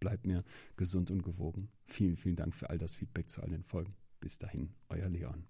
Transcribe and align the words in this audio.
bleibt 0.00 0.26
mir 0.26 0.44
gesund 0.76 1.10
und 1.10 1.22
gewogen. 1.22 1.68
Vielen, 1.86 2.16
vielen 2.16 2.36
Dank 2.36 2.54
für 2.54 2.70
all 2.70 2.78
das 2.78 2.94
Feedback 2.94 3.30
zu 3.30 3.42
all 3.42 3.50
den 3.50 3.64
Folgen. 3.64 3.94
Bis 4.20 4.38
dahin, 4.38 4.70
euer 4.88 5.08
Leon. 5.08 5.44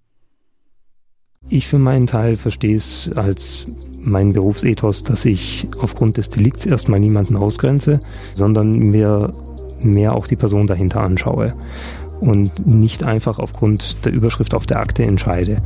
Ich 1.48 1.68
für 1.68 1.78
meinen 1.78 2.06
Teil 2.06 2.36
verstehe 2.36 2.76
es 2.76 3.10
als 3.14 3.66
meinen 4.00 4.32
Berufsethos, 4.32 5.04
dass 5.04 5.24
ich 5.24 5.68
aufgrund 5.78 6.16
des 6.16 6.30
Delikts 6.30 6.66
erstmal 6.66 7.00
niemanden 7.00 7.36
ausgrenze, 7.36 8.00
sondern 8.34 8.72
mir 8.72 9.32
mehr 9.82 10.14
auch 10.14 10.26
die 10.26 10.36
Person 10.36 10.66
dahinter 10.66 11.00
anschaue 11.00 11.48
und 12.20 12.66
nicht 12.66 13.04
einfach 13.04 13.38
aufgrund 13.38 14.04
der 14.04 14.12
Überschrift 14.12 14.52
auf 14.52 14.66
der 14.66 14.80
Akte 14.80 15.04
entscheide. 15.04 15.56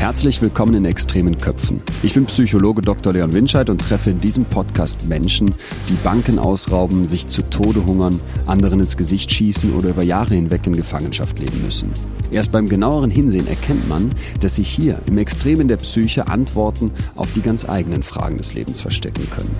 Herzlich 0.00 0.40
willkommen 0.40 0.72
in 0.72 0.86
Extremen 0.86 1.36
Köpfen. 1.36 1.78
Ich 2.02 2.14
bin 2.14 2.24
Psychologe 2.24 2.80
Dr. 2.80 3.12
Leon 3.12 3.34
Winscheid 3.34 3.68
und 3.68 3.82
treffe 3.82 4.08
in 4.08 4.18
diesem 4.18 4.46
Podcast 4.46 5.10
Menschen, 5.10 5.54
die 5.90 5.96
Banken 6.02 6.38
ausrauben, 6.38 7.06
sich 7.06 7.28
zu 7.28 7.42
Tode 7.42 7.84
hungern, 7.84 8.18
anderen 8.46 8.80
ins 8.80 8.96
Gesicht 8.96 9.30
schießen 9.30 9.74
oder 9.74 9.90
über 9.90 10.02
Jahre 10.02 10.34
hinweg 10.36 10.66
in 10.66 10.72
Gefangenschaft 10.72 11.38
leben 11.38 11.60
müssen. 11.62 11.92
Erst 12.30 12.50
beim 12.50 12.66
genaueren 12.66 13.10
Hinsehen 13.10 13.46
erkennt 13.46 13.90
man, 13.90 14.08
dass 14.40 14.54
sich 14.54 14.70
hier 14.70 15.02
im 15.04 15.18
Extremen 15.18 15.68
der 15.68 15.76
Psyche 15.76 16.28
Antworten 16.28 16.92
auf 17.16 17.28
die 17.34 17.42
ganz 17.42 17.68
eigenen 17.68 18.02
Fragen 18.02 18.38
des 18.38 18.54
Lebens 18.54 18.80
verstecken 18.80 19.28
können. 19.28 19.54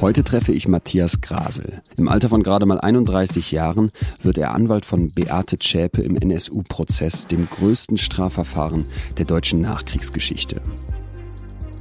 Heute 0.00 0.24
treffe 0.24 0.52
ich 0.52 0.68
Matthias 0.68 1.20
Grasel. 1.20 1.80
Im 1.96 2.08
Alter 2.08 2.28
von 2.28 2.42
gerade 2.42 2.66
mal 2.66 2.80
31 2.80 3.52
Jahren 3.52 3.90
wird 4.22 4.36
er 4.36 4.54
Anwalt 4.54 4.84
von 4.84 5.08
Beate 5.08 5.58
Zschäpe 5.58 6.02
im 6.02 6.16
NSU-Prozess, 6.16 7.26
dem 7.26 7.48
größten 7.48 7.96
Strafverfahren 7.96 8.84
der 9.16 9.24
deutschen 9.24 9.60
Nachkriegsgeschichte. 9.60 10.60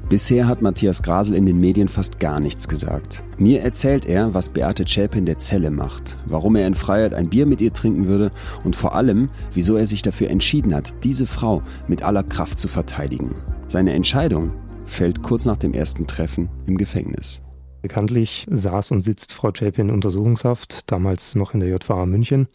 Bisher 0.10 0.48
hat 0.48 0.62
Matthias 0.62 1.02
Grasel 1.02 1.36
in 1.36 1.46
den 1.46 1.58
Medien 1.58 1.90
fast 1.90 2.20
gar 2.20 2.40
nichts 2.40 2.68
gesagt. 2.68 3.24
Mir 3.40 3.62
erzählt 3.62 4.06
er, 4.06 4.34
was 4.34 4.50
Beate 4.50 4.86
Zschäpe 4.86 5.18
in 5.18 5.26
der 5.26 5.40
Zelle 5.40 5.72
macht, 5.72 6.16
warum 6.28 6.56
er 6.56 6.68
in 6.68 6.76
Freiheit 6.76 7.14
ein 7.14 7.30
Bier 7.30 7.46
mit 7.46 7.62
ihr 7.62 7.74
trinken 7.74 8.08
würde 8.08 8.30
und 8.64 8.76
vor 8.76 8.96
allem, 8.96 9.28
wieso 9.54 9.76
er 9.76 9.88
sich 9.88 10.02
dafür 10.02 10.30
entschieden 10.30 10.76
hat, 10.76 11.04
diese 11.04 11.26
Frau 11.26 11.62
mit 11.88 12.04
aller 12.04 12.24
Kraft 12.24 12.60
zu 12.60 12.68
verteidigen. 12.68 13.32
Seine 13.68 13.94
Entscheidung 13.94 14.52
fällt 14.86 15.24
kurz 15.24 15.46
nach 15.46 15.58
dem 15.58 15.74
ersten 15.74 16.06
Treffen 16.06 16.50
im 16.68 16.78
Gefängnis. 16.78 17.42
Bekanntlich 17.84 18.48
saß 18.50 18.92
und 18.92 19.02
sitzt 19.02 19.34
Frau 19.34 19.52
Zschäpe 19.52 19.82
in 19.82 19.92
Untersuchungshaft, 19.92 20.90
damals 20.90 21.36
noch 21.36 21.54
in 21.54 21.60
der 21.60 21.68
JVA 21.68 22.06
München. 22.06 22.48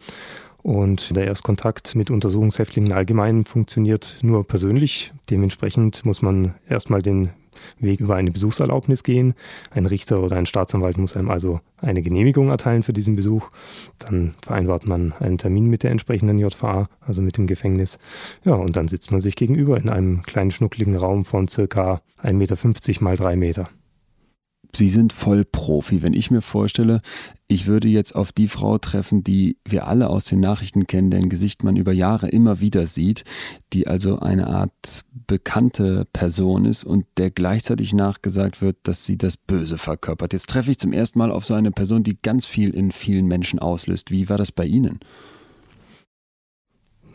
Und 0.62 1.14
der 1.14 1.26
Erstkontakt 1.26 1.94
mit 1.94 2.10
Untersuchungshäftlingen 2.10 2.92
allgemein 2.92 3.44
funktioniert 3.44 4.16
nur 4.22 4.44
persönlich. 4.44 5.12
Dementsprechend 5.28 6.06
muss 6.06 6.22
man 6.22 6.54
erstmal 6.66 7.02
den 7.02 7.28
Weg 7.78 8.00
über 8.00 8.16
eine 8.16 8.30
Besuchserlaubnis 8.30 9.02
gehen. 9.02 9.34
Ein 9.70 9.84
Richter 9.84 10.22
oder 10.22 10.36
ein 10.36 10.46
Staatsanwalt 10.46 10.96
muss 10.96 11.14
einem 11.14 11.30
also 11.30 11.60
eine 11.82 12.00
Genehmigung 12.00 12.48
erteilen 12.48 12.82
für 12.82 12.94
diesen 12.94 13.14
Besuch. 13.14 13.50
Dann 13.98 14.34
vereinbart 14.42 14.86
man 14.86 15.12
einen 15.20 15.36
Termin 15.36 15.66
mit 15.66 15.82
der 15.82 15.90
entsprechenden 15.90 16.38
JVA, 16.38 16.88
also 17.00 17.20
mit 17.20 17.36
dem 17.36 17.46
Gefängnis. 17.46 17.98
Ja, 18.44 18.54
und 18.54 18.76
dann 18.76 18.88
sitzt 18.88 19.10
man 19.10 19.20
sich 19.20 19.36
gegenüber 19.36 19.76
in 19.76 19.90
einem 19.90 20.22
kleinen 20.22 20.52
schnuckligen 20.52 20.96
Raum 20.96 21.26
von 21.26 21.48
circa 21.48 22.00
1,50 22.22 22.32
Meter 22.32 23.04
mal 23.04 23.16
3 23.16 23.36
Meter. 23.36 23.68
Sie 24.74 24.88
sind 24.88 25.12
voll 25.12 25.44
Profi. 25.44 26.02
Wenn 26.02 26.12
ich 26.12 26.30
mir 26.30 26.42
vorstelle, 26.42 27.00
ich 27.46 27.66
würde 27.66 27.88
jetzt 27.88 28.14
auf 28.14 28.32
die 28.32 28.48
Frau 28.48 28.76
treffen, 28.78 29.24
die 29.24 29.56
wir 29.66 29.86
alle 29.86 30.10
aus 30.10 30.24
den 30.24 30.40
Nachrichten 30.40 30.86
kennen, 30.86 31.10
deren 31.10 31.30
Gesicht 31.30 31.64
man 31.64 31.76
über 31.76 31.92
Jahre 31.92 32.28
immer 32.28 32.60
wieder 32.60 32.86
sieht, 32.86 33.24
die 33.72 33.86
also 33.86 34.18
eine 34.18 34.46
Art 34.48 35.04
bekannte 35.26 36.06
Person 36.12 36.66
ist 36.66 36.84
und 36.84 37.06
der 37.16 37.30
gleichzeitig 37.30 37.94
nachgesagt 37.94 38.60
wird, 38.60 38.76
dass 38.82 39.06
sie 39.06 39.16
das 39.16 39.36
Böse 39.36 39.78
verkörpert. 39.78 40.34
Jetzt 40.34 40.50
treffe 40.50 40.70
ich 40.70 40.78
zum 40.78 40.92
ersten 40.92 41.18
Mal 41.18 41.30
auf 41.30 41.46
so 41.46 41.54
eine 41.54 41.70
Person, 41.70 42.02
die 42.02 42.18
ganz 42.20 42.46
viel 42.46 42.70
in 42.70 42.92
vielen 42.92 43.26
Menschen 43.26 43.58
auslöst. 43.58 44.10
Wie 44.10 44.28
war 44.28 44.36
das 44.36 44.52
bei 44.52 44.66
Ihnen? 44.66 45.00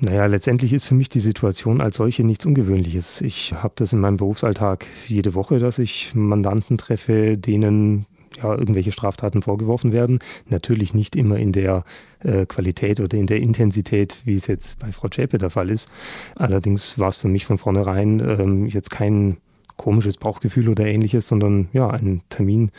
Naja, 0.06 0.26
letztendlich 0.26 0.74
ist 0.74 0.86
für 0.86 0.96
mich 0.96 1.08
die 1.08 1.22
Situation 1.22 1.80
als 1.80 1.96
solche 1.96 2.26
nichts 2.26 2.46
Ungewöhnliches. 2.46 3.22
Ich 3.22 3.54
habe 3.54 3.72
das 3.78 3.94
in 3.94 4.02
meinem 4.02 4.18
Berufsalltag 4.18 4.86
jede 5.08 5.34
Woche, 5.34 5.60
dass 5.60 5.80
ich 5.80 6.14
Mandanten 6.14 6.78
treffe, 6.78 7.38
denen 7.38 8.06
ja, 8.36 8.52
irgendwelche 8.52 8.92
Straftaten 8.92 9.42
vorgeworfen 9.42 9.94
werden. 9.94 10.20
Natürlich 10.50 10.94
nicht 10.94 11.16
immer 11.16 11.38
in 11.38 11.54
der 11.54 11.86
äh, 12.20 12.46
Qualität 12.46 13.00
oder 13.00 13.18
in 13.18 13.28
der 13.28 13.38
Intensität, 13.38 14.22
wie 14.26 14.36
es 14.36 14.48
jetzt 14.48 14.78
bei 14.80 14.92
Frau 14.92 15.08
Zschäpe 15.08 15.38
der 15.38 15.52
Fall 15.52 15.70
ist. 15.70 15.90
Allerdings 16.36 17.00
war 17.00 17.08
es 17.08 17.16
für 17.16 17.30
mich 17.30 17.46
von 17.46 17.58
vornherein 17.58 18.20
ähm, 18.20 18.66
jetzt 18.66 18.90
kein 18.90 19.38
komisches 19.78 20.18
Bauchgefühl 20.18 20.68
oder 20.68 20.86
ähnliches, 20.86 21.30
sondern 21.30 21.70
ja, 21.72 21.90
ein 21.90 22.24
Termin, 22.28 22.72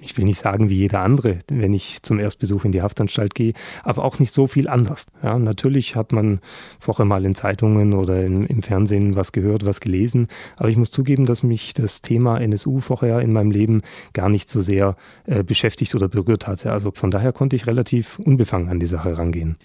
ich 0.00 0.16
will 0.18 0.24
nicht 0.24 0.40
sagen 0.40 0.68
wie 0.68 0.76
jeder 0.76 1.00
andere, 1.00 1.38
wenn 1.48 1.72
ich 1.72 2.02
zum 2.02 2.18
Erstbesuch 2.18 2.64
in 2.64 2.72
die 2.72 2.82
Haftanstalt 2.82 3.34
gehe, 3.34 3.54
aber 3.82 4.04
auch 4.04 4.18
nicht 4.18 4.32
so 4.32 4.46
viel 4.46 4.68
anders. 4.68 5.06
Ja, 5.22 5.38
natürlich 5.38 5.96
hat 5.96 6.12
man 6.12 6.40
vorher 6.78 7.06
mal 7.06 7.24
in 7.24 7.34
Zeitungen 7.34 7.94
oder 7.94 8.24
im, 8.24 8.44
im 8.46 8.62
Fernsehen 8.62 9.16
was 9.16 9.32
gehört, 9.32 9.64
was 9.64 9.80
gelesen, 9.80 10.28
aber 10.56 10.68
ich 10.68 10.76
muss 10.76 10.90
zugeben, 10.90 11.24
dass 11.24 11.42
mich 11.42 11.72
das 11.72 12.02
Thema 12.02 12.38
NSU 12.40 12.80
vorher 12.80 13.20
in 13.20 13.32
meinem 13.32 13.50
Leben 13.50 13.82
gar 14.12 14.28
nicht 14.28 14.50
so 14.50 14.60
sehr 14.60 14.96
äh, 15.24 15.42
beschäftigt 15.42 15.94
oder 15.94 16.08
berührt 16.08 16.46
hatte. 16.46 16.72
Also 16.72 16.90
von 16.92 17.10
daher 17.10 17.32
konnte 17.32 17.56
ich 17.56 17.66
relativ 17.66 18.18
unbefangen 18.18 18.68
an 18.68 18.80
die 18.80 18.86
Sache 18.86 19.16
rangehen. 19.16 19.56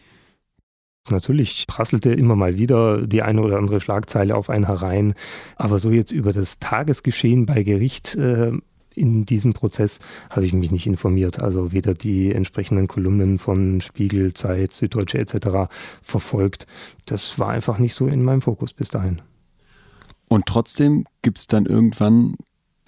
Natürlich 1.09 1.65
prasselte 1.67 2.13
immer 2.13 2.35
mal 2.35 2.59
wieder 2.59 3.07
die 3.07 3.23
eine 3.23 3.41
oder 3.41 3.57
andere 3.57 3.81
Schlagzeile 3.81 4.35
auf 4.35 4.51
einen 4.51 4.67
herein, 4.67 5.15
aber 5.55 5.79
so 5.79 5.89
jetzt 5.89 6.11
über 6.11 6.31
das 6.31 6.59
Tagesgeschehen 6.59 7.47
bei 7.47 7.63
Gericht 7.63 8.15
äh, 8.15 8.51
in 8.95 9.25
diesem 9.25 9.53
Prozess 9.53 9.99
habe 10.29 10.45
ich 10.45 10.53
mich 10.53 10.71
nicht 10.71 10.87
informiert. 10.87 11.41
Also 11.41 11.71
weder 11.71 11.93
die 11.93 12.31
entsprechenden 12.31 12.87
Kolumnen 12.87 13.39
von 13.39 13.81
Spiegel, 13.81 14.33
Zeit, 14.33 14.73
Süddeutsche 14.73 15.17
etc. 15.17 15.71
verfolgt. 16.01 16.67
Das 17.05 17.39
war 17.39 17.49
einfach 17.49 17.77
nicht 17.79 17.93
so 17.95 18.07
in 18.07 18.23
meinem 18.23 18.41
Fokus 18.41 18.73
bis 18.73 18.89
dahin. 18.89 19.21
Und 20.27 20.45
trotzdem 20.45 21.05
gibt 21.21 21.39
es 21.39 21.47
dann 21.47 21.65
irgendwann 21.65 22.35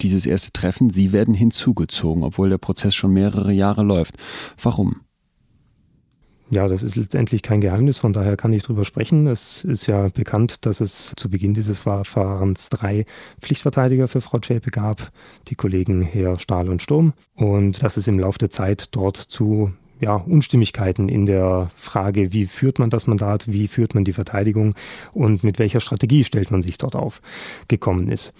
dieses 0.00 0.26
erste 0.26 0.52
Treffen. 0.52 0.90
Sie 0.90 1.12
werden 1.12 1.34
hinzugezogen, 1.34 2.22
obwohl 2.22 2.48
der 2.48 2.58
Prozess 2.58 2.94
schon 2.94 3.12
mehrere 3.12 3.52
Jahre 3.52 3.82
läuft. 3.82 4.16
Warum? 4.62 5.00
Ja, 6.54 6.68
das 6.68 6.84
ist 6.84 6.94
letztendlich 6.94 7.42
kein 7.42 7.60
Geheimnis, 7.60 7.98
von 7.98 8.12
daher 8.12 8.36
kann 8.36 8.52
ich 8.52 8.62
drüber 8.62 8.84
sprechen. 8.84 9.26
Es 9.26 9.64
ist 9.64 9.88
ja 9.88 10.06
bekannt, 10.06 10.64
dass 10.66 10.80
es 10.80 11.12
zu 11.16 11.28
Beginn 11.28 11.52
dieses 11.52 11.80
Verfahrens 11.80 12.68
drei 12.68 13.06
Pflichtverteidiger 13.40 14.06
für 14.06 14.20
Frau 14.20 14.38
Zschäpe 14.38 14.70
gab, 14.70 15.10
die 15.48 15.56
Kollegen 15.56 16.02
Herr 16.02 16.38
Stahl 16.38 16.68
und 16.68 16.80
Sturm, 16.80 17.12
und 17.34 17.82
dass 17.82 17.96
es 17.96 18.06
im 18.06 18.20
Laufe 18.20 18.38
der 18.38 18.50
Zeit 18.50 18.90
dort 18.92 19.16
zu 19.16 19.72
ja, 19.98 20.14
Unstimmigkeiten 20.14 21.08
in 21.08 21.26
der 21.26 21.72
Frage, 21.74 22.32
wie 22.32 22.46
führt 22.46 22.78
man 22.78 22.88
das 22.88 23.08
Mandat, 23.08 23.48
wie 23.48 23.66
führt 23.66 23.96
man 23.96 24.04
die 24.04 24.12
Verteidigung 24.12 24.76
und 25.12 25.42
mit 25.42 25.58
welcher 25.58 25.80
Strategie 25.80 26.22
stellt 26.22 26.52
man 26.52 26.62
sich 26.62 26.78
dort 26.78 26.94
auf, 26.94 27.20
gekommen 27.66 28.08
ist. 28.12 28.32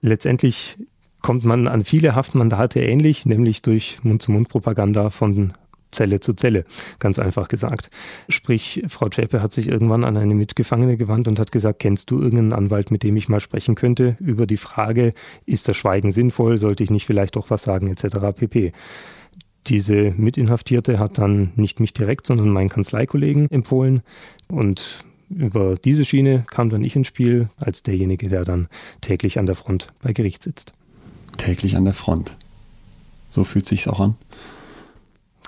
Letztendlich 0.00 0.78
kommt 1.20 1.44
man 1.44 1.68
an 1.68 1.84
viele 1.84 2.14
Haftmandate 2.14 2.80
ähnlich, 2.80 3.26
nämlich 3.26 3.60
durch 3.60 3.98
Mund-zu-Mund-Propaganda 4.04 5.10
von 5.10 5.52
Zelle 5.94 6.20
zu 6.20 6.34
Zelle, 6.34 6.64
ganz 6.98 7.18
einfach 7.18 7.48
gesagt. 7.48 7.90
Sprich, 8.28 8.82
Frau 8.88 9.08
Zschäpe 9.08 9.40
hat 9.40 9.52
sich 9.52 9.68
irgendwann 9.68 10.04
an 10.04 10.16
eine 10.16 10.34
Mitgefangene 10.34 10.96
gewandt 10.96 11.28
und 11.28 11.38
hat 11.38 11.52
gesagt, 11.52 11.78
kennst 11.78 12.10
du 12.10 12.20
irgendeinen 12.20 12.52
Anwalt, 12.52 12.90
mit 12.90 13.02
dem 13.02 13.16
ich 13.16 13.28
mal 13.28 13.40
sprechen 13.40 13.74
könnte 13.74 14.16
über 14.20 14.46
die 14.46 14.56
Frage, 14.56 15.12
ist 15.46 15.68
das 15.68 15.76
Schweigen 15.76 16.12
sinnvoll, 16.12 16.58
sollte 16.58 16.84
ich 16.84 16.90
nicht 16.90 17.06
vielleicht 17.06 17.36
doch 17.36 17.50
was 17.50 17.62
sagen, 17.62 17.88
etc. 17.88 18.36
pp. 18.36 18.72
Diese 19.66 20.12
Mitinhaftierte 20.16 20.98
hat 20.98 21.16
dann 21.16 21.52
nicht 21.56 21.80
mich 21.80 21.94
direkt, 21.94 22.26
sondern 22.26 22.50
meinen 22.50 22.68
Kanzleikollegen 22.68 23.50
empfohlen 23.50 24.02
und 24.48 25.04
über 25.30 25.76
diese 25.76 26.04
Schiene 26.04 26.44
kam 26.50 26.68
dann 26.68 26.84
ich 26.84 26.96
ins 26.96 27.08
Spiel 27.08 27.48
als 27.56 27.82
derjenige, 27.82 28.28
der 28.28 28.44
dann 28.44 28.68
täglich 29.00 29.38
an 29.38 29.46
der 29.46 29.54
Front 29.54 29.88
bei 30.02 30.12
Gericht 30.12 30.42
sitzt. 30.42 30.74
Täglich 31.38 31.76
an 31.76 31.84
der 31.84 31.94
Front. 31.94 32.36
So 33.28 33.44
fühlt 33.44 33.66
sich's 33.66 33.88
auch 33.88 34.00
an. 34.00 34.16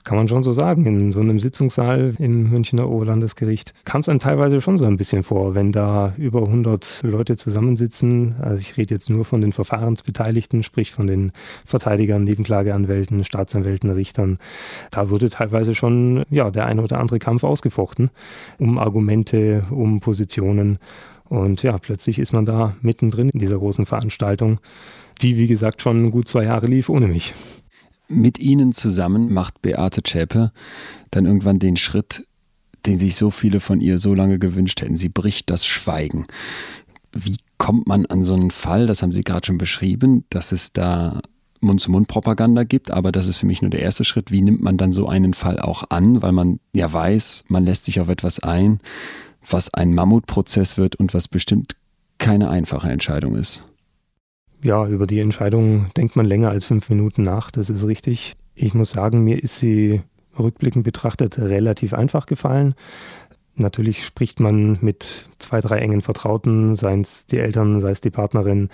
Kann 0.07 0.19
man 0.19 0.29
schon 0.29 0.45
so 0.45 0.53
sagen. 0.53 0.87
In 0.87 1.11
so 1.11 1.19
einem 1.19 1.41
Sitzungssaal 1.41 2.15
im 2.21 2.49
Münchner 2.49 2.89
Oberlandesgericht 2.89 3.75
kam 3.85 4.03
es 4.03 4.09
einem 4.09 4.21
teilweise 4.21 4.61
schon 4.61 4.77
so 4.77 4.85
ein 4.85 4.97
bisschen 4.97 5.25
vor, 5.25 5.57
wenn 5.57 5.73
da 5.73 6.15
über 6.17 6.43
100 6.43 7.03
Leute 7.03 7.35
zusammensitzen. 7.35 8.37
Also 8.39 8.61
ich 8.61 8.77
rede 8.77 8.95
jetzt 8.95 9.11
nur 9.11 9.25
von 9.25 9.41
den 9.41 9.51
Verfahrensbeteiligten, 9.51 10.63
sprich 10.63 10.93
von 10.93 11.09
den 11.09 11.33
Verteidigern, 11.65 12.23
Nebenklageanwälten, 12.23 13.25
Staatsanwälten, 13.25 13.91
Richtern. 13.91 14.39
Da 14.93 15.11
wurde 15.11 15.29
teilweise 15.29 15.75
schon 15.75 16.25
ja, 16.31 16.53
der 16.53 16.67
eine 16.67 16.83
oder 16.83 17.01
andere 17.01 17.19
Kampf 17.19 17.43
ausgefochten 17.43 18.11
um 18.59 18.79
Argumente, 18.79 19.67
um 19.73 19.99
Positionen. 19.99 20.79
Und 21.29 21.65
ja, 21.65 21.79
plötzlich 21.79 22.21
ist 22.21 22.33
man 22.33 22.45
da 22.45 22.77
mittendrin 22.81 23.31
in 23.31 23.41
dieser 23.41 23.59
großen 23.59 23.87
Veranstaltung, 23.87 24.61
die, 25.21 25.37
wie 25.37 25.49
gesagt, 25.49 25.83
schon 25.83 26.13
gut 26.13 26.29
zwei 26.29 26.45
Jahre 26.45 26.69
lief 26.69 26.91
ohne 26.91 27.09
mich. 27.09 27.35
Mit 28.09 28.39
Ihnen 28.39 28.73
zusammen 28.73 29.33
macht 29.33 29.63
Beate 29.63 30.03
Zschäpe 30.03 30.53
dann 31.11 31.27
irgendwann 31.27 31.59
den 31.59 31.77
Schritt, 31.77 32.27
den 32.87 32.99
sich 32.99 33.17
so 33.17 33.31
viele 33.31 33.61
von 33.61 33.81
ihr 33.81 33.99
so 33.99 34.15
lange 34.15 34.39
gewünscht 34.39 34.81
hätten. 34.81 34.97
Sie 34.97 35.09
bricht 35.09 35.51
das 35.51 35.67
Schweigen. 35.67 36.27
Wie 37.13 37.37
kommt 37.59 37.87
man 37.87 38.07
an 38.07 38.23
so 38.23 38.35
einen 38.35 38.51
Fall, 38.51 38.87
das 38.87 39.03
haben 39.03 39.13
Sie 39.13 39.25
gerade 39.25 39.47
schon 39.47 39.59
beschrieben, 39.59 40.25
dass 40.31 40.53
es 40.53 40.73
da 40.73 41.21
Mund-zu-Mund-Propaganda 41.61 42.65
gibt, 42.65 42.91
aber 42.91 43.11
das 43.11 43.27
ist 43.27 43.39
für 43.39 43.47
mich 43.47 43.63
nur 43.63 43.71
der 43.71 43.81
erste 43.81 44.05
Schritt. 44.05 44.31
Wie 44.31 44.43
nimmt 44.43 44.63
man 44.63 44.77
dann 44.77 44.93
so 44.93 45.09
einen 45.09 45.35
Fall 45.35 45.59
auch 45.59 45.85
an, 45.89 46.23
weil 46.23 46.33
man 46.33 46.61
ja 46.75 46.93
weiß, 46.93 47.45
man 47.49 47.65
lässt 47.65 47.87
sich 47.87 47.99
auf 47.99 48.09
etwas 48.09 48.41
ein, 48.41 48.79
was 49.49 49.73
ein 49.73 49.95
Mammutprozess 49.95 50.77
wird 50.77 50.97
und 50.97 51.15
was 51.15 51.29
bestimmt 51.29 51.77
keine 52.19 52.51
einfache 52.51 52.91
Entscheidung 52.91 53.35
ist 53.35 53.65
ja, 54.63 54.87
über 54.87 55.07
die 55.07 55.21
Entscheidung 55.21 55.87
denkt 55.97 56.17
man 56.17 56.27
länger 56.27 56.51
als 56.51 56.65
fünf 56.65 56.89
Minuten 56.89 57.23
nach, 57.23 57.51
das 57.51 57.71
ist 57.71 57.87
richtig. 57.87 58.35
Ich 58.55 58.75
muss 58.75 58.91
sagen, 58.91 59.23
mir 59.23 59.43
ist 59.43 59.59
sie 59.59 60.03
rückblickend 60.39 60.85
betrachtet 60.85 61.39
relativ 61.39 61.95
einfach 61.95 62.27
gefallen. 62.27 62.75
Natürlich 63.55 64.05
spricht 64.05 64.41
man 64.41 64.79
mit 64.81 65.29
zwei, 65.39 65.61
drei 65.61 65.79
engen 65.79 66.01
Vertrauten, 66.01 66.75
seien 66.75 67.03
es 67.03 67.27
die 67.27 67.39
Eltern, 67.39 67.81
sei 67.81 67.91
es 67.91 68.01
die 68.01 68.11
Partnerin, 68.11 68.71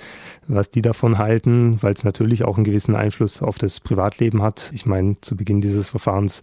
was 0.47 0.71
die 0.71 0.83
davon 0.83 1.19
halten, 1.19 1.79
weil 1.83 1.93
es 1.93 2.05
natürlich 2.05 2.45
auch 2.45 2.57
einen 2.57 2.65
gewissen 2.65 2.95
Einfluss 2.95 3.43
auf 3.43 3.59
das 3.59 3.81
Privatleben 3.81 4.43
hat. 4.43 4.71
Ich 4.75 4.87
meine, 4.87 5.21
zu 5.21 5.37
Beginn 5.37 5.61
dieses 5.61 5.91
Verfahrens 5.91 6.43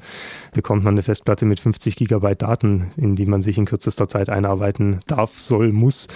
bekommt 0.53 0.83
man 0.83 0.95
eine 0.95 1.03
Festplatte 1.03 1.45
mit 1.45 1.59
50 1.59 1.95
Gigabyte 1.95 2.41
Daten, 2.41 2.87
in 2.97 3.15
die 3.15 3.25
man 3.25 3.41
sich 3.41 3.57
in 3.57 3.65
kürzester 3.65 4.07
Zeit 4.07 4.29
einarbeiten 4.29 4.99
darf, 5.07 5.39
soll, 5.39 5.71
muss. 5.71 6.07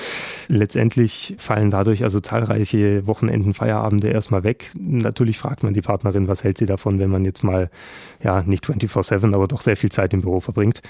Letztendlich 0.47 1.35
fallen 1.37 1.71
dadurch 1.71 2.03
also 2.03 2.19
zahlreiche 2.19 3.07
Wochenenden, 3.07 3.53
Feierabende 3.53 4.09
erstmal 4.09 4.43
weg. 4.43 4.71
Natürlich 4.77 5.37
fragt 5.37 5.63
man 5.63 5.73
die 5.73 5.81
Partnerin, 5.81 6.27
was 6.27 6.43
hält 6.43 6.57
sie 6.57 6.65
davon, 6.65 6.99
wenn 6.99 7.09
man 7.09 7.25
jetzt 7.25 7.43
mal, 7.43 7.69
ja, 8.21 8.43
nicht 8.43 8.65
24-7, 8.65 9.33
aber 9.33 9.47
doch 9.47 9.61
sehr 9.61 9.77
viel 9.77 9.91
Zeit 9.91 10.13
im 10.13 10.21
Büro 10.21 10.39
verbringt. 10.39 10.81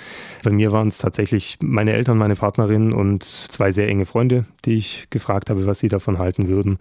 Bei 0.44 0.52
mir 0.52 0.72
waren 0.72 0.88
es 0.88 0.98
tatsächlich 0.98 1.58
meine 1.62 1.94
Eltern, 1.94 2.18
meine 2.18 2.36
Partnerin 2.36 2.94
und 2.94 3.03
zwei 3.20 3.72
sehr 3.72 3.88
enge 3.88 4.06
Freunde, 4.06 4.46
die 4.66 4.74
ich 4.74 5.08
gefragt 5.10 5.50
habe, 5.50 5.66
was 5.66 5.80
sie 5.80 5.88
davon 5.88 6.18
halten 6.18 6.48
würden. 6.48 6.80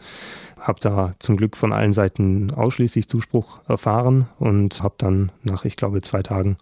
Habe 0.59 0.81
da 0.81 1.15
zum 1.19 1.37
Glück 1.37 1.57
von 1.57 1.73
allen 1.73 1.93
Seiten 1.93 2.51
ausschließlich 2.53 3.09
Zuspruch 3.09 3.61
erfahren 3.69 4.29
und 4.39 4.83
habe 4.83 4.95
dann 4.99 5.33
nach, 5.43 5.65
ich 5.65 5.77
glaube, 5.77 6.01
zwei 6.03 6.23
Tagen 6.23 6.57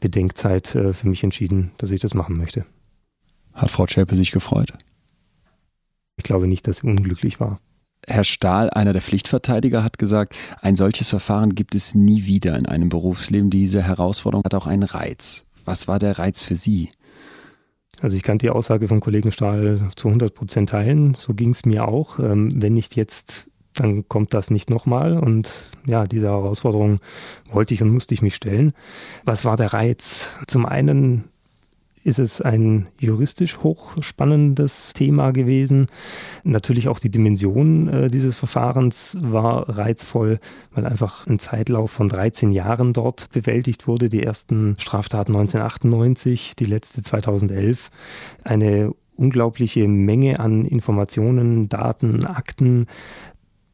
Bedenkzeit 0.00 0.74
äh, 0.74 0.92
für 0.92 1.08
mich 1.08 1.24
entschieden, 1.24 1.72
dass 1.78 1.90
ich 1.90 2.00
das 2.00 2.14
machen 2.14 2.36
möchte. 2.36 2.66
Hat 3.54 3.70
Frau 3.70 3.86
Schäpe 3.86 4.14
sich 4.14 4.32
gefreut? 4.32 4.72
Ich 6.16 6.24
glaube 6.24 6.46
nicht, 6.46 6.66
dass 6.66 6.78
sie 6.78 6.86
unglücklich 6.86 7.40
war. 7.40 7.60
Herr 8.06 8.24
Stahl, 8.24 8.70
einer 8.70 8.92
der 8.92 9.02
Pflichtverteidiger, 9.02 9.82
hat 9.82 9.98
gesagt, 9.98 10.36
ein 10.60 10.76
solches 10.76 11.10
Verfahren 11.10 11.54
gibt 11.54 11.74
es 11.74 11.94
nie 11.94 12.26
wieder 12.26 12.56
in 12.56 12.66
einem 12.66 12.88
Berufsleben. 12.88 13.50
Diese 13.50 13.82
Herausforderung 13.82 14.44
hat 14.44 14.54
auch 14.54 14.66
einen 14.66 14.84
Reiz. 14.84 15.44
Was 15.64 15.88
war 15.88 15.98
der 15.98 16.18
Reiz 16.18 16.42
für 16.42 16.54
Sie? 16.54 16.90
Also 18.00 18.16
ich 18.16 18.22
kann 18.22 18.38
die 18.38 18.50
Aussage 18.50 18.88
vom 18.88 19.00
Kollegen 19.00 19.32
Stahl 19.32 19.88
zu 19.96 20.08
100 20.08 20.34
Prozent 20.34 20.70
teilen. 20.70 21.14
So 21.14 21.34
ging 21.34 21.50
es 21.50 21.64
mir 21.64 21.88
auch. 21.88 22.18
Ähm, 22.18 22.50
wenn 22.60 22.74
nicht 22.74 22.96
jetzt, 22.96 23.50
dann 23.74 24.08
kommt 24.08 24.34
das 24.34 24.50
nicht 24.50 24.70
nochmal. 24.70 25.18
Und 25.18 25.62
ja, 25.86 26.06
diese 26.06 26.26
Herausforderung 26.26 26.98
wollte 27.50 27.74
ich 27.74 27.82
und 27.82 27.90
musste 27.90 28.14
ich 28.14 28.22
mich 28.22 28.34
stellen. 28.34 28.72
Was 29.24 29.44
war 29.44 29.56
der 29.56 29.72
Reiz? 29.72 30.38
Zum 30.46 30.66
einen 30.66 31.24
ist 32.06 32.20
es 32.20 32.40
ein 32.40 32.86
juristisch 33.00 33.58
hochspannendes 33.58 34.92
Thema 34.92 35.32
gewesen. 35.32 35.88
Natürlich 36.44 36.86
auch 36.86 37.00
die 37.00 37.10
Dimension 37.10 37.88
äh, 37.88 38.10
dieses 38.10 38.36
Verfahrens 38.36 39.18
war 39.20 39.68
reizvoll, 39.76 40.38
weil 40.72 40.86
einfach 40.86 41.26
ein 41.26 41.40
Zeitlauf 41.40 41.90
von 41.90 42.08
13 42.08 42.52
Jahren 42.52 42.92
dort 42.92 43.28
bewältigt 43.32 43.88
wurde. 43.88 44.08
Die 44.08 44.22
ersten 44.22 44.76
Straftaten 44.78 45.34
1998, 45.34 46.54
die 46.54 46.64
letzte 46.64 47.02
2011. 47.02 47.90
Eine 48.44 48.92
unglaubliche 49.16 49.88
Menge 49.88 50.38
an 50.38 50.64
Informationen, 50.64 51.68
Daten, 51.68 52.24
Akten. 52.24 52.86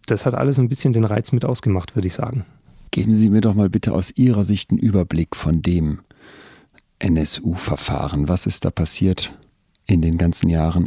Das 0.06 0.25
hat 0.25 0.34
alles 0.34 0.58
ein 0.58 0.70
bisschen 0.70 0.94
den 0.94 1.05
Reiz 1.05 1.32
mit 1.32 1.44
ausgemacht, 1.44 1.96
würde 1.96 2.08
ich 2.08 2.14
sagen. 2.14 2.46
Geben 2.93 3.12
Sie 3.12 3.29
mir 3.29 3.43
doch 3.43 3.55
mal 3.55 3.69
bitte 3.69 3.93
aus 3.93 4.11
Ihrer 4.17 4.44
Sicht 4.44 4.70
einen 4.70 4.79
Überblick 4.79 5.37
von 5.37 5.61
dem, 5.61 6.00
NSU-Verfahren? 7.03 8.29
Was 8.29 8.47
ist 8.47 8.65
da 8.65 8.71
passiert 8.71 9.37
in 9.87 10.01
den 10.01 10.19
ganzen 10.19 10.49
Jahren? 10.49 10.87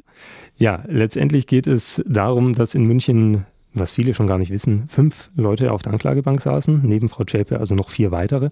Ja, 0.58 0.84
letztendlich 0.88 1.48
geht 1.48 1.68
es 1.68 2.02
darum, 2.08 2.54
dass 2.54 2.76
in 2.76 2.86
München, 2.86 3.46
was 3.74 3.92
viele 3.92 4.14
schon 4.14 4.28
gar 4.28 4.38
nicht 4.38 4.52
wissen, 4.52 4.88
fünf 4.88 5.30
Leute 5.36 5.72
auf 5.72 5.82
der 5.82 5.94
Anklagebank 5.94 6.42
saßen, 6.42 6.82
neben 6.84 7.10
Frau 7.10 7.26
Zschäpe 7.26 7.60
also 7.60 7.76
noch 7.76 7.90
vier 7.90 8.12
weitere. 8.12 8.50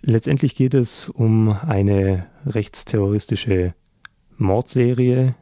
Letztendlich 0.00 0.56
geht 0.56 0.74
es 0.74 1.08
um 1.10 1.50
eine 1.50 2.26
rechtsterroristische 2.46 3.74
Mordserie, 4.38 5.34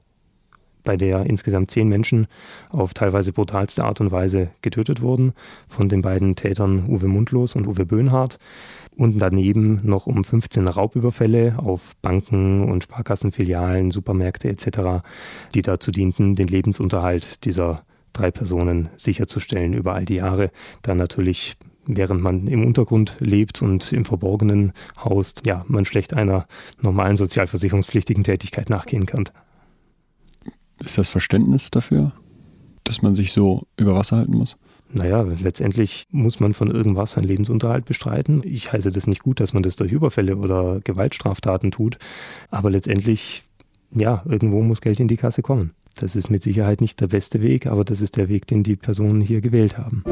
bei 0.83 0.97
der 0.97 1.27
insgesamt 1.27 1.71
zehn 1.71 1.89
Menschen 1.89 2.27
auf 2.71 2.95
teilweise 2.95 3.33
brutalste 3.33 3.85
Art 3.85 4.01
und 4.01 4.13
Weise 4.13 4.51
getötet 4.63 5.03
wurden, 5.03 5.33
von 5.69 5.89
den 5.89 6.03
beiden 6.03 6.37
Tätern 6.37 6.87
Uwe 6.89 7.07
Mundlos 7.07 7.55
und 7.55 7.67
Uwe 7.67 7.87
Böhnhardt 7.87 8.39
und 9.01 9.19
daneben 9.19 9.81
noch 9.83 10.07
um 10.07 10.25
15 10.25 10.69
Raubüberfälle 10.69 11.55
auf 11.57 11.97
Banken 12.03 12.71
und 12.71 12.85
Sparkassenfilialen, 12.85 13.91
Supermärkte 13.91 14.51
etc., 14.51 15.03
die 15.55 15.63
dazu 15.63 15.91
dienten, 15.91 16.37
den 16.37 16.49
Lebensunterhalt 16.49 17.47
dieser 17.47 17.83
drei 18.13 18.31
Personen 18.31 18.91
sicherzustellen 18.99 19.73
über 19.73 19.95
all 19.95 20.05
die 20.05 20.17
Jahre. 20.17 20.51
Dann 20.83 20.99
natürlich 20.99 21.57
während 21.87 22.21
man 22.21 22.47
im 22.47 22.67
Untergrund 22.67 23.17
lebt 23.21 23.63
und 23.63 23.91
im 23.91 24.05
Verborgenen 24.05 24.73
haust, 25.03 25.47
ja, 25.47 25.65
man 25.67 25.87
schlecht 25.87 26.15
einer 26.15 26.47
normalen 26.83 27.17
sozialversicherungspflichtigen 27.17 28.23
Tätigkeit 28.23 28.69
nachgehen 28.69 29.07
kann. 29.07 29.25
Ist 30.85 30.99
das 30.99 31.09
Verständnis 31.09 31.71
dafür, 31.71 32.13
dass 32.85 33.01
man 33.01 33.15
sich 33.15 33.33
so 33.33 33.67
über 33.79 33.95
Wasser 33.95 34.19
halten 34.19 34.37
muss? 34.37 34.57
Naja, 34.93 35.23
letztendlich 35.23 36.07
muss 36.11 36.41
man 36.41 36.53
von 36.53 36.71
irgendwas 36.71 37.13
seinen 37.13 37.27
Lebensunterhalt 37.29 37.85
bestreiten. 37.85 38.43
Ich 38.45 38.73
heiße 38.73 38.91
das 38.91 39.07
nicht 39.07 39.23
gut, 39.23 39.39
dass 39.39 39.53
man 39.53 39.63
das 39.63 39.77
durch 39.77 39.93
Überfälle 39.93 40.37
oder 40.37 40.81
Gewaltstraftaten 40.83 41.71
tut, 41.71 41.99
aber 42.51 42.71
letztendlich, 42.71 43.45
ja, 43.93 44.23
irgendwo 44.29 44.63
muss 44.63 44.81
Geld 44.81 44.99
in 44.99 45.09
die 45.09 45.17
Kasse 45.17 45.43
kommen. 45.43 45.73
Das 45.95 46.17
ist 46.17 46.31
mit 46.31 46.43
Sicherheit 46.43 46.81
nicht 46.81 47.01
der 47.01 47.09
beste 47.09 47.41
Weg, 47.41 47.67
aber 47.67 47.85
das 47.85 48.01
ist 48.01 48.17
der 48.17 48.29
Weg, 48.29 48.47
den 48.47 48.63
die 48.63 48.77
Personen 48.77 49.21
hier 49.21 49.41
gewählt 49.41 49.79
haben. 49.79 50.03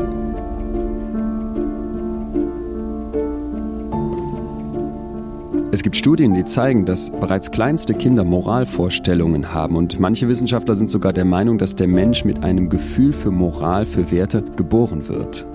Es 5.71 5.83
gibt 5.83 5.97
Studien, 5.97 6.33
die 6.33 6.47
zeigen, 6.47 6.87
dass 6.87 7.11
bereits 7.11 7.51
kleinste 7.51 7.93
Kinder 7.93 8.25
Moralvorstellungen 8.25 9.53
haben 9.53 9.77
und 9.77 10.01
manche 10.01 10.27
Wissenschaftler 10.27 10.75
sind 10.75 10.89
sogar 10.89 11.13
der 11.13 11.27
Meinung, 11.27 11.59
dass 11.59 11.77
der 11.77 11.89
Mensch 11.89 12.25
mit 12.25 12.43
einem 12.43 12.71
Gefühl 12.71 13.13
für 13.13 13.31
Moral, 13.31 13.85
für 13.85 14.11
Werte 14.11 14.43
geboren 14.57 15.07
wird. 15.09 15.47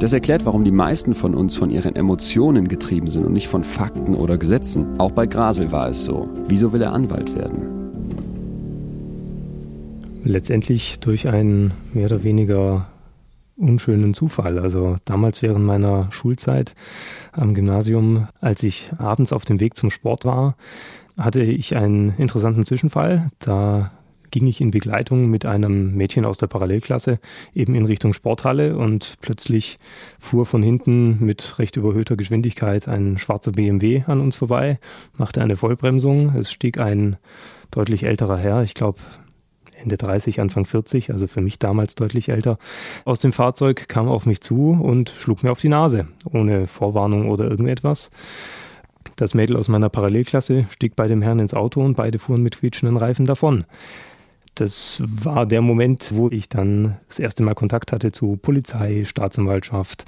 Das 0.00 0.12
erklärt, 0.12 0.44
warum 0.44 0.64
die 0.64 0.72
meisten 0.72 1.14
von 1.14 1.36
uns 1.36 1.54
von 1.54 1.70
ihren 1.70 1.94
Emotionen 1.94 2.66
getrieben 2.66 3.06
sind 3.06 3.24
und 3.24 3.32
nicht 3.32 3.46
von 3.46 3.62
Fakten 3.62 4.16
oder 4.16 4.38
Gesetzen. 4.38 4.98
Auch 4.98 5.12
bei 5.12 5.26
Grasel 5.26 5.70
war 5.70 5.88
es 5.88 6.02
so. 6.02 6.28
Wieso 6.48 6.72
will 6.72 6.82
er 6.82 6.92
Anwalt 6.92 7.36
werden? 7.36 7.62
Letztendlich 10.24 10.98
durch 10.98 11.28
ein 11.28 11.70
mehr 11.94 12.06
oder 12.06 12.24
weniger 12.24 12.88
unschönen 13.56 14.14
Zufall. 14.14 14.58
Also 14.58 14.96
damals 15.04 15.42
während 15.42 15.64
meiner 15.64 16.10
Schulzeit 16.10 16.74
am 17.32 17.54
Gymnasium, 17.54 18.28
als 18.40 18.62
ich 18.62 18.92
abends 18.98 19.32
auf 19.32 19.44
dem 19.44 19.60
Weg 19.60 19.76
zum 19.76 19.90
Sport 19.90 20.24
war, 20.24 20.56
hatte 21.16 21.42
ich 21.42 21.76
einen 21.76 22.14
interessanten 22.16 22.64
Zwischenfall. 22.64 23.30
Da 23.38 23.92
ging 24.30 24.46
ich 24.46 24.60
in 24.60 24.70
Begleitung 24.70 25.28
mit 25.28 25.44
einem 25.44 25.94
Mädchen 25.94 26.24
aus 26.24 26.38
der 26.38 26.46
Parallelklasse 26.46 27.18
eben 27.54 27.74
in 27.74 27.84
Richtung 27.84 28.12
Sporthalle 28.12 28.76
und 28.76 29.16
plötzlich 29.20 29.78
fuhr 30.18 30.46
von 30.46 30.62
hinten 30.62 31.24
mit 31.24 31.58
recht 31.58 31.76
überhöhter 31.76 32.16
Geschwindigkeit 32.16 32.88
ein 32.88 33.18
schwarzer 33.18 33.52
BMW 33.52 34.04
an 34.06 34.20
uns 34.20 34.36
vorbei, 34.36 34.78
machte 35.16 35.42
eine 35.42 35.56
Vollbremsung. 35.56 36.34
Es 36.36 36.52
stieg 36.52 36.80
ein 36.80 37.16
deutlich 37.70 38.04
älterer 38.04 38.38
Herr, 38.38 38.62
ich 38.62 38.74
glaube 38.74 39.00
Ende 39.82 39.96
30, 39.96 40.40
Anfang 40.40 40.64
40, 40.64 41.10
also 41.10 41.26
für 41.26 41.40
mich 41.40 41.58
damals 41.58 41.94
deutlich 41.94 42.28
älter, 42.28 42.58
aus 43.04 43.18
dem 43.20 43.32
Fahrzeug, 43.32 43.88
kam 43.88 44.08
auf 44.08 44.26
mich 44.26 44.40
zu 44.40 44.70
und 44.70 45.10
schlug 45.10 45.42
mir 45.42 45.52
auf 45.52 45.60
die 45.60 45.68
Nase, 45.68 46.08
ohne 46.32 46.66
Vorwarnung 46.66 47.30
oder 47.30 47.50
irgendetwas. 47.50 48.10
Das 49.16 49.34
Mädel 49.34 49.56
aus 49.56 49.68
meiner 49.68 49.88
Parallelklasse 49.88 50.66
stieg 50.70 50.96
bei 50.96 51.06
dem 51.06 51.22
Herrn 51.22 51.40
ins 51.40 51.54
Auto 51.54 51.80
und 51.80 51.96
beide 51.96 52.18
fuhren 52.18 52.42
mit 52.42 52.58
quietschenden 52.58 52.96
Reifen 52.96 53.26
davon. 53.26 53.64
Das 54.54 55.02
war 55.06 55.46
der 55.46 55.62
Moment, 55.62 56.14
wo 56.14 56.28
ich 56.28 56.48
dann 56.48 56.96
das 57.08 57.18
erste 57.18 57.42
Mal 57.42 57.54
Kontakt 57.54 57.92
hatte 57.92 58.12
zu 58.12 58.36
Polizei, 58.36 59.04
Staatsanwaltschaft, 59.04 60.04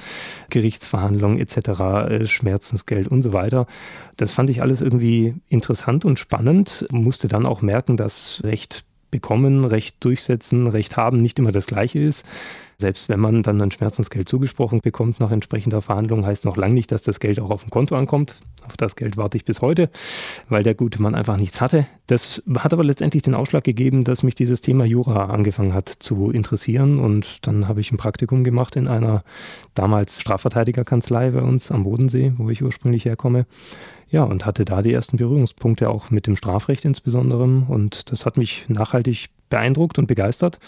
Gerichtsverhandlungen 0.50 1.38
etc., 1.38 1.56
äh, 1.58 2.26
Schmerzensgeld 2.26 3.08
und 3.08 3.22
so 3.22 3.32
weiter. 3.32 3.66
Das 4.16 4.32
fand 4.32 4.50
ich 4.50 4.60
alles 4.60 4.80
irgendwie 4.80 5.34
interessant 5.48 6.04
und 6.04 6.18
spannend, 6.18 6.86
musste 6.90 7.28
dann 7.28 7.46
auch 7.46 7.62
merken, 7.62 7.96
dass 7.96 8.42
Recht 8.44 8.84
bekommen, 9.12 9.64
Recht 9.64 9.94
durchsetzen, 10.00 10.66
Recht 10.66 10.96
haben 10.96 11.22
nicht 11.22 11.38
immer 11.38 11.52
das 11.52 11.66
gleiche 11.66 12.00
ist. 12.00 12.26
Selbst 12.82 13.08
wenn 13.08 13.20
man 13.20 13.44
dann 13.44 13.62
ein 13.62 13.70
Schmerzensgeld 13.70 14.28
zugesprochen 14.28 14.80
bekommt 14.80 15.20
nach 15.20 15.30
entsprechender 15.30 15.82
Verhandlung, 15.82 16.26
heißt 16.26 16.44
noch 16.44 16.56
lange 16.56 16.74
nicht, 16.74 16.90
dass 16.90 17.04
das 17.04 17.20
Geld 17.20 17.38
auch 17.38 17.50
auf 17.50 17.62
dem 17.62 17.70
Konto 17.70 17.94
ankommt. 17.94 18.34
Auf 18.66 18.76
das 18.76 18.96
Geld 18.96 19.16
warte 19.16 19.36
ich 19.36 19.44
bis 19.44 19.62
heute, 19.62 19.88
weil 20.48 20.64
der 20.64 20.74
gute 20.74 21.00
Mann 21.00 21.14
einfach 21.14 21.36
nichts 21.36 21.60
hatte. 21.60 21.86
Das 22.08 22.42
hat 22.58 22.72
aber 22.72 22.82
letztendlich 22.82 23.22
den 23.22 23.36
Ausschlag 23.36 23.62
gegeben, 23.62 24.02
dass 24.02 24.24
mich 24.24 24.34
dieses 24.34 24.62
Thema 24.62 24.84
Jura 24.84 25.26
angefangen 25.26 25.74
hat 25.74 25.90
zu 25.90 26.32
interessieren. 26.32 26.98
Und 26.98 27.46
dann 27.46 27.68
habe 27.68 27.80
ich 27.80 27.92
ein 27.92 27.98
Praktikum 27.98 28.42
gemacht 28.42 28.74
in 28.74 28.88
einer 28.88 29.22
damals 29.74 30.20
Strafverteidigerkanzlei 30.20 31.30
bei 31.30 31.42
uns 31.42 31.70
am 31.70 31.84
Bodensee, 31.84 32.32
wo 32.36 32.50
ich 32.50 32.64
ursprünglich 32.64 33.04
herkomme. 33.04 33.46
Ja, 34.10 34.24
und 34.24 34.44
hatte 34.44 34.64
da 34.64 34.82
die 34.82 34.92
ersten 34.92 35.18
Berührungspunkte 35.18 35.88
auch 35.88 36.10
mit 36.10 36.26
dem 36.26 36.34
Strafrecht 36.34 36.84
insbesondere. 36.84 37.44
Und 37.44 38.10
das 38.10 38.26
hat 38.26 38.36
mich 38.36 38.64
nachhaltig 38.68 39.28
beeindruckt 39.52 39.98
und 39.98 40.06
begeistert, 40.06 40.58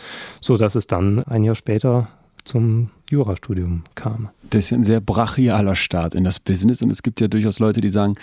sodass 0.42 0.74
es 0.74 0.86
dann 0.86 1.24
ein 1.24 1.42
Jahr 1.42 1.54
später 1.54 2.08
zum 2.44 2.90
Jurastudium 3.08 3.84
kam. 3.94 4.28
Das 4.50 4.66
ist 4.66 4.72
ein 4.72 4.84
sehr 4.84 5.00
brachialer 5.00 5.74
Start 5.74 6.14
in 6.14 6.22
das 6.22 6.38
Business. 6.38 6.82
Und 6.82 6.90
es 6.90 7.02
gibt 7.02 7.22
ja 7.22 7.28
durchaus 7.28 7.58
Leute, 7.58 7.80
die 7.80 7.88
sagen, 7.88 8.14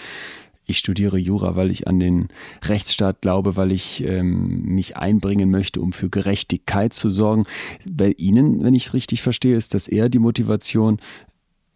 ich 0.67 0.77
studiere 0.77 1.17
Jura, 1.17 1.55
weil 1.55 1.71
ich 1.71 1.87
an 1.87 1.99
den 1.99 2.27
Rechtsstaat 2.63 3.21
glaube, 3.21 3.55
weil 3.55 3.71
ich 3.71 4.03
ähm, 4.05 4.61
mich 4.61 4.95
einbringen 4.97 5.49
möchte, 5.49 5.81
um 5.81 5.93
für 5.93 6.11
Gerechtigkeit 6.11 6.93
zu 6.93 7.09
sorgen. 7.09 7.45
Bei 7.83 8.11
Ihnen, 8.11 8.63
wenn 8.63 8.75
ich 8.75 8.93
richtig 8.93 9.23
verstehe, 9.23 9.55
ist 9.55 9.73
das 9.73 9.87
eher 9.87 10.09
die 10.09 10.19
Motivation, 10.19 10.99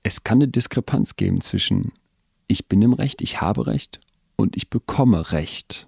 es 0.03 0.23
kann 0.23 0.37
eine 0.37 0.47
Diskrepanz 0.47 1.15
geben 1.15 1.41
zwischen 1.41 1.91
ich 2.47 2.67
bin 2.67 2.83
im 2.83 2.93
Recht, 2.93 3.23
ich 3.23 3.41
habe 3.41 3.65
Recht 3.65 3.99
und 4.35 4.55
ich 4.55 4.69
bekomme 4.69 5.31
Recht. 5.31 5.87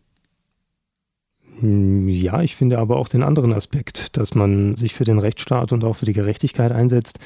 Hm, 1.60 2.08
ja, 2.08 2.42
ich 2.42 2.56
finde 2.56 2.78
aber 2.78 2.98
auch 2.98 3.08
den 3.08 3.24
anderen 3.24 3.54
Aspekt, 3.54 4.18
dass 4.18 4.36
man 4.36 4.76
sich 4.76 4.94
für 4.94 5.06
den 5.06 5.20
Rechtsstaat 5.20 5.72
und 5.72 5.84
auch 5.84 5.94
für 5.94 6.06
die 6.06 6.14
Gerechtigkeit 6.14 6.72
einsetzt, 6.72 7.20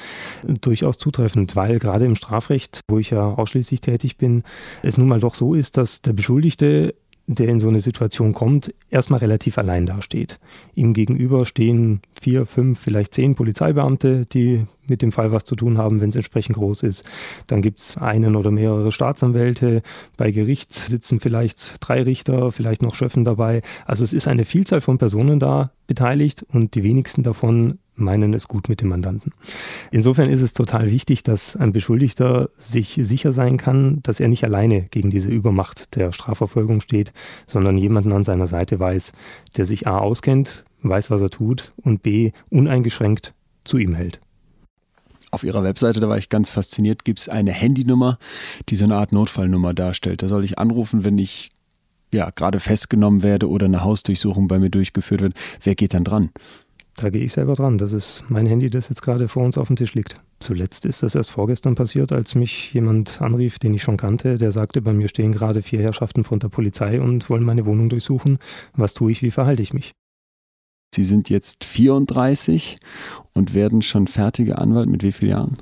durchaus 0.46 0.96
zutreffend, 0.96 1.54
weil 1.56 1.78
gerade 1.78 2.06
im 2.06 2.14
Strafrecht, 2.14 2.80
wo 2.88 2.98
ich 2.98 3.10
ja 3.10 3.34
ausschließlich 3.34 3.80
tätig 3.80 4.16
bin, 4.16 4.42
es 4.82 4.96
nun 4.96 5.08
mal 5.08 5.20
doch 5.20 5.34
so 5.34 5.54
ist, 5.54 5.76
dass 5.76 6.02
der 6.02 6.14
Beschuldigte 6.14 6.94
der 7.26 7.48
in 7.48 7.60
so 7.60 7.68
eine 7.68 7.80
Situation 7.80 8.32
kommt, 8.32 8.74
erstmal 8.90 9.20
relativ 9.20 9.58
allein 9.58 9.86
dasteht. 9.86 10.38
Ihm 10.74 10.92
gegenüber 10.92 11.46
stehen 11.46 12.00
vier, 12.20 12.46
fünf, 12.46 12.78
vielleicht 12.78 13.14
zehn 13.14 13.34
Polizeibeamte, 13.34 14.26
die 14.26 14.66
mit 14.88 15.02
dem 15.02 15.12
Fall 15.12 15.32
was 15.32 15.44
zu 15.44 15.54
tun 15.54 15.78
haben, 15.78 16.00
wenn 16.00 16.10
es 16.10 16.16
entsprechend 16.16 16.56
groß 16.56 16.82
ist. 16.82 17.04
Dann 17.46 17.62
gibt 17.62 17.80
es 17.80 17.96
einen 17.96 18.36
oder 18.36 18.50
mehrere 18.50 18.90
Staatsanwälte. 18.92 19.82
Bei 20.16 20.30
Gericht 20.32 20.72
sitzen 20.72 21.20
vielleicht 21.20 21.76
drei 21.80 22.02
Richter, 22.02 22.50
vielleicht 22.52 22.82
noch 22.82 22.94
Schöffen 22.94 23.24
dabei. 23.24 23.62
Also 23.86 24.02
es 24.02 24.12
ist 24.12 24.26
eine 24.26 24.44
Vielzahl 24.44 24.80
von 24.80 24.98
Personen 24.98 25.38
da 25.38 25.72
beteiligt 25.86 26.44
und 26.52 26.74
die 26.74 26.82
wenigsten 26.82 27.22
davon 27.22 27.78
meinen 27.94 28.34
es 28.34 28.48
gut 28.48 28.68
mit 28.68 28.80
dem 28.80 28.88
Mandanten. 28.88 29.32
Insofern 29.90 30.30
ist 30.30 30.40
es 30.40 30.54
total 30.54 30.90
wichtig, 30.90 31.22
dass 31.22 31.56
ein 31.56 31.72
Beschuldigter 31.72 32.50
sich 32.56 32.98
sicher 33.02 33.32
sein 33.32 33.56
kann, 33.56 34.00
dass 34.02 34.20
er 34.20 34.28
nicht 34.28 34.44
alleine 34.44 34.82
gegen 34.90 35.10
diese 35.10 35.30
Übermacht 35.30 35.96
der 35.96 36.12
Strafverfolgung 36.12 36.80
steht, 36.80 37.12
sondern 37.46 37.76
jemanden 37.76 38.12
an 38.12 38.24
seiner 38.24 38.46
Seite 38.46 38.80
weiß, 38.80 39.12
der 39.56 39.64
sich 39.64 39.86
A 39.86 39.98
auskennt, 39.98 40.64
weiß, 40.82 41.10
was 41.10 41.20
er 41.20 41.30
tut 41.30 41.72
und 41.82 42.02
B 42.02 42.32
uneingeschränkt 42.50 43.34
zu 43.64 43.78
ihm 43.78 43.94
hält. 43.94 44.20
Auf 45.30 45.44
Ihrer 45.44 45.64
Webseite, 45.64 46.00
da 46.00 46.08
war 46.08 46.18
ich 46.18 46.28
ganz 46.28 46.50
fasziniert, 46.50 47.04
gibt 47.04 47.20
es 47.20 47.28
eine 47.28 47.52
Handynummer, 47.52 48.18
die 48.68 48.76
so 48.76 48.84
eine 48.84 48.96
Art 48.96 49.12
Notfallnummer 49.12 49.72
darstellt. 49.72 50.22
Da 50.22 50.28
soll 50.28 50.44
ich 50.44 50.58
anrufen, 50.58 51.04
wenn 51.04 51.16
ich 51.16 51.52
ja 52.12 52.28
gerade 52.30 52.60
festgenommen 52.60 53.22
werde 53.22 53.48
oder 53.48 53.66
eine 53.66 53.82
Hausdurchsuchung 53.82 54.46
bei 54.46 54.58
mir 54.58 54.68
durchgeführt 54.68 55.22
wird. 55.22 55.34
Wer 55.62 55.74
geht 55.74 55.94
dann 55.94 56.04
dran? 56.04 56.30
Da 56.96 57.10
gehe 57.10 57.24
ich 57.24 57.32
selber 57.32 57.54
dran. 57.54 57.78
Das 57.78 57.92
ist 57.92 58.24
mein 58.28 58.46
Handy, 58.46 58.70
das 58.70 58.88
jetzt 58.88 59.02
gerade 59.02 59.28
vor 59.28 59.42
uns 59.42 59.56
auf 59.56 59.68
dem 59.68 59.76
Tisch 59.76 59.94
liegt. 59.94 60.20
Zuletzt 60.40 60.84
ist 60.84 61.02
das 61.02 61.14
erst 61.14 61.30
vorgestern 61.30 61.74
passiert, 61.74 62.12
als 62.12 62.34
mich 62.34 62.72
jemand 62.74 63.20
anrief, 63.22 63.58
den 63.58 63.74
ich 63.74 63.82
schon 63.82 63.96
kannte, 63.96 64.38
der 64.38 64.52
sagte, 64.52 64.82
bei 64.82 64.92
mir 64.92 65.08
stehen 65.08 65.32
gerade 65.32 65.62
vier 65.62 65.80
Herrschaften 65.80 66.24
von 66.24 66.38
der 66.38 66.48
Polizei 66.48 67.00
und 67.00 67.30
wollen 67.30 67.44
meine 67.44 67.64
Wohnung 67.64 67.88
durchsuchen. 67.88 68.38
Was 68.74 68.94
tue 68.94 69.12
ich, 69.12 69.22
wie 69.22 69.30
verhalte 69.30 69.62
ich 69.62 69.72
mich? 69.72 69.92
Sie 70.94 71.04
sind 71.04 71.30
jetzt 71.30 71.64
34 71.64 72.78
und 73.32 73.54
werden 73.54 73.80
schon 73.80 74.06
fertiger 74.06 74.60
Anwalt 74.60 74.88
mit 74.88 75.02
wie 75.02 75.12
vielen 75.12 75.30
Jahren? 75.30 75.56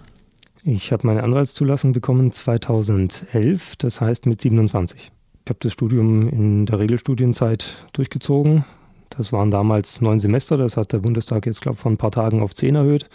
Ich 0.64 0.92
habe 0.92 1.06
meine 1.06 1.22
Anwaltszulassung 1.22 1.92
bekommen 1.92 2.32
2011, 2.32 3.76
das 3.76 4.00
heißt 4.00 4.26
mit 4.26 4.40
27. 4.40 5.12
Ich 5.44 5.50
habe 5.50 5.58
das 5.60 5.72
Studium 5.72 6.28
in 6.28 6.66
der 6.66 6.80
Regelstudienzeit 6.80 7.86
durchgezogen, 7.92 8.64
das 9.10 9.32
waren 9.32 9.50
damals 9.50 10.00
neun 10.00 10.20
Semester, 10.20 10.56
das 10.56 10.76
hat 10.76 10.92
der 10.92 10.98
Bundestag 10.98 11.46
jetzt, 11.46 11.60
glaube 11.60 11.76
ich, 11.76 11.80
vor 11.80 11.90
ein 11.90 11.98
paar 11.98 12.10
Tagen 12.10 12.42
auf 12.42 12.54
zehn 12.54 12.76
erhöht. 12.76 13.08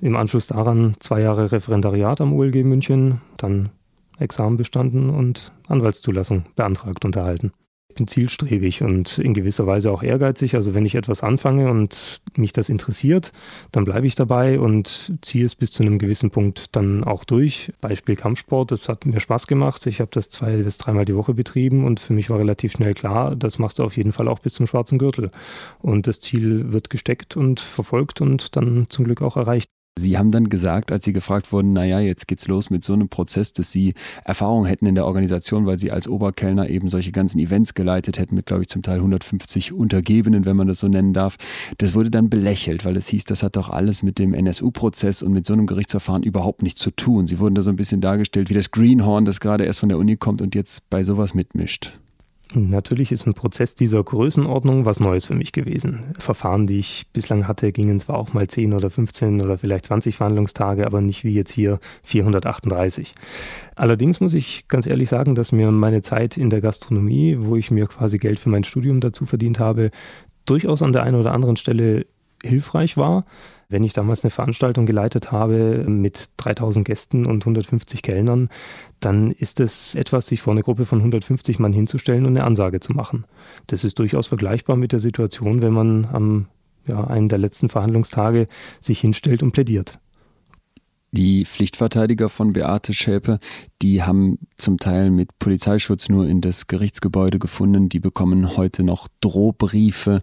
Im 0.00 0.16
Anschluss 0.16 0.46
daran 0.46 0.96
zwei 1.00 1.20
Jahre 1.20 1.52
Referendariat 1.52 2.20
am 2.20 2.32
OLG 2.32 2.64
München, 2.64 3.20
dann 3.36 3.70
Examen 4.18 4.56
bestanden 4.56 5.10
und 5.10 5.52
Anwaltszulassung 5.66 6.44
beantragt 6.54 7.04
und 7.04 7.16
erhalten. 7.16 7.52
Ich 7.90 7.96
bin 7.96 8.06
zielstrebig 8.06 8.82
und 8.82 9.18
in 9.18 9.34
gewisser 9.34 9.66
Weise 9.66 9.90
auch 9.90 10.04
ehrgeizig. 10.04 10.54
Also 10.54 10.74
wenn 10.74 10.86
ich 10.86 10.94
etwas 10.94 11.24
anfange 11.24 11.68
und 11.68 12.22
mich 12.36 12.52
das 12.52 12.68
interessiert, 12.68 13.32
dann 13.72 13.84
bleibe 13.84 14.06
ich 14.06 14.14
dabei 14.14 14.60
und 14.60 15.12
ziehe 15.22 15.44
es 15.44 15.56
bis 15.56 15.72
zu 15.72 15.82
einem 15.82 15.98
gewissen 15.98 16.30
Punkt 16.30 16.76
dann 16.76 17.02
auch 17.02 17.24
durch. 17.24 17.72
Beispiel 17.80 18.14
Kampfsport, 18.14 18.70
das 18.70 18.88
hat 18.88 19.06
mir 19.06 19.18
Spaß 19.18 19.48
gemacht. 19.48 19.86
Ich 19.86 20.00
habe 20.00 20.10
das 20.12 20.30
zwei 20.30 20.58
bis 20.58 20.78
dreimal 20.78 21.04
die 21.04 21.16
Woche 21.16 21.34
betrieben 21.34 21.84
und 21.84 21.98
für 21.98 22.12
mich 22.12 22.30
war 22.30 22.38
relativ 22.38 22.72
schnell 22.72 22.94
klar, 22.94 23.34
das 23.34 23.58
machst 23.58 23.80
du 23.80 23.84
auf 23.84 23.96
jeden 23.96 24.12
Fall 24.12 24.28
auch 24.28 24.38
bis 24.38 24.54
zum 24.54 24.68
schwarzen 24.68 24.98
Gürtel. 24.98 25.32
Und 25.80 26.06
das 26.06 26.20
Ziel 26.20 26.72
wird 26.72 26.90
gesteckt 26.90 27.36
und 27.36 27.58
verfolgt 27.58 28.20
und 28.20 28.54
dann 28.54 28.86
zum 28.88 29.04
Glück 29.04 29.20
auch 29.20 29.36
erreicht. 29.36 29.68
Sie 29.98 30.16
haben 30.16 30.30
dann 30.30 30.48
gesagt, 30.48 30.92
als 30.92 31.04
Sie 31.04 31.12
gefragt 31.12 31.52
wurden, 31.52 31.72
naja, 31.72 32.00
jetzt 32.00 32.26
geht's 32.26 32.48
los 32.48 32.70
mit 32.70 32.84
so 32.84 32.92
einem 32.92 33.08
Prozess, 33.08 33.52
dass 33.52 33.70
Sie 33.70 33.94
Erfahrung 34.24 34.64
hätten 34.64 34.86
in 34.86 34.94
der 34.94 35.04
Organisation, 35.04 35.66
weil 35.66 35.78
Sie 35.78 35.90
als 35.90 36.08
Oberkellner 36.08 36.70
eben 36.70 36.88
solche 36.88 37.12
ganzen 37.12 37.38
Events 37.38 37.74
geleitet 37.74 38.18
hätten 38.18 38.34
mit, 38.34 38.46
glaube 38.46 38.62
ich, 38.62 38.68
zum 38.68 38.82
Teil 38.82 38.96
150 38.96 39.72
Untergebenen, 39.72 40.44
wenn 40.44 40.56
man 40.56 40.68
das 40.68 40.78
so 40.78 40.88
nennen 40.88 41.12
darf. 41.12 41.36
Das 41.78 41.94
wurde 41.94 42.10
dann 42.10 42.30
belächelt, 42.30 42.84
weil 42.84 42.96
es 42.96 43.08
hieß, 43.08 43.24
das 43.24 43.42
hat 43.42 43.56
doch 43.56 43.68
alles 43.68 44.02
mit 44.02 44.18
dem 44.18 44.32
NSU-Prozess 44.32 45.22
und 45.22 45.32
mit 45.32 45.44
so 45.44 45.52
einem 45.52 45.66
Gerichtsverfahren 45.66 46.22
überhaupt 46.22 46.62
nichts 46.62 46.80
zu 46.80 46.90
tun. 46.90 47.26
Sie 47.26 47.38
wurden 47.38 47.54
da 47.54 47.62
so 47.62 47.70
ein 47.70 47.76
bisschen 47.76 48.00
dargestellt 48.00 48.48
wie 48.48 48.54
das 48.54 48.70
Greenhorn, 48.70 49.24
das 49.24 49.40
gerade 49.40 49.64
erst 49.64 49.80
von 49.80 49.88
der 49.88 49.98
Uni 49.98 50.16
kommt 50.16 50.40
und 50.40 50.54
jetzt 50.54 50.88
bei 50.88 51.04
sowas 51.04 51.34
mitmischt. 51.34 51.92
Natürlich 52.54 53.12
ist 53.12 53.26
ein 53.26 53.34
Prozess 53.34 53.74
dieser 53.76 54.02
Größenordnung 54.02 54.84
was 54.84 54.98
Neues 54.98 55.26
für 55.26 55.34
mich 55.34 55.52
gewesen. 55.52 56.06
Verfahren, 56.18 56.66
die 56.66 56.78
ich 56.78 57.06
bislang 57.12 57.46
hatte, 57.46 57.70
gingen 57.70 58.00
zwar 58.00 58.16
auch 58.16 58.32
mal 58.32 58.48
10 58.48 58.72
oder 58.72 58.90
15 58.90 59.40
oder 59.40 59.56
vielleicht 59.56 59.86
20 59.86 60.16
Verhandlungstage, 60.16 60.84
aber 60.84 61.00
nicht 61.00 61.22
wie 61.22 61.34
jetzt 61.34 61.52
hier 61.52 61.78
438. 62.02 63.14
Allerdings 63.76 64.20
muss 64.20 64.34
ich 64.34 64.66
ganz 64.66 64.86
ehrlich 64.86 65.08
sagen, 65.08 65.34
dass 65.34 65.52
mir 65.52 65.70
meine 65.70 66.02
Zeit 66.02 66.36
in 66.36 66.50
der 66.50 66.60
Gastronomie, 66.60 67.36
wo 67.38 67.54
ich 67.54 67.70
mir 67.70 67.86
quasi 67.86 68.18
Geld 68.18 68.40
für 68.40 68.48
mein 68.48 68.64
Studium 68.64 69.00
dazu 69.00 69.26
verdient 69.26 69.60
habe, 69.60 69.90
durchaus 70.44 70.82
an 70.82 70.92
der 70.92 71.04
einen 71.04 71.20
oder 71.20 71.32
anderen 71.32 71.56
Stelle 71.56 72.06
hilfreich 72.42 72.96
war. 72.96 73.24
Wenn 73.70 73.84
ich 73.84 73.92
damals 73.92 74.24
eine 74.24 74.32
Veranstaltung 74.32 74.84
geleitet 74.84 75.30
habe 75.30 75.84
mit 75.86 76.30
3000 76.38 76.84
Gästen 76.84 77.24
und 77.24 77.42
150 77.42 78.02
Kellnern, 78.02 78.48
dann 78.98 79.30
ist 79.30 79.60
es 79.60 79.94
etwas, 79.94 80.26
sich 80.26 80.42
vor 80.42 80.52
eine 80.52 80.62
Gruppe 80.62 80.84
von 80.84 80.98
150 80.98 81.60
Mann 81.60 81.72
hinzustellen 81.72 82.26
und 82.26 82.36
eine 82.36 82.44
Ansage 82.44 82.80
zu 82.80 82.92
machen. 82.92 83.24
Das 83.68 83.84
ist 83.84 84.00
durchaus 84.00 84.26
vergleichbar 84.26 84.76
mit 84.76 84.90
der 84.90 84.98
Situation, 84.98 85.62
wenn 85.62 85.72
man 85.72 86.08
am 86.12 86.46
ja, 86.88 87.04
einem 87.04 87.28
der 87.28 87.38
letzten 87.38 87.68
Verhandlungstage 87.68 88.48
sich 88.80 88.98
hinstellt 88.98 89.42
und 89.42 89.52
plädiert. 89.52 90.00
Die 91.12 91.44
Pflichtverteidiger 91.44 92.28
von 92.28 92.52
Beate 92.52 92.94
Schäpe, 92.94 93.40
die 93.82 94.04
haben 94.04 94.38
zum 94.56 94.78
Teil 94.78 95.10
mit 95.10 95.38
Polizeischutz 95.40 96.08
nur 96.08 96.28
in 96.28 96.40
das 96.40 96.68
Gerichtsgebäude 96.68 97.40
gefunden. 97.40 97.88
Die 97.88 97.98
bekommen 97.98 98.56
heute 98.56 98.84
noch 98.84 99.08
Drohbriefe, 99.20 100.20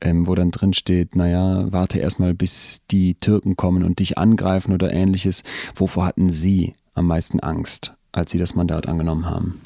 ähm, 0.00 0.26
wo 0.26 0.34
dann 0.34 0.50
drin 0.50 0.72
steht, 0.72 1.14
naja, 1.14 1.72
warte 1.72 2.00
erstmal, 2.00 2.34
bis 2.34 2.80
die 2.90 3.14
Türken 3.14 3.54
kommen 3.54 3.84
und 3.84 4.00
dich 4.00 4.18
angreifen 4.18 4.72
oder 4.72 4.92
ähnliches. 4.92 5.44
Wovor 5.76 6.06
hatten 6.06 6.28
Sie 6.30 6.72
am 6.94 7.06
meisten 7.06 7.38
Angst, 7.38 7.92
als 8.10 8.32
Sie 8.32 8.38
das 8.38 8.56
Mandat 8.56 8.88
angenommen 8.88 9.26
haben? 9.26 9.60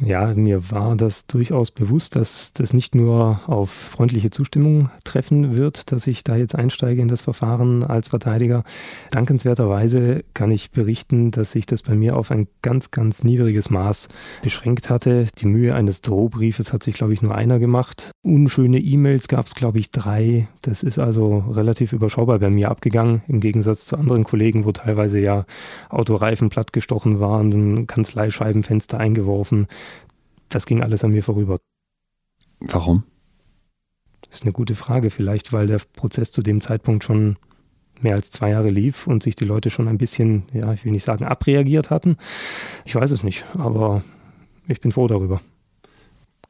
Ja, 0.00 0.34
mir 0.34 0.70
war 0.70 0.94
das 0.94 1.26
durchaus 1.26 1.70
bewusst, 1.70 2.16
dass 2.16 2.52
das 2.52 2.74
nicht 2.74 2.94
nur 2.94 3.40
auf 3.46 3.70
freundliche 3.70 4.28
Zustimmung 4.28 4.90
treffen 5.04 5.56
wird, 5.56 5.90
dass 5.90 6.06
ich 6.06 6.22
da 6.22 6.36
jetzt 6.36 6.54
einsteige 6.54 7.00
in 7.00 7.08
das 7.08 7.22
Verfahren 7.22 7.82
als 7.82 8.08
Verteidiger. 8.08 8.62
Dankenswerterweise 9.10 10.22
kann 10.34 10.50
ich 10.50 10.70
berichten, 10.70 11.30
dass 11.30 11.52
sich 11.52 11.64
das 11.64 11.80
bei 11.82 11.94
mir 11.94 12.16
auf 12.16 12.30
ein 12.30 12.46
ganz, 12.60 12.90
ganz 12.90 13.24
niedriges 13.24 13.70
Maß 13.70 14.08
beschränkt 14.42 14.90
hatte. 14.90 15.28
Die 15.38 15.46
Mühe 15.46 15.74
eines 15.74 16.02
Drohbriefes 16.02 16.74
hat 16.74 16.82
sich, 16.82 16.94
glaube 16.94 17.14
ich, 17.14 17.22
nur 17.22 17.34
einer 17.34 17.58
gemacht. 17.58 18.10
Unschöne 18.22 18.78
E-Mails 18.78 19.28
gab 19.28 19.46
es, 19.46 19.54
glaube 19.54 19.78
ich, 19.78 19.90
drei. 19.92 20.46
Das 20.60 20.82
ist 20.82 20.98
also 20.98 21.38
relativ 21.50 21.94
überschaubar 21.94 22.38
bei 22.38 22.50
mir 22.50 22.70
abgegangen, 22.70 23.22
im 23.28 23.40
Gegensatz 23.40 23.86
zu 23.86 23.96
anderen 23.96 24.24
Kollegen, 24.24 24.66
wo 24.66 24.72
teilweise 24.72 25.20
ja 25.20 25.46
Autoreifen 25.88 26.50
plattgestochen 26.50 27.18
waren, 27.18 27.86
Kanzleischeibenfenster 27.86 28.98
eingeworfen 28.98 29.68
das 30.48 30.66
ging 30.66 30.82
alles 30.82 31.04
an 31.04 31.10
mir 31.10 31.22
vorüber. 31.22 31.58
Warum? 32.60 33.04
Das 34.22 34.36
ist 34.36 34.42
eine 34.42 34.52
gute 34.52 34.74
Frage. 34.74 35.10
Vielleicht, 35.10 35.52
weil 35.52 35.66
der 35.66 35.80
Prozess 35.94 36.30
zu 36.32 36.42
dem 36.42 36.60
Zeitpunkt 36.60 37.04
schon 37.04 37.36
mehr 38.00 38.14
als 38.14 38.30
zwei 38.30 38.50
Jahre 38.50 38.68
lief 38.68 39.06
und 39.06 39.22
sich 39.22 39.36
die 39.36 39.44
Leute 39.44 39.70
schon 39.70 39.88
ein 39.88 39.98
bisschen, 39.98 40.44
ja, 40.52 40.72
ich 40.72 40.84
will 40.84 40.92
nicht 40.92 41.04
sagen, 41.04 41.24
abreagiert 41.24 41.90
hatten. 41.90 42.16
Ich 42.84 42.94
weiß 42.94 43.10
es 43.10 43.22
nicht, 43.22 43.44
aber 43.54 44.02
ich 44.68 44.80
bin 44.80 44.92
froh 44.92 45.06
darüber. 45.06 45.40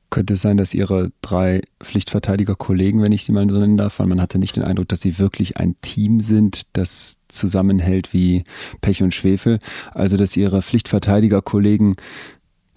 Könnte 0.09 0.35
es 0.35 0.43
sein, 0.43 0.57
dass 0.57 0.73
Ihre 0.73 1.11
drei 1.21 1.63
Pflichtverteidiger-Kollegen, 1.83 3.03
wenn 3.03 3.13
ich 3.13 3.25
sie 3.25 3.33
mal 3.33 3.45
nennen 3.45 3.77
darf, 3.77 3.99
weil 3.99 4.07
man 4.07 4.21
hatte 4.21 4.39
nicht 4.39 4.57
den 4.57 4.63
Eindruck, 4.63 4.89
dass 4.89 5.01
sie 5.01 5.19
wirklich 5.19 5.57
ein 5.57 5.75
Team 5.83 6.21
sind, 6.21 6.63
das 6.75 7.21
zusammenhält 7.29 8.13
wie 8.13 8.45
Pech 8.81 9.03
und 9.03 9.13
Schwefel, 9.13 9.59
also 9.93 10.17
dass 10.17 10.37
Ihre 10.37 10.63
Pflichtverteidiger-Kollegen 10.63 11.97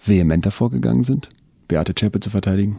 vehementer 0.04 0.50
vorgegangen 0.50 1.04
sind, 1.04 1.28
Beate 1.68 1.94
Zschäpe 1.94 2.20
zu 2.20 2.30
verteidigen? 2.30 2.76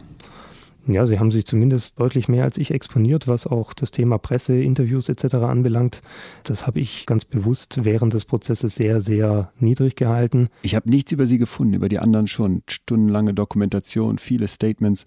Ja, 0.86 1.06
sie 1.06 1.20
haben 1.20 1.30
sich 1.30 1.46
zumindest 1.46 2.00
deutlich 2.00 2.28
mehr 2.28 2.42
als 2.42 2.58
ich 2.58 2.72
exponiert, 2.72 3.28
was 3.28 3.46
auch 3.46 3.72
das 3.72 3.92
Thema 3.92 4.18
Presse, 4.18 4.60
Interviews 4.60 5.08
etc. 5.08 5.34
anbelangt. 5.36 6.02
Das 6.42 6.66
habe 6.66 6.80
ich 6.80 7.06
ganz 7.06 7.24
bewusst 7.24 7.84
während 7.84 8.14
des 8.14 8.24
Prozesses 8.24 8.74
sehr, 8.74 9.00
sehr 9.00 9.52
niedrig 9.60 9.94
gehalten. 9.94 10.48
Ich 10.62 10.74
habe 10.74 10.90
nichts 10.90 11.12
über 11.12 11.26
sie 11.26 11.38
gefunden, 11.38 11.74
über 11.74 11.88
die 11.88 12.00
anderen 12.00 12.26
schon. 12.26 12.62
Stundenlange 12.68 13.32
Dokumentation, 13.32 14.18
viele 14.18 14.48
Statements. 14.48 15.04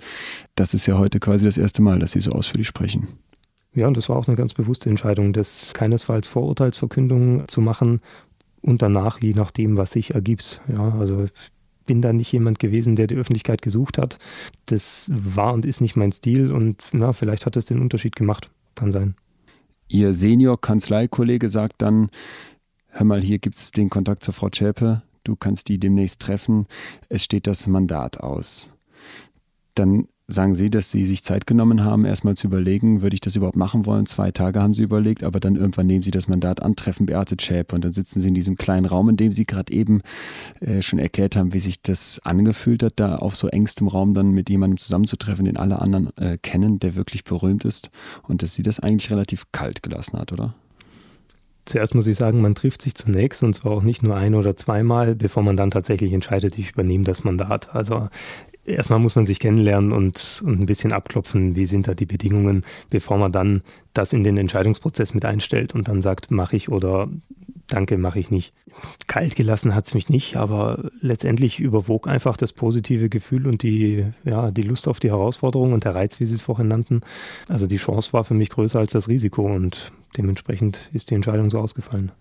Das 0.56 0.74
ist 0.74 0.86
ja 0.86 0.98
heute 0.98 1.20
quasi 1.20 1.46
das 1.46 1.58
erste 1.58 1.82
Mal, 1.82 2.00
dass 2.00 2.14
sie 2.14 2.22
so 2.22 2.32
ausführlich 2.32 2.68
sprechen. 2.68 3.10
Ja, 3.74 3.88
und 3.88 3.98
das 3.98 4.08
war 4.08 4.16
auch 4.16 4.28
eine 4.28 4.38
ganz 4.38 4.54
bewusste 4.54 4.90
Entscheidung, 4.90 5.34
das 5.34 5.74
keinesfalls 5.74 6.30
Vorurteilsverkündung 6.30 7.50
zu 7.50 7.60
machen 7.60 8.00
und 8.62 8.82
danach, 8.82 9.22
je 9.22 9.34
nachdem, 9.34 9.76
was 9.76 9.92
sich 9.92 10.16
ergibt. 10.16 10.62
Ja, 10.70 10.96
also 10.98 11.26
bin 11.86 12.02
da 12.02 12.14
nicht 12.14 12.32
jemand 12.32 12.60
gewesen, 12.60 12.96
der 12.96 13.08
die 13.08 13.16
Öffentlichkeit 13.16 13.62
gesucht 13.62 13.98
hat. 13.98 14.18
Das 14.66 15.10
war 15.10 15.54
und 15.54 15.66
ist 15.66 15.82
nicht 15.82 15.96
mein 15.96 16.12
Stil 16.12 16.52
und 16.52 16.84
na, 16.92 17.14
vielleicht 17.14 17.46
hat 17.46 17.56
es 17.56 17.66
den 17.66 17.82
Unterschied 17.82 18.16
gemacht. 18.16 18.52
Kann 18.76 18.92
sein. 18.92 19.16
Ihr 19.88 20.14
Senior-Kanzleikollege 20.14 21.50
sagt 21.50 21.82
dann, 21.82 22.10
hör 22.88 23.06
mal, 23.06 23.22
hier 23.22 23.40
gibt 23.40 23.58
es 23.58 23.72
den 23.72 23.90
Kontakt 23.90 24.24
zur 24.24 24.34
Frau 24.34 24.50
Zschäpe, 24.50 25.04
du 25.24 25.36
kannst 25.36 25.70
die 25.70 25.78
demnächst 25.78 26.22
treffen, 26.22 26.66
es 27.10 27.24
steht 27.24 27.48
das 27.48 27.68
Mandat 27.68 28.20
aus. 28.20 28.72
Dann 29.76 30.08
Sagen 30.28 30.56
Sie, 30.56 30.72
dass 30.72 30.90
Sie 30.90 31.06
sich 31.06 31.24
Zeit 31.24 31.46
genommen 31.46 31.84
haben, 31.84 32.04
erstmal 32.04 32.36
zu 32.36 32.48
überlegen, 32.48 33.04
würde 33.04 33.14
ich 33.14 33.22
das 33.22 33.36
überhaupt 33.36 33.58
machen 33.58 33.86
wollen? 33.86 34.08
Zwei 34.08 34.32
Tage 34.32 34.60
haben 34.60 34.74
Sie 34.74 34.82
überlegt, 34.82 35.24
aber 35.24 35.40
dann 35.40 35.56
irgendwann 35.56 35.86
nehmen 35.86 36.02
Sie 36.02 36.10
das 36.10 36.28
Mandat 36.28 36.64
an, 36.64 36.76
treffen 36.76 37.06
Beate 37.06 37.36
Schäpe 37.40 37.76
und 37.76 37.86
dann 37.86 37.94
sitzen 37.94 38.20
Sie 38.20 38.30
in 38.30 38.34
diesem 38.34 38.56
kleinen 38.56 38.88
Raum, 38.88 39.08
in 39.10 39.18
dem 39.18 39.34
Sie 39.34 39.46
gerade 39.46 39.72
eben 39.72 40.02
äh, 40.62 40.82
schon 40.82 40.98
erklärt 40.98 41.36
haben, 41.36 41.54
wie 41.54 41.60
sich 41.60 41.80
das 41.84 42.20
angefühlt 42.24 42.82
hat, 42.82 42.94
da 42.96 43.18
auf 43.18 43.36
so 43.36 43.50
engstem 43.50 43.88
Raum 43.88 44.16
dann 44.16 44.32
mit 44.32 44.50
jemandem 44.50 44.80
zusammenzutreffen, 44.80 45.46
den 45.46 45.58
alle 45.58 45.80
anderen 45.80 46.10
äh, 46.18 46.40
kennen, 46.42 46.80
der 46.80 46.96
wirklich 46.96 47.24
berühmt 47.24 47.64
ist 47.64 47.92
und 48.24 48.42
dass 48.42 48.56
Sie 48.56 48.64
das 48.64 48.80
eigentlich 48.80 49.12
relativ 49.12 49.52
kalt 49.52 49.84
gelassen 49.84 50.18
hat, 50.18 50.34
oder? 50.34 50.56
Zuerst 51.66 51.94
muss 51.94 52.08
ich 52.08 52.18
sagen, 52.18 52.42
man 52.42 52.56
trifft 52.56 52.82
sich 52.82 52.96
zunächst 52.96 53.44
und 53.44 53.54
zwar 53.54 53.72
auch 53.72 53.84
nicht 53.84 54.02
nur 54.02 54.16
ein 54.16 54.34
oder 54.34 54.56
zweimal, 54.56 55.16
bevor 55.16 55.44
man 55.44 55.58
dann 55.58 55.72
tatsächlich 55.72 56.14
entscheidet, 56.14 56.58
ich 56.58 56.72
übernehme 56.72 57.04
das 57.04 57.24
Mandat. 57.24 57.74
Also 57.76 58.10
erstmal 58.66 59.00
muss 59.00 59.16
man 59.16 59.26
sich 59.26 59.40
kennenlernen 59.40 59.92
und, 59.92 60.44
und 60.46 60.60
ein 60.60 60.66
bisschen 60.66 60.92
abklopfen, 60.92 61.56
wie 61.56 61.66
sind 61.66 61.88
da 61.88 61.94
die 61.94 62.06
Bedingungen, 62.06 62.64
bevor 62.90 63.18
man 63.18 63.32
dann 63.32 63.62
das 63.94 64.14
in 64.14 64.24
den 64.24 64.38
Entscheidungsprozess 64.38 65.14
mit 65.14 65.26
einstellt 65.26 65.74
und 65.74 65.88
dann 65.88 66.02
sagt, 66.02 66.32
mache 66.32 66.56
ich 66.56 66.70
oder 66.70 67.10
danke, 67.68 67.98
mache 67.98 68.20
ich 68.20 68.32
nicht. 68.32 68.54
Kalt 69.08 69.36
gelassen 69.36 69.74
hat 69.74 69.86
es 69.86 69.94
mich 69.94 70.10
nicht, 70.10 70.36
aber 70.36 70.92
letztendlich 71.00 71.60
überwog 71.60 72.08
einfach 72.08 72.36
das 72.36 72.52
positive 72.52 73.10
Gefühl 73.10 73.48
und 73.48 73.64
die, 73.64 74.06
ja, 74.26 74.52
die 74.52 74.64
Lust 74.64 74.88
auf 74.88 75.00
die 75.00 75.10
Herausforderung 75.10 75.74
und 75.74 75.86
der 75.86 75.96
Reiz, 75.96 76.20
wie 76.20 76.26
Sie 76.26 76.36
es 76.36 76.42
vorhin 76.42 76.68
nannten. 76.68 77.02
Also 77.48 77.68
die 77.68 77.78
Chance 77.78 78.14
war 78.14 78.26
für 78.26 78.34
mich 78.34 78.50
größer 78.50 78.80
als 78.80 78.92
das 78.92 79.08
Risiko 79.08 79.44
und 79.44 79.92
dementsprechend 80.18 80.90
ist 80.94 81.10
die 81.10 81.16
Entscheidung 81.16 81.50
so 81.50 81.60
ausgefallen. 81.60 82.12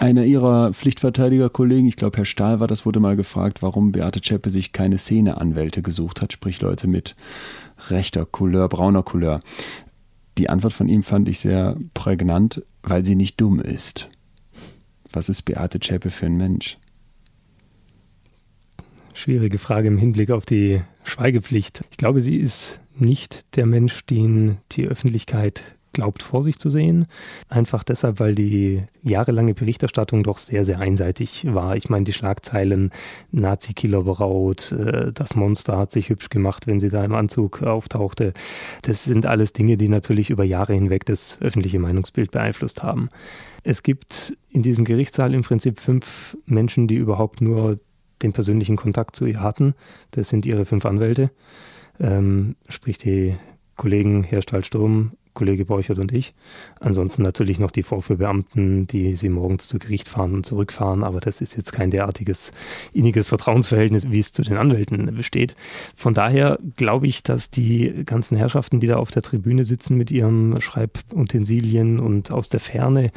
Einer 0.00 0.24
ihrer 0.24 0.72
Pflichtverteidiger-Kollegen, 0.72 1.86
ich 1.86 1.96
glaube 1.96 2.16
Herr 2.16 2.24
Stahl 2.24 2.58
war 2.58 2.66
das, 2.66 2.86
wurde 2.86 3.00
mal 3.00 3.16
gefragt, 3.16 3.60
warum 3.60 3.92
Beate 3.92 4.22
Zschäpe 4.22 4.48
sich 4.48 4.72
keine 4.72 4.96
Szeneanwälte 4.96 5.82
gesucht 5.82 6.22
hat, 6.22 6.32
sprich 6.32 6.62
Leute 6.62 6.88
mit 6.88 7.14
rechter 7.90 8.24
Couleur, 8.24 8.70
brauner 8.70 9.02
Couleur. 9.02 9.42
Die 10.38 10.48
Antwort 10.48 10.72
von 10.72 10.88
ihm 10.88 11.02
fand 11.02 11.28
ich 11.28 11.38
sehr 11.38 11.76
prägnant, 11.92 12.62
weil 12.82 13.04
sie 13.04 13.14
nicht 13.14 13.38
dumm 13.42 13.60
ist. 13.60 14.08
Was 15.12 15.28
ist 15.28 15.42
Beate 15.42 15.80
Zschäpe 15.80 16.08
für 16.08 16.24
ein 16.24 16.38
Mensch? 16.38 16.78
Schwierige 19.12 19.58
Frage 19.58 19.88
im 19.88 19.98
Hinblick 19.98 20.30
auf 20.30 20.46
die 20.46 20.80
Schweigepflicht. 21.04 21.84
Ich 21.90 21.98
glaube, 21.98 22.22
sie 22.22 22.36
ist 22.36 22.80
nicht 22.96 23.44
der 23.54 23.66
Mensch, 23.66 24.06
den 24.06 24.56
die 24.72 24.86
Öffentlichkeit 24.86 25.76
glaubt, 25.92 26.22
vor 26.22 26.42
sich 26.42 26.58
zu 26.58 26.68
sehen. 26.68 27.06
Einfach 27.48 27.82
deshalb, 27.84 28.20
weil 28.20 28.34
die 28.34 28.82
jahrelange 29.02 29.54
Berichterstattung 29.54 30.22
doch 30.22 30.38
sehr, 30.38 30.64
sehr 30.64 30.78
einseitig 30.78 31.46
war. 31.52 31.76
Ich 31.76 31.88
meine, 31.88 32.04
die 32.04 32.12
Schlagzeilen 32.12 32.90
Nazi-Killer-Braut, 33.32 34.72
äh, 34.72 35.12
das 35.12 35.34
Monster 35.34 35.78
hat 35.78 35.92
sich 35.92 36.08
hübsch 36.08 36.28
gemacht, 36.28 36.66
wenn 36.66 36.80
sie 36.80 36.90
da 36.90 37.04
im 37.04 37.14
Anzug 37.14 37.62
auftauchte. 37.62 38.32
Das 38.82 39.04
sind 39.04 39.26
alles 39.26 39.52
Dinge, 39.52 39.76
die 39.76 39.88
natürlich 39.88 40.30
über 40.30 40.44
Jahre 40.44 40.74
hinweg 40.74 41.04
das 41.06 41.38
öffentliche 41.40 41.78
Meinungsbild 41.78 42.30
beeinflusst 42.30 42.82
haben. 42.82 43.08
Es 43.62 43.82
gibt 43.82 44.36
in 44.50 44.62
diesem 44.62 44.84
Gerichtssaal 44.84 45.34
im 45.34 45.42
Prinzip 45.42 45.80
fünf 45.80 46.36
Menschen, 46.46 46.88
die 46.88 46.96
überhaupt 46.96 47.40
nur 47.40 47.76
den 48.22 48.32
persönlichen 48.32 48.76
Kontakt 48.76 49.16
zu 49.16 49.26
ihr 49.26 49.40
hatten. 49.40 49.74
Das 50.10 50.28
sind 50.28 50.46
ihre 50.46 50.64
fünf 50.64 50.84
Anwälte, 50.84 51.30
ähm, 51.98 52.56
sprich 52.68 52.98
die 52.98 53.36
Kollegen 53.76 54.24
Herr 54.24 54.42
Stahl-Sturm, 54.42 55.12
Kollege 55.34 55.64
Borchert 55.64 55.98
und 55.98 56.12
ich. 56.12 56.34
Ansonsten 56.80 57.22
natürlich 57.22 57.58
noch 57.58 57.70
die 57.70 57.82
Vorführbeamten, 57.82 58.86
die 58.86 59.16
sie 59.16 59.28
morgens 59.28 59.68
zu 59.68 59.78
Gericht 59.78 60.08
fahren 60.08 60.34
und 60.34 60.46
zurückfahren, 60.46 61.04
aber 61.04 61.20
das 61.20 61.40
ist 61.40 61.56
jetzt 61.56 61.72
kein 61.72 61.90
derartiges 61.90 62.52
inniges 62.92 63.28
Vertrauensverhältnis, 63.28 64.10
wie 64.10 64.18
es 64.18 64.32
zu 64.32 64.42
den 64.42 64.56
Anwälten 64.56 65.14
besteht. 65.14 65.54
Von 65.94 66.14
daher 66.14 66.58
glaube 66.76 67.06
ich, 67.06 67.22
dass 67.22 67.50
die 67.50 68.04
ganzen 68.04 68.36
Herrschaften, 68.36 68.80
die 68.80 68.86
da 68.86 68.96
auf 68.96 69.10
der 69.10 69.22
Tribüne 69.22 69.64
sitzen 69.64 69.96
mit 69.96 70.10
ihren 70.10 70.60
Schreibutensilien 70.60 72.00
und 72.00 72.30
aus 72.32 72.48
der 72.48 72.60
Ferne 72.60 73.12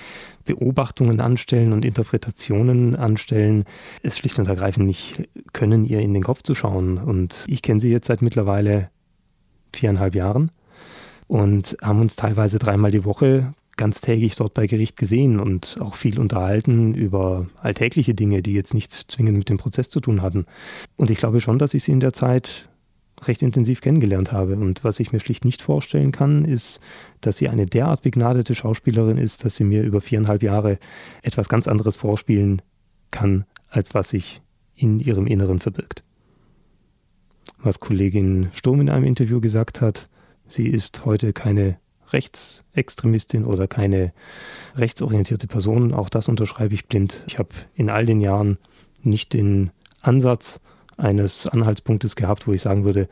Beobachtungen 0.45 1.21
anstellen 1.21 1.73
und 1.73 1.85
Interpretationen 1.85 2.95
anstellen, 2.95 3.63
es 4.01 4.17
schlicht 4.17 4.39
und 4.39 4.47
ergreifend 4.47 4.85
nicht 4.85 5.27
können, 5.53 5.85
ihr 5.85 5.99
in 5.99 6.13
den 6.13 6.23
Kopf 6.23 6.43
zu 6.43 6.53
schauen. 6.53 6.97
Und 6.97 7.45
ich 7.47 7.61
kenne 7.61 7.79
sie 7.79 7.91
jetzt 7.91 8.07
seit 8.07 8.21
mittlerweile 8.21 8.89
viereinhalb 9.73 10.15
Jahren 10.15 10.51
und 11.33 11.77
haben 11.81 11.99
uns 11.99 12.15
teilweise 12.15 12.59
dreimal 12.59 12.91
die 12.91 13.05
Woche 13.05 13.55
ganztägig 13.75 14.35
dort 14.35 14.53
bei 14.53 14.67
Gericht 14.67 14.97
gesehen 14.97 15.39
und 15.39 15.79
auch 15.81 15.95
viel 15.95 16.19
unterhalten 16.19 16.93
über 16.93 17.47
alltägliche 17.59 18.13
Dinge, 18.13 18.43
die 18.43 18.53
jetzt 18.53 18.75
nichts 18.75 19.07
zwingend 19.07 19.39
mit 19.39 19.49
dem 19.49 19.57
Prozess 19.57 19.89
zu 19.89 19.99
tun 19.99 20.21
hatten. 20.21 20.45
Und 20.95 21.09
ich 21.09 21.17
glaube 21.17 21.41
schon, 21.41 21.57
dass 21.57 21.73
ich 21.73 21.83
sie 21.83 21.91
in 21.91 22.01
der 22.01 22.13
Zeit 22.13 22.69
recht 23.23 23.41
intensiv 23.41 23.81
kennengelernt 23.81 24.31
habe. 24.31 24.57
Und 24.57 24.83
was 24.83 24.99
ich 24.99 25.11
mir 25.11 25.19
schlicht 25.19 25.43
nicht 25.43 25.63
vorstellen 25.63 26.11
kann, 26.11 26.45
ist, 26.45 26.79
dass 27.21 27.39
sie 27.39 27.49
eine 27.49 27.65
derart 27.65 28.03
begnadete 28.03 28.53
Schauspielerin 28.53 29.17
ist, 29.17 29.43
dass 29.43 29.55
sie 29.55 29.63
mir 29.63 29.81
über 29.81 30.01
viereinhalb 30.01 30.43
Jahre 30.43 30.77
etwas 31.23 31.49
ganz 31.49 31.67
anderes 31.67 31.97
vorspielen 31.97 32.61
kann, 33.09 33.45
als 33.69 33.95
was 33.95 34.09
sich 34.09 34.43
in 34.75 34.99
ihrem 34.99 35.25
Inneren 35.25 35.59
verbirgt. 35.59 36.03
Was 37.57 37.79
Kollegin 37.79 38.49
Sturm 38.53 38.81
in 38.81 38.91
einem 38.91 39.05
Interview 39.05 39.41
gesagt 39.41 39.81
hat, 39.81 40.09
Sie 40.47 40.67
ist 40.67 41.05
heute 41.05 41.33
keine 41.33 41.77
Rechtsextremistin 42.11 43.45
oder 43.45 43.67
keine 43.67 44.13
rechtsorientierte 44.75 45.47
Person. 45.47 45.93
Auch 45.93 46.09
das 46.09 46.29
unterschreibe 46.29 46.73
ich 46.73 46.87
blind. 46.87 47.23
Ich 47.27 47.39
habe 47.39 47.49
in 47.73 47.89
all 47.89 48.05
den 48.05 48.21
Jahren 48.21 48.57
nicht 49.01 49.33
den 49.33 49.71
Ansatz 50.01 50.59
eines 50.97 51.47
Anhaltspunktes 51.47 52.15
gehabt, 52.15 52.47
wo 52.47 52.51
ich 52.51 52.61
sagen 52.61 52.85
würde, 52.85 53.09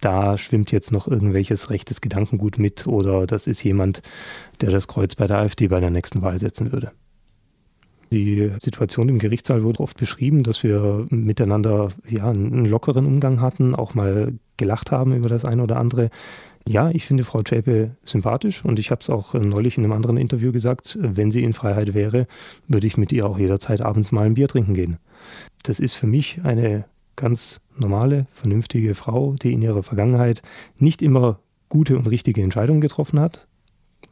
da 0.00 0.38
schwimmt 0.38 0.70
jetzt 0.70 0.92
noch 0.92 1.08
irgendwelches 1.08 1.70
rechtes 1.70 2.00
Gedankengut 2.00 2.58
mit 2.58 2.86
oder 2.86 3.26
das 3.26 3.46
ist 3.46 3.62
jemand, 3.64 4.02
der 4.60 4.70
das 4.70 4.86
Kreuz 4.86 5.14
bei 5.14 5.26
der 5.26 5.38
AfD 5.38 5.68
bei 5.68 5.80
der 5.80 5.90
nächsten 5.90 6.22
Wahl 6.22 6.38
setzen 6.38 6.70
würde. 6.70 6.92
Die 8.10 8.50
Situation 8.60 9.08
im 9.08 9.18
Gerichtssaal 9.18 9.62
wurde 9.62 9.80
oft 9.80 9.98
beschrieben, 9.98 10.42
dass 10.42 10.62
wir 10.62 11.06
miteinander 11.10 11.88
ja, 12.06 12.30
einen 12.30 12.64
lockeren 12.64 13.06
Umgang 13.06 13.40
hatten, 13.40 13.74
auch 13.74 13.94
mal 13.94 14.32
gelacht 14.56 14.90
haben 14.90 15.14
über 15.14 15.28
das 15.28 15.44
eine 15.44 15.62
oder 15.62 15.76
andere. 15.76 16.10
Ja, 16.66 16.90
ich 16.90 17.06
finde 17.06 17.24
Frau 17.24 17.42
Zschäpe 17.42 17.96
sympathisch 18.04 18.64
und 18.64 18.78
ich 18.78 18.90
habe 18.90 19.00
es 19.00 19.08
auch 19.08 19.34
neulich 19.34 19.78
in 19.78 19.84
einem 19.84 19.92
anderen 19.92 20.16
Interview 20.16 20.52
gesagt, 20.52 20.98
wenn 21.00 21.30
sie 21.30 21.42
in 21.42 21.54
Freiheit 21.54 21.94
wäre, 21.94 22.26
würde 22.66 22.86
ich 22.86 22.96
mit 22.96 23.12
ihr 23.12 23.26
auch 23.26 23.38
jederzeit 23.38 23.80
abends 23.80 24.12
mal 24.12 24.26
ein 24.26 24.34
Bier 24.34 24.48
trinken 24.48 24.74
gehen. 24.74 24.98
Das 25.62 25.80
ist 25.80 25.94
für 25.94 26.06
mich 26.06 26.40
eine 26.44 26.84
ganz 27.16 27.60
normale, 27.76 28.26
vernünftige 28.30 28.94
Frau, 28.94 29.34
die 29.34 29.52
in 29.52 29.62
ihrer 29.62 29.82
Vergangenheit 29.82 30.42
nicht 30.78 31.02
immer 31.02 31.40
gute 31.68 31.96
und 31.96 32.08
richtige 32.10 32.42
Entscheidungen 32.42 32.80
getroffen 32.80 33.20
hat, 33.20 33.46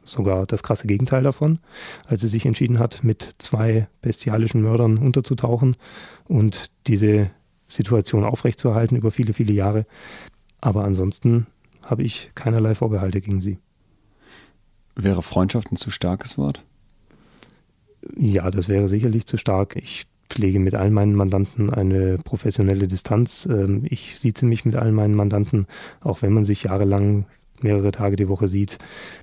sogar 0.07 0.45
das 0.45 0.63
krasse 0.63 0.87
Gegenteil 0.87 1.23
davon, 1.23 1.59
als 2.05 2.21
sie 2.21 2.27
sich 2.27 2.45
entschieden 2.45 2.79
hat, 2.79 3.03
mit 3.03 3.35
zwei 3.37 3.87
bestialischen 4.01 4.61
Mördern 4.61 4.97
unterzutauchen 4.97 5.75
und 6.25 6.71
diese 6.87 7.29
Situation 7.67 8.23
aufrechtzuerhalten 8.23 8.95
über 8.95 9.11
viele, 9.11 9.33
viele 9.33 9.53
Jahre. 9.53 9.85
Aber 10.61 10.83
ansonsten 10.83 11.47
habe 11.81 12.03
ich 12.03 12.31
keinerlei 12.35 12.75
Vorbehalte 12.75 13.21
gegen 13.21 13.41
sie. 13.41 13.59
Wäre 14.95 15.21
Freundschaft 15.21 15.71
ein 15.71 15.75
zu 15.75 15.91
starkes 15.91 16.37
Wort? 16.37 16.63
Ja, 18.15 18.49
das 18.49 18.67
wäre 18.67 18.89
sicherlich 18.89 19.25
zu 19.25 19.37
stark. 19.37 19.75
Ich 19.75 20.07
pflege 20.29 20.59
mit 20.59 20.75
all 20.75 20.89
meinen 20.91 21.15
Mandanten 21.15 21.69
eine 21.73 22.17
professionelle 22.17 22.87
Distanz. 22.87 23.47
Ähm, 23.49 23.83
ich 23.89 24.19
sieze 24.19 24.45
mich 24.45 24.65
mit 24.65 24.75
all 24.75 24.91
meinen 24.91 25.15
Mandanten, 25.15 25.67
auch 26.01 26.21
wenn 26.21 26.33
man 26.33 26.45
sich 26.45 26.63
jahrelang 26.63 27.25
mehrere 27.63 27.91
Tage 27.91 28.15
die 28.15 28.29
Woche 28.29 28.47
sieht 28.47 28.77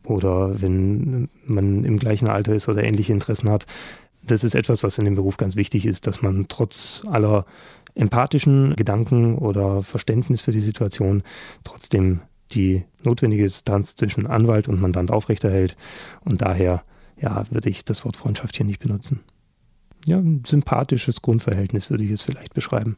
oder 0.04 0.60
wenn 0.60 1.28
man 1.44 1.84
im 1.84 1.98
gleichen 1.98 2.28
Alter 2.28 2.54
ist 2.54 2.68
oder 2.68 2.84
ähnliche 2.84 3.12
Interessen 3.12 3.50
hat. 3.50 3.66
Das 4.22 4.44
ist 4.44 4.54
etwas, 4.54 4.82
was 4.82 4.98
in 4.98 5.04
dem 5.04 5.16
Beruf 5.16 5.36
ganz 5.36 5.56
wichtig 5.56 5.86
ist, 5.86 6.06
dass 6.06 6.22
man 6.22 6.46
trotz 6.48 7.02
aller 7.08 7.44
empathischen 7.94 8.74
Gedanken 8.74 9.36
oder 9.36 9.82
Verständnis 9.82 10.40
für 10.40 10.52
die 10.52 10.60
Situation 10.60 11.22
trotzdem 11.62 12.20
die 12.52 12.84
notwendige 13.02 13.44
Distanz 13.44 13.94
zwischen 13.94 14.26
Anwalt 14.26 14.68
und 14.68 14.80
Mandant 14.80 15.10
aufrechterhält. 15.10 15.76
Und 16.24 16.42
daher 16.42 16.82
ja, 17.20 17.44
würde 17.50 17.68
ich 17.68 17.84
das 17.84 18.04
Wort 18.04 18.16
Freundschaft 18.16 18.56
hier 18.56 18.66
nicht 18.66 18.80
benutzen 18.80 19.20
ja, 20.06 20.18
ein 20.18 20.42
sympathisches 20.46 21.22
Grundverhältnis 21.22 21.90
würde 21.90 22.04
ich 22.04 22.10
es 22.10 22.22
vielleicht 22.22 22.54
beschreiben. 22.54 22.96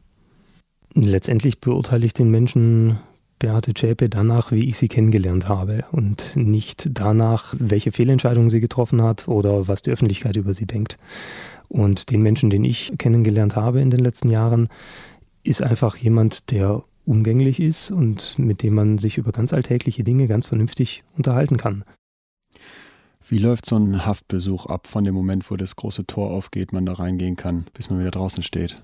Letztendlich 0.93 1.59
beurteile 1.59 2.05
ich 2.05 2.13
den 2.13 2.29
Menschen 2.29 2.99
Beate 3.39 3.73
Zschäpe 3.73 4.09
danach, 4.09 4.51
wie 4.51 4.67
ich 4.67 4.77
sie 4.77 4.87
kennengelernt 4.87 5.47
habe 5.47 5.85
und 5.91 6.35
nicht 6.35 6.89
danach, 6.91 7.53
welche 7.57 7.91
Fehlentscheidungen 7.91 8.49
sie 8.49 8.59
getroffen 8.59 9.01
hat 9.03 9.27
oder 9.27 9.67
was 9.67 9.81
die 9.81 9.91
Öffentlichkeit 9.91 10.35
über 10.35 10.53
sie 10.53 10.65
denkt. 10.65 10.97
Und 11.67 12.09
den 12.09 12.21
Menschen, 12.21 12.49
den 12.49 12.63
ich 12.63 12.93
kennengelernt 12.97 13.55
habe 13.55 13.81
in 13.81 13.91
den 13.91 13.99
letzten 13.99 14.29
Jahren, 14.29 14.69
ist 15.43 15.61
einfach 15.61 15.97
jemand, 15.97 16.51
der 16.51 16.83
umgänglich 17.05 17.59
ist 17.59 17.91
und 17.91 18.37
mit 18.37 18.63
dem 18.63 18.73
man 18.73 18.97
sich 18.97 19.17
über 19.17 19.31
ganz 19.31 19.53
alltägliche 19.53 20.03
Dinge 20.03 20.27
ganz 20.27 20.47
vernünftig 20.47 21.03
unterhalten 21.15 21.57
kann. 21.57 21.83
Wie 23.29 23.37
läuft 23.37 23.65
so 23.65 23.75
ein 23.75 24.05
Haftbesuch 24.05 24.65
ab 24.67 24.87
von 24.87 25.03
dem 25.03 25.13
Moment, 25.13 25.49
wo 25.51 25.57
das 25.57 25.75
große 25.75 26.05
Tor 26.07 26.31
aufgeht, 26.31 26.71
man 26.71 26.85
da 26.85 26.93
reingehen 26.93 27.35
kann, 27.35 27.65
bis 27.73 27.89
man 27.89 27.99
wieder 27.99 28.11
draußen 28.11 28.41
steht? 28.41 28.81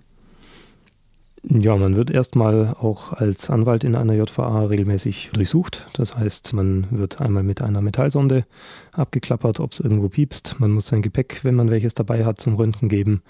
Ja, 1.50 1.76
man 1.76 1.98
wird 1.98 2.10
erstmal 2.10 2.74
auch 2.80 3.12
als 3.12 3.50
Anwalt 3.50 3.84
in 3.84 3.96
einer 3.96 4.14
JVA 4.14 4.64
regelmäßig 4.66 5.32
durchsucht. 5.34 5.88
Das 5.94 6.16
heißt, 6.16 6.54
man 6.54 6.88
wird 6.90 7.20
einmal 7.20 7.44
mit 7.44 7.62
einer 7.62 7.82
Metallsonde 7.82 8.46
abgeklappert, 8.94 9.60
ob 9.60 9.74
es 9.74 9.82
irgendwo 9.82 10.08
piepst. 10.08 10.60
Man 10.60 10.72
muss 10.72 10.88
sein 10.88 11.02
Gepäck, 11.02 11.44
wenn 11.44 11.56
man 11.56 11.70
welches 11.70 11.96
dabei 11.96 12.24
hat, 12.24 12.40
zum 12.40 12.56
Röntgen 12.56 12.88
geben. 12.88 13.24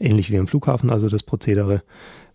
Ähnlich 0.00 0.30
wie 0.30 0.38
am 0.38 0.46
Flughafen, 0.46 0.88
also 0.88 1.10
das 1.10 1.22
Prozedere. 1.22 1.82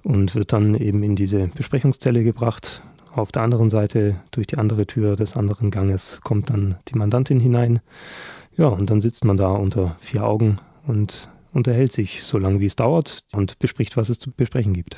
Und 0.03 0.35
wird 0.35 0.53
dann 0.53 0.75
eben 0.75 1.01
in 1.01 1.15
diese 1.15 1.47
Besprechungszelle 1.47 2.23
gebracht. 2.23 2.83
Auf 3.11 3.31
der 3.31 3.41
anderen 3.41 3.71
Seite, 3.71 4.17
durch 4.29 4.45
die 4.45 4.57
andere 4.57 4.85
Tür 4.85 5.15
des 5.15 5.35
anderen 5.35 5.71
Ganges, 5.71 6.21
kommt 6.23 6.51
dann 6.51 6.75
die 6.89 6.97
Mandantin 6.97 7.39
hinein. 7.39 7.79
Ja, 8.55 8.67
und 8.67 8.91
dann 8.91 9.01
sitzt 9.01 9.25
man 9.25 9.37
da 9.37 9.51
unter 9.51 9.95
vier 9.99 10.25
Augen 10.25 10.59
und 10.85 11.29
unterhält 11.53 11.91
sich 11.91 12.23
so 12.23 12.37
lange, 12.37 12.59
wie 12.59 12.65
es 12.65 12.75
dauert 12.75 13.23
und 13.33 13.57
bespricht, 13.57 13.97
was 13.97 14.09
es 14.09 14.19
zu 14.19 14.31
besprechen 14.31 14.73
gibt. 14.73 14.97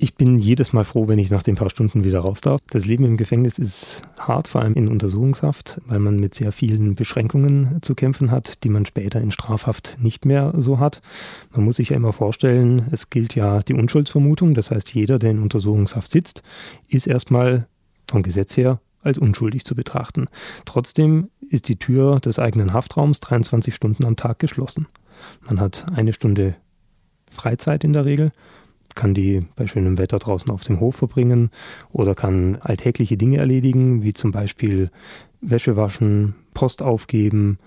Ich 0.00 0.14
bin 0.14 0.38
jedes 0.38 0.72
Mal 0.72 0.84
froh, 0.84 1.08
wenn 1.08 1.18
ich 1.18 1.28
nach 1.28 1.42
den 1.42 1.56
paar 1.56 1.70
Stunden 1.70 2.04
wieder 2.04 2.20
raus 2.20 2.40
darf. 2.40 2.60
Das 2.70 2.86
Leben 2.86 3.02
im 3.02 3.16
Gefängnis 3.16 3.58
ist 3.58 4.02
hart, 4.16 4.46
vor 4.46 4.62
allem 4.62 4.74
in 4.74 4.86
Untersuchungshaft, 4.86 5.80
weil 5.86 5.98
man 5.98 6.20
mit 6.20 6.36
sehr 6.36 6.52
vielen 6.52 6.94
Beschränkungen 6.94 7.82
zu 7.82 7.96
kämpfen 7.96 8.30
hat, 8.30 8.62
die 8.62 8.68
man 8.68 8.86
später 8.86 9.20
in 9.20 9.32
Strafhaft 9.32 9.96
nicht 10.00 10.24
mehr 10.24 10.54
so 10.56 10.78
hat. 10.78 11.02
Man 11.50 11.64
muss 11.64 11.76
sich 11.76 11.88
ja 11.88 11.96
immer 11.96 12.12
vorstellen, 12.12 12.86
es 12.92 13.10
gilt 13.10 13.34
ja 13.34 13.58
die 13.58 13.74
Unschuldsvermutung. 13.74 14.54
Das 14.54 14.70
heißt, 14.70 14.94
jeder, 14.94 15.18
der 15.18 15.32
in 15.32 15.42
Untersuchungshaft 15.42 16.12
sitzt, 16.12 16.44
ist 16.86 17.08
erstmal 17.08 17.66
vom 18.08 18.22
Gesetz 18.22 18.56
her 18.56 18.80
als 19.02 19.18
unschuldig 19.18 19.64
zu 19.64 19.74
betrachten. 19.74 20.28
Trotzdem 20.64 21.28
ist 21.40 21.68
die 21.68 21.76
Tür 21.76 22.20
des 22.20 22.38
eigenen 22.38 22.72
Haftraums 22.72 23.18
23 23.18 23.74
Stunden 23.74 24.04
am 24.04 24.14
Tag 24.14 24.38
geschlossen. 24.38 24.86
Man 25.44 25.60
hat 25.60 25.86
eine 25.92 26.12
Stunde 26.12 26.54
Freizeit 27.32 27.82
in 27.82 27.92
der 27.92 28.04
Regel 28.04 28.30
kann 28.98 29.14
die 29.14 29.46
bei 29.56 29.66
schönem 29.66 29.96
Wetter 29.96 30.18
draußen 30.18 30.50
auf 30.50 30.64
dem 30.64 30.80
Hof 30.80 30.96
verbringen 30.96 31.50
oder 31.92 32.14
kann 32.14 32.58
alltägliche 32.60 33.16
Dinge 33.16 33.38
erledigen, 33.38 34.02
wie 34.02 34.12
zum 34.12 34.32
Beispiel 34.32 34.90
Wäsche 35.40 35.76
waschen, 35.76 36.34
Post 36.52 36.82
aufgeben, 36.82 37.58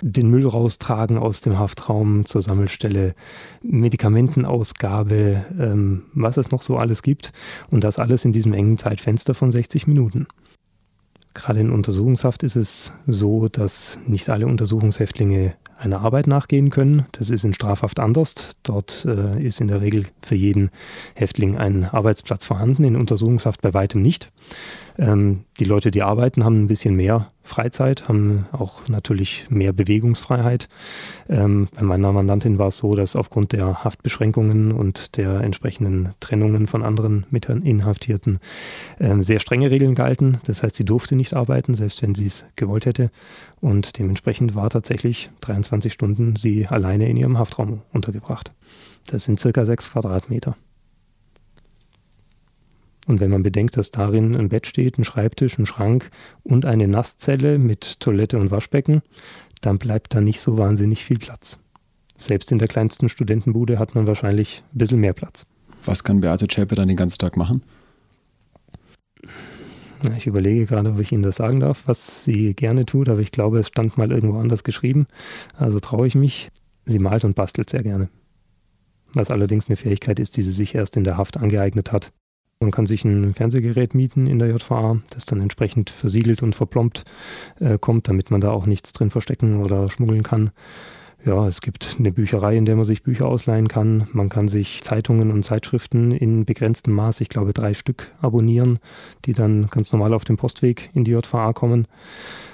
den 0.00 0.28
Müll 0.28 0.46
raustragen 0.46 1.16
aus 1.16 1.40
dem 1.40 1.56
Haftraum 1.56 2.26
zur 2.26 2.42
Sammelstelle, 2.42 3.14
Medikamentenausgabe, 3.62 5.46
ähm, 5.58 6.02
was 6.14 6.36
es 6.36 6.50
noch 6.50 6.62
so 6.62 6.76
alles 6.76 7.02
gibt. 7.02 7.32
Und 7.70 7.84
das 7.84 7.98
alles 7.98 8.24
in 8.24 8.32
diesem 8.32 8.52
engen 8.52 8.76
Zeitfenster 8.76 9.34
von 9.34 9.52
60 9.52 9.86
Minuten. 9.86 10.26
Gerade 11.34 11.60
in 11.60 11.70
Untersuchungshaft 11.70 12.42
ist 12.42 12.56
es 12.56 12.92
so, 13.06 13.48
dass 13.48 13.98
nicht 14.06 14.28
alle 14.28 14.46
Untersuchungshäftlinge 14.46 15.54
einer 15.78 16.00
Arbeit 16.00 16.26
nachgehen 16.26 16.70
können. 16.70 17.06
Das 17.12 17.30
ist 17.30 17.44
in 17.44 17.54
Strafhaft 17.54 17.98
anders. 17.98 18.34
Dort 18.62 19.04
äh, 19.04 19.42
ist 19.42 19.60
in 19.60 19.68
der 19.68 19.80
Regel 19.80 20.06
für 20.20 20.36
jeden 20.36 20.70
Häftling 21.14 21.56
ein 21.56 21.84
Arbeitsplatz 21.84 22.44
vorhanden, 22.44 22.84
in 22.84 22.96
Untersuchungshaft 22.96 23.62
bei 23.62 23.74
weitem 23.74 24.02
nicht. 24.02 24.30
Ähm, 24.98 25.44
die 25.58 25.64
Leute, 25.64 25.90
die 25.90 26.02
arbeiten, 26.02 26.44
haben 26.44 26.62
ein 26.62 26.66
bisschen 26.66 26.94
mehr 26.96 27.30
Freizeit, 27.42 28.08
haben 28.08 28.46
auch 28.52 28.88
natürlich 28.88 29.46
mehr 29.50 29.72
Bewegungsfreiheit. 29.72 30.68
Ähm, 31.28 31.68
bei 31.74 31.82
meiner 31.82 32.12
Mandantin 32.12 32.58
war 32.58 32.68
es 32.68 32.76
so, 32.76 32.94
dass 32.94 33.16
aufgrund 33.16 33.52
der 33.52 33.84
Haftbeschränkungen 33.84 34.72
und 34.72 35.16
der 35.16 35.40
entsprechenden 35.40 36.10
Trennungen 36.20 36.66
von 36.66 36.82
anderen 36.82 37.26
Mitinhaftierten 37.30 38.38
ähm, 39.00 39.22
sehr 39.22 39.40
strenge 39.40 39.70
Regeln 39.70 39.94
galten. 39.94 40.38
Das 40.44 40.62
heißt, 40.62 40.76
sie 40.76 40.84
durfte 40.84 41.16
nicht 41.16 41.34
arbeiten, 41.34 41.74
selbst 41.74 42.02
wenn 42.02 42.14
sie 42.14 42.26
es 42.26 42.44
gewollt 42.56 42.86
hätte. 42.86 43.10
Und 43.60 43.98
dementsprechend 43.98 44.54
war 44.54 44.70
tatsächlich 44.70 45.30
23 45.40 45.92
Stunden 45.92 46.36
sie 46.36 46.66
alleine 46.66 47.08
in 47.08 47.16
ihrem 47.16 47.38
Haftraum 47.38 47.82
untergebracht. 47.92 48.52
Das 49.06 49.24
sind 49.24 49.40
circa 49.40 49.64
sechs 49.64 49.90
Quadratmeter. 49.90 50.56
Und 53.06 53.20
wenn 53.20 53.30
man 53.30 53.42
bedenkt, 53.42 53.76
dass 53.76 53.90
darin 53.90 54.36
ein 54.36 54.48
Bett 54.48 54.66
steht, 54.66 54.98
ein 54.98 55.04
Schreibtisch, 55.04 55.58
ein 55.58 55.66
Schrank 55.66 56.10
und 56.44 56.64
eine 56.64 56.86
Nasszelle 56.86 57.58
mit 57.58 58.00
Toilette 58.00 58.38
und 58.38 58.50
Waschbecken, 58.50 59.02
dann 59.60 59.78
bleibt 59.78 60.14
da 60.14 60.20
nicht 60.20 60.40
so 60.40 60.56
wahnsinnig 60.58 61.04
viel 61.04 61.18
Platz. 61.18 61.60
Selbst 62.16 62.52
in 62.52 62.58
der 62.58 62.68
kleinsten 62.68 63.08
Studentenbude 63.08 63.78
hat 63.78 63.94
man 63.94 64.06
wahrscheinlich 64.06 64.62
ein 64.72 64.78
bisschen 64.78 65.00
mehr 65.00 65.12
Platz. 65.12 65.46
Was 65.84 66.04
kann 66.04 66.20
Beate 66.20 66.46
Zschäpe 66.46 66.76
dann 66.76 66.88
den 66.88 66.96
ganzen 66.96 67.18
Tag 67.18 67.36
machen? 67.36 67.62
Ich 70.16 70.26
überlege 70.26 70.66
gerade, 70.66 70.90
ob 70.90 71.00
ich 71.00 71.12
Ihnen 71.12 71.22
das 71.22 71.36
sagen 71.36 71.60
darf, 71.60 71.84
was 71.86 72.24
sie 72.24 72.54
gerne 72.54 72.86
tut, 72.86 73.08
aber 73.08 73.20
ich 73.20 73.30
glaube, 73.30 73.60
es 73.60 73.68
stand 73.68 73.96
mal 73.98 74.10
irgendwo 74.10 74.38
anders 74.38 74.64
geschrieben. 74.64 75.06
Also 75.56 75.78
traue 75.80 76.06
ich 76.06 76.14
mich. 76.14 76.50
Sie 76.84 76.98
malt 76.98 77.24
und 77.24 77.36
bastelt 77.36 77.70
sehr 77.70 77.82
gerne. 77.82 78.08
Was 79.14 79.30
allerdings 79.30 79.68
eine 79.68 79.76
Fähigkeit 79.76 80.18
ist, 80.18 80.36
die 80.36 80.42
sie 80.42 80.52
sich 80.52 80.74
erst 80.74 80.96
in 80.96 81.04
der 81.04 81.16
Haft 81.16 81.36
angeeignet 81.36 81.92
hat. 81.92 82.12
Man 82.62 82.70
kann 82.70 82.86
sich 82.86 83.04
ein 83.04 83.34
Fernsehgerät 83.34 83.92
mieten 83.92 84.28
in 84.28 84.38
der 84.38 84.48
JVA, 84.48 84.98
das 85.10 85.26
dann 85.26 85.40
entsprechend 85.40 85.90
versiegelt 85.90 86.44
und 86.44 86.54
verplombt 86.54 87.04
äh, 87.58 87.76
kommt, 87.76 88.08
damit 88.08 88.30
man 88.30 88.40
da 88.40 88.52
auch 88.52 88.66
nichts 88.66 88.92
drin 88.92 89.10
verstecken 89.10 89.56
oder 89.56 89.88
schmuggeln 89.88 90.22
kann. 90.22 90.52
Ja, 91.24 91.46
es 91.48 91.60
gibt 91.60 91.96
eine 91.98 92.12
Bücherei, 92.12 92.56
in 92.56 92.64
der 92.64 92.76
man 92.76 92.84
sich 92.84 93.02
Bücher 93.02 93.26
ausleihen 93.26 93.66
kann. 93.66 94.06
Man 94.12 94.28
kann 94.28 94.46
sich 94.46 94.80
Zeitungen 94.82 95.32
und 95.32 95.44
Zeitschriften 95.44 96.12
in 96.12 96.44
begrenztem 96.44 96.94
Maß, 96.94 97.20
ich 97.20 97.28
glaube 97.28 97.52
drei 97.52 97.74
Stück, 97.74 98.12
abonnieren, 98.20 98.78
die 99.24 99.32
dann 99.32 99.66
ganz 99.66 99.92
normal 99.92 100.14
auf 100.14 100.24
dem 100.24 100.36
Postweg 100.36 100.90
in 100.94 101.02
die 101.02 101.10
JVA 101.10 101.52
kommen. 101.52 101.88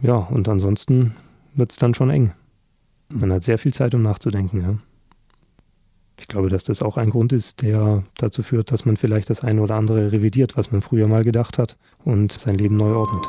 Ja, 0.01 0.17
und 0.17 0.49
ansonsten 0.49 1.15
wird 1.55 1.71
es 1.73 1.77
dann 1.77 1.93
schon 1.93 2.09
eng. 2.09 2.33
Man 3.11 3.31
hat 3.31 3.45
sehr 3.45 3.59
viel 3.59 3.75
Zeit, 3.75 3.95
um 3.95 4.01
nachzudenken. 4.03 4.63
Ja. 4.63 4.79
Ich 6.19 6.27
glaube, 6.29 6.49
dass 6.49 6.65
das 6.65 6.83
auch 6.83 6.97
ein 6.97 7.11
Grund 7.11 7.33
ist, 7.33 7.63
der 7.63 8.03
dazu 8.17 8.43
führt, 8.43 8.73
dass 8.73 8.85
man 8.85 8.97
vielleicht 8.97 9.31
das 9.31 9.43
eine 9.43 9.63
oder 9.63 9.77
andere 9.77 10.13
revidiert, 10.13 10.57
was 10.57 10.73
man 10.73 10.83
früher 10.83 11.07
mal 11.07 11.23
gedacht 11.23 11.59
hat 11.59 11.77
und 12.05 12.33
sein 12.33 12.57
Leben 12.57 12.77
neu 12.77 12.95
ordnet. 12.95 13.27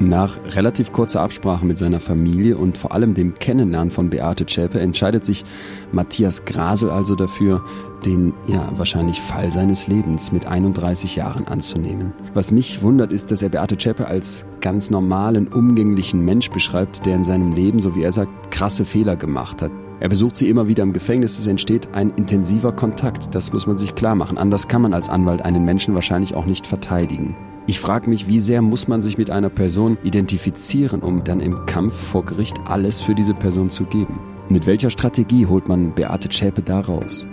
Nach 0.00 0.38
relativ 0.54 0.92
kurzer 0.92 1.22
Absprache 1.22 1.66
mit 1.66 1.76
seiner 1.76 1.98
Familie 1.98 2.56
und 2.56 2.78
vor 2.78 2.92
allem 2.92 3.14
dem 3.14 3.34
Kennenlernen 3.34 3.90
von 3.90 4.10
Beate 4.10 4.46
Zschäpe 4.46 4.78
entscheidet 4.78 5.24
sich 5.24 5.44
Matthias 5.90 6.44
Grasel 6.44 6.90
also 6.90 7.16
dafür, 7.16 7.64
den 8.06 8.32
ja 8.46 8.70
wahrscheinlich 8.76 9.20
Fall 9.20 9.50
seines 9.50 9.88
Lebens 9.88 10.30
mit 10.30 10.46
31 10.46 11.16
Jahren 11.16 11.48
anzunehmen. 11.48 12.12
Was 12.32 12.52
mich 12.52 12.80
wundert, 12.82 13.10
ist, 13.10 13.32
dass 13.32 13.42
er 13.42 13.48
Beate 13.48 13.76
Zschäpe 13.76 14.06
als 14.06 14.46
ganz 14.60 14.88
normalen, 14.90 15.48
umgänglichen 15.48 16.24
Mensch 16.24 16.50
beschreibt, 16.50 17.04
der 17.04 17.16
in 17.16 17.24
seinem 17.24 17.52
Leben, 17.52 17.80
so 17.80 17.96
wie 17.96 18.02
er 18.02 18.12
sagt, 18.12 18.52
krasse 18.52 18.84
Fehler 18.84 19.16
gemacht 19.16 19.62
hat. 19.62 19.72
Er 19.98 20.08
besucht 20.08 20.36
sie 20.36 20.48
immer 20.48 20.68
wieder 20.68 20.84
im 20.84 20.92
Gefängnis, 20.92 21.40
es 21.40 21.48
entsteht 21.48 21.92
ein 21.92 22.10
intensiver 22.10 22.70
Kontakt, 22.70 23.34
das 23.34 23.52
muss 23.52 23.66
man 23.66 23.78
sich 23.78 23.96
klar 23.96 24.14
machen. 24.14 24.38
Anders 24.38 24.68
kann 24.68 24.82
man 24.82 24.94
als 24.94 25.08
Anwalt 25.08 25.42
einen 25.42 25.64
Menschen 25.64 25.96
wahrscheinlich 25.96 26.36
auch 26.36 26.46
nicht 26.46 26.68
verteidigen. 26.68 27.34
Ich 27.68 27.80
frage 27.80 28.08
mich, 28.08 28.28
wie 28.28 28.40
sehr 28.40 28.62
muss 28.62 28.88
man 28.88 29.02
sich 29.02 29.18
mit 29.18 29.28
einer 29.28 29.50
Person 29.50 29.98
identifizieren, 30.02 31.02
um 31.02 31.22
dann 31.22 31.42
im 31.42 31.66
Kampf 31.66 31.94
vor 31.94 32.24
Gericht 32.24 32.56
alles 32.64 33.02
für 33.02 33.14
diese 33.14 33.34
Person 33.34 33.68
zu 33.68 33.84
geben? 33.84 34.18
Mit 34.48 34.66
welcher 34.66 34.88
Strategie 34.88 35.44
holt 35.44 35.68
man 35.68 35.94
Beate 35.94 36.30
Zschäpe 36.30 36.62
da 36.62 36.80
raus? 36.80 37.26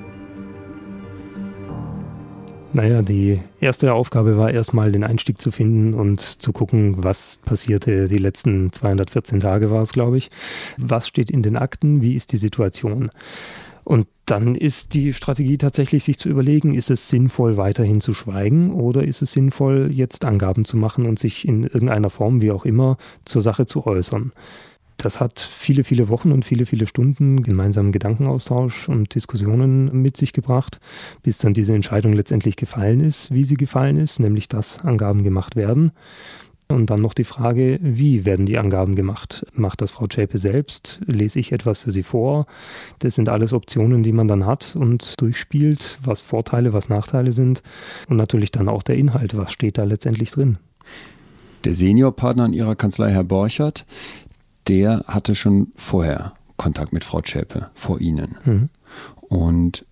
Naja, 2.74 3.02
die 3.02 3.40
erste 3.62 3.94
Aufgabe 3.94 4.38
war 4.38 4.52
erstmal 4.52 4.92
den 4.92 5.06
Einstieg 5.06 5.40
zu 5.40 5.52
finden 5.52 5.94
und 5.94 6.20
zu 6.20 6.52
gucken, 6.52 7.02
was 7.02 7.40
passierte 7.46 8.08
die 8.08 8.18
letzten 8.18 8.74
214 8.74 9.40
Tage 9.40 9.72
war 9.72 9.84
es, 9.84 9.94
glaube 9.94 10.18
ich. 10.18 10.30
Was 10.78 11.08
steht 11.08 11.32
in 11.32 11.44
den 11.44 11.56
Akten? 11.56 12.02
Wie 12.02 12.14
ist 12.14 12.34
die 12.34 12.38
Situation? 12.38 13.10
Und 13.86 14.08
dann 14.26 14.56
ist 14.56 14.96
die 14.96 15.14
Strategie 15.14 15.60
tatsächlich, 15.60 16.04
sich 16.04 16.18
zu 16.18 16.28
überlegen, 16.28 16.74
ist 16.74 16.90
es 16.90 17.08
sinnvoll, 17.08 17.56
weiterhin 17.56 18.02
zu 18.02 18.14
schweigen 18.14 18.72
oder 18.72 19.04
ist 19.04 19.22
es 19.22 19.32
sinnvoll, 19.32 19.92
jetzt 19.94 20.26
Angaben 20.26 20.66
zu 20.66 20.76
machen 20.76 21.06
und 21.06 21.20
sich 21.20 21.48
in 21.48 21.64
irgendeiner 21.64 22.10
Form, 22.10 22.42
wie 22.42 22.52
auch 22.52 22.66
immer, 22.66 22.98
zur 23.26 23.44
Sache 23.44 23.68
zu 23.68 23.86
äußern. 23.86 24.34
Das 24.98 25.20
hat 25.20 25.40
viele, 25.40 25.84
viele 25.84 26.10
Wochen 26.10 26.32
und 26.32 26.46
viele, 26.46 26.66
viele 26.66 26.88
Stunden 26.88 27.44
gemeinsamen 27.44 27.92
Gedankenaustausch 27.92 28.90
und 28.90 29.14
Diskussionen 29.14 30.02
mit 30.02 30.18
sich 30.18 30.34
gebracht, 30.34 30.80
bis 31.22 31.38
dann 31.38 31.54
diese 31.54 31.76
Entscheidung 31.76 32.14
letztendlich 32.14 32.56
gefallen 32.56 33.02
ist, 33.02 33.32
wie 33.32 33.46
sie 33.46 33.56
gefallen 33.56 33.98
ist, 33.98 34.20
nämlich 34.20 34.48
dass 34.50 34.80
Angaben 34.80 35.24
gemacht 35.24 35.56
werden. 35.56 35.92
Und 36.68 36.90
dann 36.90 37.00
noch 37.00 37.14
die 37.14 37.24
Frage, 37.26 37.80
wie 37.82 38.26
werden 38.26 38.48
die 38.48 38.58
Angaben 38.58 38.96
gemacht? 38.96 39.46
Macht 39.54 39.82
das 39.82 39.92
Frau 39.92 40.08
Zschäpe 40.08 40.40
selbst? 40.40 41.00
Lese 41.06 41.40
ich 41.40 41.52
etwas 41.52 41.80
für 41.80 41.92
sie 41.92 42.02
vor? 42.02 42.48
Das 43.00 43.14
sind 43.14 43.30
alles 43.30 43.54
Optionen, 43.54 44.02
die 44.02 44.12
man 44.12 44.28
dann 44.28 44.48
hat 44.48 44.76
und 44.76 45.22
durchspielt, 45.22 46.00
was 46.04 46.24
Vorteile, 46.24 46.74
was 46.74 46.90
Nachteile 46.90 47.34
sind. 47.34 47.62
Und 48.10 48.18
natürlich 48.18 48.52
dann 48.52 48.68
auch 48.68 48.82
der 48.82 48.96
Inhalt, 48.96 49.38
was 49.38 49.52
steht 49.52 49.78
da 49.78 49.84
letztendlich 49.84 50.32
drin. 50.32 50.58
Der 51.66 51.74
Seniorpartner 51.74 52.46
in 52.46 52.54
Ihrer 52.54 52.76
Kanzlei, 52.76 53.12
Herr 53.12 53.24
Borchert, 53.24 53.86
der 54.68 55.04
hatte 55.08 55.36
schon 55.36 55.72
vorher 55.76 56.34
Kontakt 56.58 56.94
mit 56.94 57.04
Frau 57.04 57.22
Zschäpe, 57.22 57.70
vor 57.76 58.02
Ihnen. 58.02 58.38
Mhm. 58.44 58.70
Und 59.28 59.86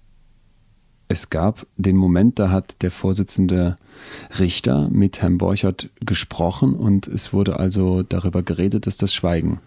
es 1.13 1.29
gab 1.29 1.67
den 1.77 1.95
Moment, 1.95 2.39
da 2.39 2.49
hat 2.49 2.81
der 2.81 2.89
Vorsitzende 2.89 3.75
Richter 4.39 4.89
mit 4.89 5.21
Herrn 5.21 5.37
Borchert 5.37 5.89
gesprochen 6.01 6.75
und 6.75 7.07
es 7.07 7.31
wurde 7.31 7.59
also 7.59 8.01
darüber 8.01 8.41
geredet, 8.41 8.87
dass 8.87 8.97
das 8.97 9.13
Schweigen 9.13 9.59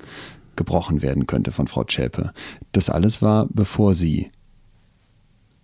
gebrochen 0.56 1.02
werden 1.02 1.26
könnte 1.26 1.52
von 1.52 1.68
Frau 1.68 1.84
Zschäpe. 1.84 2.32
Das 2.72 2.90
alles 2.90 3.22
war, 3.22 3.46
bevor 3.48 3.94
Sie 3.94 4.30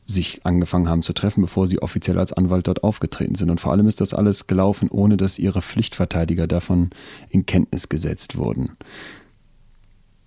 sich 0.05 0.47
angefangen 0.47 0.89
haben 0.89 1.03
zu 1.03 1.13
treffen, 1.13 1.43
bevor 1.43 1.69
sie 1.69 1.81
offiziell 1.81 2.19
als 2.19 2.33
Anwalt 2.33 2.67
dort 2.67 2.83
aufgetreten 2.83 3.37
sind. 3.37 3.51
Und 3.51 3.61
vor 3.61 3.71
allem 3.71 3.87
ist 3.87 4.01
das 4.01 4.15
alles 4.15 4.49
gelaufen, 4.49 4.89
ohne 4.91 5.17
dass 5.17 5.39
ihre 5.39 5.63
Pflichtverteidiger 5.63 6.49
davon 6.49 6.91
in 7.31 7.47
Kenntnis 7.47 7.89
gesetzt 7.89 8.37
wurden 8.37 8.73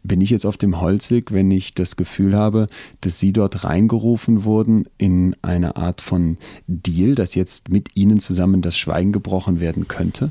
bin 0.08 0.22
ich 0.22 0.30
jetzt 0.30 0.46
auf 0.46 0.58
dem 0.58 0.80
Holzweg, 0.82 1.34
wenn 1.34 1.52
ich 1.52 1.74
das 1.74 1.96
Gefühl 1.96 2.36
habe, 2.36 2.68
dass 3.02 3.20
Sie 3.20 3.34
dort 3.34 3.64
reingerufen 3.64 4.44
wurden 4.44 4.86
in 4.98 5.36
eine 5.42 5.76
Art 5.76 6.02
von 6.02 6.38
Deal, 6.68 7.16
dass 7.16 7.36
jetzt 7.36 7.70
mit 7.70 7.96
Ihnen 7.96 8.20
zusammen 8.20 8.62
das 8.62 8.78
Schweigen 8.78 9.12
gebrochen 9.12 9.60
werden 9.60 9.88
könnte? 9.88 10.30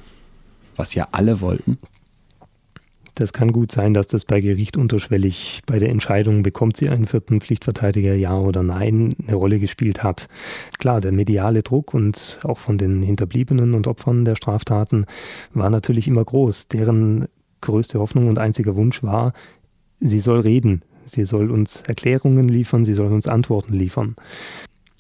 Was 0.77 0.95
ja 0.95 1.09
alle 1.13 1.41
wollten. 1.41 1.79
Das 3.17 3.33
kann 3.33 3.53
gut 3.53 3.71
sein, 3.71 3.95
dass 3.95 4.09
das 4.09 4.25
bei 4.25 4.41
Gericht 4.41 4.77
unterschwellig 4.77 5.63
bei 5.67 5.79
der 5.79 5.91
Entscheidung, 5.91 6.43
bekommt 6.43 6.77
sie 6.77 6.89
einen 6.89 7.07
vierten 7.07 7.41
Pflichtverteidiger, 7.41 8.17
ja 8.17 8.37
oder 8.37 8.65
nein, 8.65 9.15
eine 9.25 9.37
Rolle 9.37 9.61
gespielt 9.61 10.03
hat. 10.03 10.27
Klar, 10.81 11.01
der 11.01 11.13
mediale 11.13 11.63
Druck 11.63 11.95
und 11.95 12.41
auch 12.43 12.59
von 12.59 12.77
den 12.77 13.03
Hinterbliebenen 13.03 13.75
und 13.75 13.87
Opfern 13.87 14.25
der 14.25 14.35
Straftaten 14.35 15.07
war 15.53 15.71
natürlich 15.71 16.09
immer 16.09 16.25
groß. 16.25 16.67
Deren 16.67 17.29
größte 17.61 18.01
Hoffnung 18.01 18.29
und 18.29 18.41
einziger 18.41 18.77
Wunsch 18.77 19.05
war, 19.05 19.33
sie 20.01 20.21
soll 20.21 20.41
reden, 20.41 20.83
sie 21.07 21.25
soll 21.25 21.51
uns 21.51 21.83
Erklärungen 21.83 22.49
liefern, 22.49 22.85
sie 22.85 22.95
soll 22.95 23.13
uns 23.13 23.27
Antworten 23.27 23.75
liefern 23.75 24.17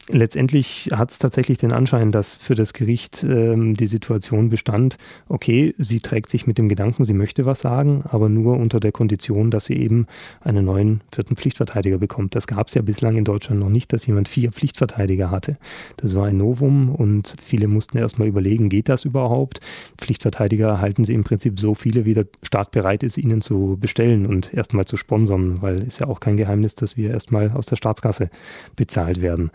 letztendlich 0.08 0.90
hat 0.92 1.10
es 1.10 1.18
tatsächlich 1.18 1.58
den 1.58 1.72
Anschein, 1.72 2.12
dass 2.12 2.36
für 2.36 2.54
das 2.54 2.72
Gericht 2.72 3.24
ähm, 3.24 3.74
die 3.74 3.86
Situation 3.86 4.50
bestand, 4.50 4.96
okay, 5.28 5.74
sie 5.78 6.00
trägt 6.00 6.28
sich 6.30 6.46
mit 6.46 6.58
dem 6.58 6.68
Gedanken, 6.68 7.04
sie 7.04 7.14
möchte 7.14 7.46
was 7.46 7.60
sagen, 7.60 8.04
aber 8.08 8.28
nur 8.28 8.56
unter 8.56 8.80
der 8.80 8.92
Kondition, 8.92 9.50
dass 9.50 9.66
sie 9.66 9.76
eben 9.76 10.06
einen 10.40 10.64
neuen 10.64 11.00
vierten 11.12 11.36
Pflichtverteidiger 11.36 11.98
bekommt. 11.98 12.34
Das 12.34 12.46
gab 12.46 12.68
es 12.68 12.74
ja 12.74 12.82
bislang 12.82 13.16
in 13.16 13.24
Deutschland 13.24 13.60
noch 13.60 13.70
nicht, 13.70 13.92
dass 13.92 14.06
jemand 14.06 14.28
vier 14.28 14.52
Pflichtverteidiger 14.52 15.30
hatte. 15.30 15.56
Das 15.96 16.14
war 16.14 16.26
ein 16.26 16.36
Novum 16.36 16.94
und 16.94 17.34
viele 17.42 17.68
mussten 17.68 17.98
erstmal 17.98 18.28
überlegen, 18.28 18.68
geht 18.68 18.88
das 18.88 19.04
überhaupt? 19.04 19.60
Pflichtverteidiger 19.98 20.68
erhalten 20.68 21.04
sie 21.04 21.14
im 21.14 21.24
Prinzip 21.24 21.58
so 21.58 21.74
viele, 21.74 22.04
wie 22.04 22.14
der 22.14 22.26
Staat 22.42 22.70
bereit 22.72 23.02
ist, 23.02 23.18
ihnen 23.18 23.40
zu 23.40 23.76
bestellen 23.80 24.26
und 24.26 24.52
erstmal 24.52 24.84
zu 24.84 24.96
sponsern, 24.96 25.62
weil 25.62 25.82
ist 25.82 26.00
ja 26.00 26.06
auch 26.08 26.20
kein 26.20 26.36
Geheimnis, 26.36 26.74
dass 26.74 26.96
wir 26.96 27.10
erstmal 27.10 27.50
aus 27.52 27.66
der 27.66 27.76
Staatskasse 27.76 28.30
bezahlt 28.76 29.20
werden. 29.22 29.50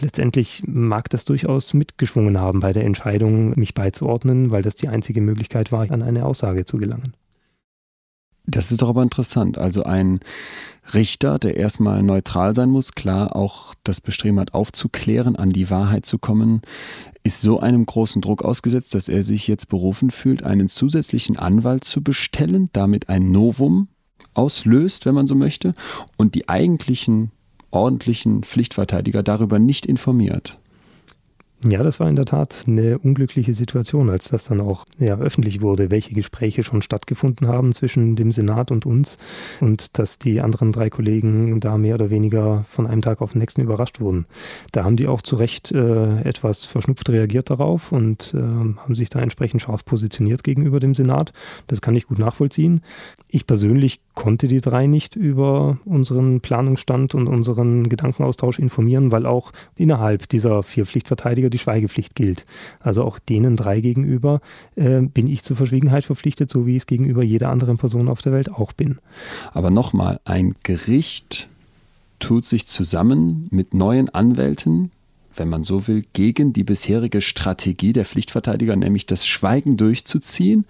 Letztendlich 0.00 0.62
mag 0.66 1.10
das 1.10 1.24
durchaus 1.24 1.74
mitgeschwungen 1.74 2.38
haben 2.38 2.60
bei 2.60 2.72
der 2.72 2.84
Entscheidung, 2.84 3.58
mich 3.58 3.74
beizuordnen, 3.74 4.50
weil 4.50 4.62
das 4.62 4.74
die 4.74 4.88
einzige 4.88 5.20
Möglichkeit 5.20 5.72
war, 5.72 5.90
an 5.90 6.02
eine 6.02 6.24
Aussage 6.24 6.64
zu 6.64 6.78
gelangen. 6.78 7.14
Das 8.46 8.72
ist 8.72 8.82
doch 8.82 8.88
aber 8.88 9.02
interessant. 9.02 9.58
Also 9.58 9.84
ein 9.84 10.20
Richter, 10.92 11.38
der 11.38 11.56
erstmal 11.56 12.02
neutral 12.02 12.54
sein 12.54 12.70
muss, 12.70 12.92
klar 12.92 13.36
auch 13.36 13.74
das 13.84 14.00
Bestreben 14.00 14.40
hat, 14.40 14.54
aufzuklären, 14.54 15.36
an 15.36 15.50
die 15.50 15.70
Wahrheit 15.70 16.06
zu 16.06 16.18
kommen, 16.18 16.62
ist 17.22 17.42
so 17.42 17.60
einem 17.60 17.86
großen 17.86 18.22
Druck 18.22 18.42
ausgesetzt, 18.42 18.94
dass 18.94 19.08
er 19.08 19.22
sich 19.22 19.46
jetzt 19.46 19.68
berufen 19.68 20.10
fühlt, 20.10 20.42
einen 20.42 20.68
zusätzlichen 20.68 21.36
Anwalt 21.38 21.84
zu 21.84 22.02
bestellen, 22.02 22.70
damit 22.72 23.08
ein 23.08 23.30
Novum 23.30 23.88
auslöst, 24.34 25.06
wenn 25.06 25.14
man 25.14 25.26
so 25.26 25.34
möchte, 25.34 25.74
und 26.16 26.34
die 26.34 26.48
eigentlichen 26.48 27.30
ordentlichen 27.70 28.42
Pflichtverteidiger 28.44 29.22
darüber 29.22 29.58
nicht 29.58 29.86
informiert. 29.86 30.59
Ja, 31.68 31.82
das 31.82 32.00
war 32.00 32.08
in 32.08 32.16
der 32.16 32.24
Tat 32.24 32.64
eine 32.66 32.98
unglückliche 32.98 33.52
Situation, 33.52 34.08
als 34.08 34.28
das 34.28 34.44
dann 34.44 34.62
auch 34.62 34.86
ja, 34.98 35.18
öffentlich 35.18 35.60
wurde, 35.60 35.90
welche 35.90 36.14
Gespräche 36.14 36.62
schon 36.62 36.80
stattgefunden 36.80 37.48
haben 37.48 37.72
zwischen 37.72 38.16
dem 38.16 38.32
Senat 38.32 38.70
und 38.70 38.86
uns 38.86 39.18
und 39.60 39.98
dass 39.98 40.18
die 40.18 40.40
anderen 40.40 40.72
drei 40.72 40.88
Kollegen 40.88 41.60
da 41.60 41.76
mehr 41.76 41.96
oder 41.96 42.08
weniger 42.08 42.64
von 42.66 42.86
einem 42.86 43.02
Tag 43.02 43.20
auf 43.20 43.32
den 43.32 43.40
nächsten 43.40 43.60
überrascht 43.60 44.00
wurden. 44.00 44.24
Da 44.72 44.84
haben 44.84 44.96
die 44.96 45.06
auch 45.06 45.20
zu 45.20 45.36
Recht 45.36 45.70
äh, 45.70 46.22
etwas 46.22 46.64
verschnupft 46.64 47.10
reagiert 47.10 47.50
darauf 47.50 47.92
und 47.92 48.32
äh, 48.32 48.38
haben 48.38 48.94
sich 48.94 49.10
da 49.10 49.20
entsprechend 49.20 49.60
scharf 49.60 49.84
positioniert 49.84 50.42
gegenüber 50.42 50.80
dem 50.80 50.94
Senat. 50.94 51.34
Das 51.66 51.82
kann 51.82 51.94
ich 51.94 52.06
gut 52.06 52.18
nachvollziehen. 52.18 52.80
Ich 53.28 53.46
persönlich 53.46 54.00
konnte 54.14 54.48
die 54.48 54.62
drei 54.62 54.86
nicht 54.86 55.14
über 55.14 55.78
unseren 55.84 56.40
Planungsstand 56.40 57.14
und 57.14 57.26
unseren 57.26 57.86
Gedankenaustausch 57.86 58.58
informieren, 58.58 59.12
weil 59.12 59.26
auch 59.26 59.52
innerhalb 59.76 60.26
dieser 60.30 60.62
vier 60.62 60.86
Pflichtverteidiger 60.86 61.49
die 61.50 61.58
Schweigepflicht 61.58 62.14
gilt. 62.14 62.46
Also 62.80 63.04
auch 63.04 63.18
denen 63.18 63.56
drei 63.56 63.80
gegenüber 63.80 64.40
äh, 64.76 65.00
bin 65.00 65.26
ich 65.26 65.42
zur 65.42 65.56
Verschwiegenheit 65.56 66.04
verpflichtet, 66.04 66.50
so 66.50 66.66
wie 66.66 66.76
ich 66.76 66.82
es 66.82 66.86
gegenüber 66.86 67.22
jeder 67.22 67.48
anderen 67.50 67.78
Person 67.78 68.08
auf 68.08 68.22
der 68.22 68.32
Welt 68.32 68.50
auch 68.50 68.72
bin. 68.72 68.98
Aber 69.52 69.70
nochmal, 69.70 70.20
ein 70.24 70.54
Gericht 70.62 71.48
tut 72.18 72.46
sich 72.46 72.66
zusammen 72.66 73.48
mit 73.50 73.74
neuen 73.74 74.08
Anwälten 74.08 74.90
wenn 75.36 75.48
man 75.48 75.64
so 75.64 75.86
will, 75.86 76.04
gegen 76.12 76.52
die 76.52 76.64
bisherige 76.64 77.20
Strategie 77.20 77.92
der 77.92 78.04
Pflichtverteidiger, 78.04 78.76
nämlich 78.76 79.06
das 79.06 79.26
Schweigen 79.26 79.76
durchzuziehen 79.76 80.66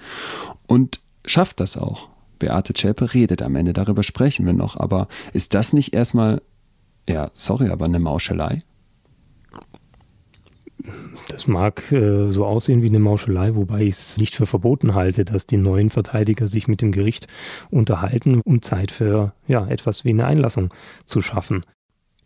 und 0.66 1.00
schafft 1.24 1.60
das 1.60 1.76
auch. 1.76 2.08
Beate 2.38 2.72
Zschäpe 2.72 3.12
redet 3.12 3.42
am 3.42 3.56
Ende, 3.56 3.72
darüber 3.72 4.02
sprechen 4.02 4.46
wir 4.46 4.52
noch, 4.52 4.76
aber 4.76 5.08
ist 5.32 5.54
das 5.54 5.72
nicht 5.72 5.92
erstmal, 5.92 6.40
ja, 7.08 7.30
sorry, 7.34 7.68
aber 7.68 7.84
eine 7.84 7.98
Mauschelei? 7.98 8.62
Das 11.28 11.46
mag 11.46 11.90
äh, 11.92 12.30
so 12.30 12.44
aussehen 12.44 12.82
wie 12.82 12.88
eine 12.88 12.98
Mauschelei, 12.98 13.54
wobei 13.54 13.82
ich 13.82 13.94
es 13.94 14.16
nicht 14.18 14.34
für 14.34 14.46
verboten 14.46 14.94
halte, 14.94 15.24
dass 15.24 15.46
die 15.46 15.56
neuen 15.56 15.90
Verteidiger 15.90 16.48
sich 16.48 16.68
mit 16.68 16.82
dem 16.82 16.92
Gericht 16.92 17.26
unterhalten, 17.70 18.40
um 18.44 18.62
Zeit 18.62 18.90
für 18.90 19.32
ja, 19.46 19.66
etwas 19.66 20.04
wie 20.04 20.10
eine 20.10 20.26
Einlassung 20.26 20.72
zu 21.04 21.20
schaffen. 21.20 21.64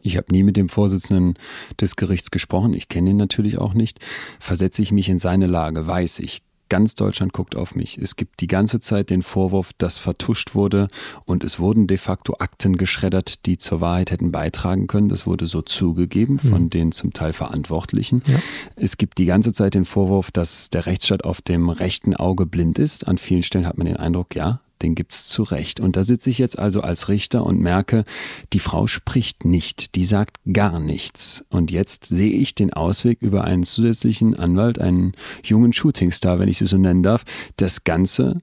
Ich 0.00 0.18
habe 0.18 0.32
nie 0.32 0.42
mit 0.42 0.56
dem 0.56 0.68
Vorsitzenden 0.68 1.34
des 1.80 1.96
Gerichts 1.96 2.30
gesprochen, 2.30 2.74
ich 2.74 2.88
kenne 2.88 3.10
ihn 3.10 3.16
natürlich 3.16 3.58
auch 3.58 3.72
nicht. 3.72 4.00
Versetze 4.38 4.82
ich 4.82 4.92
mich 4.92 5.08
in 5.08 5.18
seine 5.18 5.46
Lage, 5.46 5.86
weiß 5.86 6.18
ich, 6.18 6.42
Ganz 6.74 6.96
Deutschland 6.96 7.32
guckt 7.32 7.54
auf 7.54 7.76
mich. 7.76 7.98
Es 7.98 8.16
gibt 8.16 8.40
die 8.40 8.48
ganze 8.48 8.80
Zeit 8.80 9.10
den 9.10 9.22
Vorwurf, 9.22 9.70
dass 9.78 9.98
vertuscht 9.98 10.56
wurde 10.56 10.88
und 11.24 11.44
es 11.44 11.60
wurden 11.60 11.86
de 11.86 11.98
facto 11.98 12.34
Akten 12.40 12.76
geschreddert, 12.76 13.46
die 13.46 13.58
zur 13.58 13.80
Wahrheit 13.80 14.10
hätten 14.10 14.32
beitragen 14.32 14.88
können. 14.88 15.08
Das 15.08 15.24
wurde 15.24 15.46
so 15.46 15.62
zugegeben 15.62 16.40
von 16.40 16.64
mhm. 16.64 16.70
den 16.70 16.90
zum 16.90 17.12
Teil 17.12 17.32
Verantwortlichen. 17.32 18.24
Ja. 18.26 18.40
Es 18.74 18.96
gibt 18.96 19.18
die 19.18 19.24
ganze 19.24 19.52
Zeit 19.52 19.74
den 19.74 19.84
Vorwurf, 19.84 20.32
dass 20.32 20.68
der 20.68 20.86
Rechtsstaat 20.86 21.22
auf 21.22 21.40
dem 21.40 21.68
rechten 21.68 22.16
Auge 22.16 22.44
blind 22.44 22.80
ist. 22.80 23.06
An 23.06 23.18
vielen 23.18 23.44
Stellen 23.44 23.68
hat 23.68 23.78
man 23.78 23.86
den 23.86 23.96
Eindruck, 23.96 24.34
ja, 24.34 24.58
den 24.84 24.94
gibt's 24.94 25.26
zu 25.26 25.42
Recht. 25.42 25.80
Und 25.80 25.96
da 25.96 26.04
sitze 26.04 26.30
ich 26.30 26.38
jetzt 26.38 26.58
also 26.58 26.82
als 26.82 27.08
Richter 27.08 27.44
und 27.44 27.58
merke, 27.58 28.04
die 28.52 28.58
Frau 28.58 28.86
spricht 28.86 29.44
nicht, 29.44 29.94
die 29.94 30.04
sagt 30.04 30.38
gar 30.52 30.78
nichts. 30.78 31.44
Und 31.48 31.70
jetzt 31.70 32.06
sehe 32.06 32.32
ich 32.32 32.54
den 32.54 32.72
Ausweg 32.72 33.20
über 33.22 33.44
einen 33.44 33.64
zusätzlichen 33.64 34.38
Anwalt, 34.38 34.78
einen 34.78 35.12
jungen 35.42 35.72
Shootingstar, 35.72 36.38
wenn 36.38 36.48
ich 36.48 36.58
sie 36.58 36.66
so 36.66 36.76
nennen 36.76 37.02
darf, 37.02 37.24
das 37.56 37.84
Ganze 37.84 38.38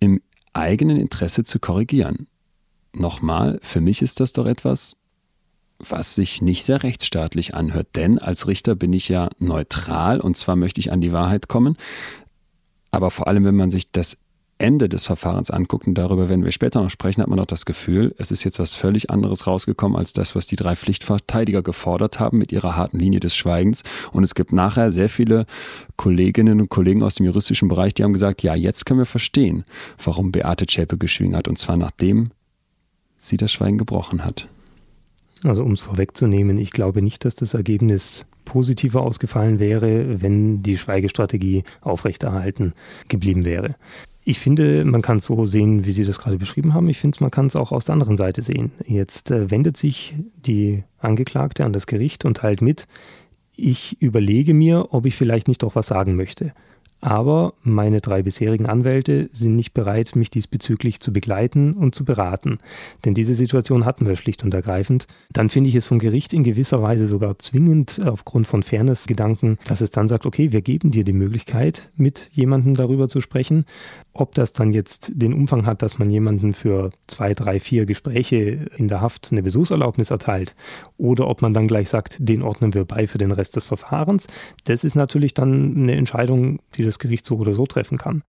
im 0.00 0.20
eigenen 0.52 0.98
Interesse 0.98 1.44
zu 1.44 1.60
korrigieren. 1.60 2.26
Nochmal, 2.92 3.60
für 3.62 3.80
mich 3.80 4.02
ist 4.02 4.18
das 4.18 4.32
doch 4.32 4.46
etwas, 4.46 4.96
was 5.78 6.14
sich 6.14 6.42
nicht 6.42 6.64
sehr 6.64 6.82
rechtsstaatlich 6.82 7.54
anhört. 7.54 7.88
Denn 7.94 8.18
als 8.18 8.48
Richter 8.48 8.74
bin 8.74 8.92
ich 8.92 9.08
ja 9.08 9.30
neutral 9.38 10.20
und 10.20 10.36
zwar 10.36 10.56
möchte 10.56 10.80
ich 10.80 10.92
an 10.92 11.00
die 11.00 11.12
Wahrheit 11.12 11.48
kommen. 11.48 11.76
Aber 12.90 13.12
vor 13.12 13.28
allem, 13.28 13.44
wenn 13.44 13.54
man 13.54 13.70
sich 13.70 13.92
das 13.92 14.18
Ende 14.60 14.88
des 14.88 15.06
Verfahrens 15.06 15.50
anguckt, 15.50 15.86
und 15.86 15.94
darüber 15.94 16.28
werden 16.28 16.44
wir 16.44 16.52
später 16.52 16.82
noch 16.82 16.90
sprechen, 16.90 17.22
hat 17.22 17.28
man 17.28 17.40
auch 17.40 17.46
das 17.46 17.64
Gefühl, 17.64 18.14
es 18.18 18.30
ist 18.30 18.44
jetzt 18.44 18.58
was 18.58 18.74
völlig 18.74 19.10
anderes 19.10 19.46
rausgekommen 19.46 19.98
als 19.98 20.12
das, 20.12 20.34
was 20.34 20.46
die 20.46 20.56
drei 20.56 20.76
Pflichtverteidiger 20.76 21.62
gefordert 21.62 22.20
haben 22.20 22.38
mit 22.38 22.52
ihrer 22.52 22.76
harten 22.76 22.98
Linie 22.98 23.20
des 23.20 23.34
Schweigens. 23.34 23.82
Und 24.12 24.22
es 24.22 24.34
gibt 24.34 24.52
nachher 24.52 24.92
sehr 24.92 25.08
viele 25.08 25.46
Kolleginnen 25.96 26.60
und 26.60 26.68
Kollegen 26.68 27.02
aus 27.02 27.16
dem 27.16 27.26
juristischen 27.26 27.68
Bereich, 27.68 27.94
die 27.94 28.04
haben 28.04 28.12
gesagt, 28.12 28.42
ja, 28.42 28.54
jetzt 28.54 28.86
können 28.86 29.00
wir 29.00 29.06
verstehen, 29.06 29.64
warum 30.02 30.32
Beate 30.32 30.66
Zschäpe 30.66 30.98
geschwiegen 30.98 31.36
hat. 31.36 31.48
Und 31.48 31.58
zwar 31.58 31.76
nachdem 31.76 32.28
sie 33.16 33.36
das 33.36 33.52
Schweigen 33.52 33.78
gebrochen 33.78 34.24
hat. 34.24 34.48
Also 35.42 35.62
um 35.62 35.72
es 35.72 35.80
vorwegzunehmen, 35.80 36.58
ich 36.58 36.70
glaube 36.70 37.02
nicht, 37.02 37.24
dass 37.24 37.34
das 37.34 37.54
Ergebnis 37.54 38.26
positiver 38.44 39.02
ausgefallen 39.02 39.58
wäre, 39.58 40.20
wenn 40.20 40.62
die 40.62 40.76
Schweigestrategie 40.76 41.64
aufrechterhalten 41.80 42.74
geblieben 43.08 43.44
wäre. 43.44 43.76
Ich 44.30 44.38
finde, 44.38 44.84
man 44.84 45.02
kann 45.02 45.16
es 45.16 45.24
so 45.24 45.44
sehen, 45.44 45.86
wie 45.86 45.90
Sie 45.90 46.04
das 46.04 46.20
gerade 46.20 46.38
beschrieben 46.38 46.72
haben. 46.72 46.88
Ich 46.88 47.00
finde, 47.00 47.18
man 47.18 47.32
kann 47.32 47.46
es 47.46 47.56
auch 47.56 47.72
aus 47.72 47.86
der 47.86 47.94
anderen 47.94 48.16
Seite 48.16 48.42
sehen. 48.42 48.70
Jetzt 48.86 49.32
äh, 49.32 49.50
wendet 49.50 49.76
sich 49.76 50.14
die 50.46 50.84
Angeklagte 51.00 51.64
an 51.64 51.72
das 51.72 51.88
Gericht 51.88 52.24
und 52.24 52.36
teilt 52.36 52.62
mit, 52.62 52.86
ich 53.56 54.00
überlege 54.00 54.54
mir, 54.54 54.94
ob 54.94 55.04
ich 55.06 55.16
vielleicht 55.16 55.48
nicht 55.48 55.64
doch 55.64 55.74
was 55.74 55.88
sagen 55.88 56.14
möchte. 56.14 56.52
Aber 57.00 57.54
meine 57.62 58.00
drei 58.00 58.22
bisherigen 58.22 58.66
Anwälte 58.66 59.30
sind 59.32 59.56
nicht 59.56 59.72
bereit, 59.72 60.14
mich 60.16 60.30
diesbezüglich 60.30 61.00
zu 61.00 61.12
begleiten 61.12 61.72
und 61.72 61.94
zu 61.94 62.04
beraten. 62.04 62.58
Denn 63.04 63.14
diese 63.14 63.34
Situation 63.34 63.86
hatten 63.86 64.06
wir 64.06 64.16
schlicht 64.16 64.44
und 64.44 64.52
ergreifend. 64.52 65.06
Dann 65.32 65.48
finde 65.48 65.70
ich 65.70 65.76
es 65.76 65.86
vom 65.86 65.98
Gericht 65.98 66.34
in 66.34 66.44
gewisser 66.44 66.82
Weise 66.82 67.06
sogar 67.06 67.38
zwingend 67.38 68.06
aufgrund 68.06 68.46
von 68.46 68.62
Fairness-Gedanken, 68.62 69.58
dass 69.66 69.80
es 69.80 69.90
dann 69.90 70.08
sagt, 70.08 70.26
okay, 70.26 70.52
wir 70.52 70.60
geben 70.60 70.90
dir 70.90 71.04
die 71.04 71.14
Möglichkeit, 71.14 71.90
mit 71.96 72.28
jemandem 72.32 72.76
darüber 72.76 73.08
zu 73.08 73.22
sprechen. 73.22 73.64
Ob 74.12 74.34
das 74.34 74.52
dann 74.52 74.72
jetzt 74.72 75.12
den 75.14 75.32
Umfang 75.32 75.66
hat, 75.66 75.82
dass 75.82 75.98
man 75.98 76.10
jemanden 76.10 76.52
für 76.52 76.90
zwei, 77.06 77.32
drei, 77.32 77.60
vier 77.60 77.86
Gespräche 77.86 78.68
in 78.76 78.88
der 78.88 79.00
Haft 79.00 79.28
eine 79.30 79.42
Besuchserlaubnis 79.42 80.10
erteilt 80.10 80.54
oder 80.96 81.28
ob 81.28 81.42
man 81.42 81.54
dann 81.54 81.68
gleich 81.68 81.88
sagt, 81.88 82.16
den 82.18 82.42
ordnen 82.42 82.74
wir 82.74 82.84
bei 82.84 83.06
für 83.06 83.18
den 83.18 83.30
Rest 83.32 83.56
des 83.56 83.66
Verfahrens, 83.66 84.26
das 84.64 84.84
ist 84.84 84.96
natürlich 84.96 85.34
dann 85.34 85.76
eine 85.76 85.94
Entscheidung, 85.94 86.60
die 86.74 86.84
das 86.84 86.98
Gericht 86.98 87.24
so 87.24 87.36
oder 87.36 87.54
so 87.54 87.66
treffen 87.66 87.98
kann. 87.98 88.22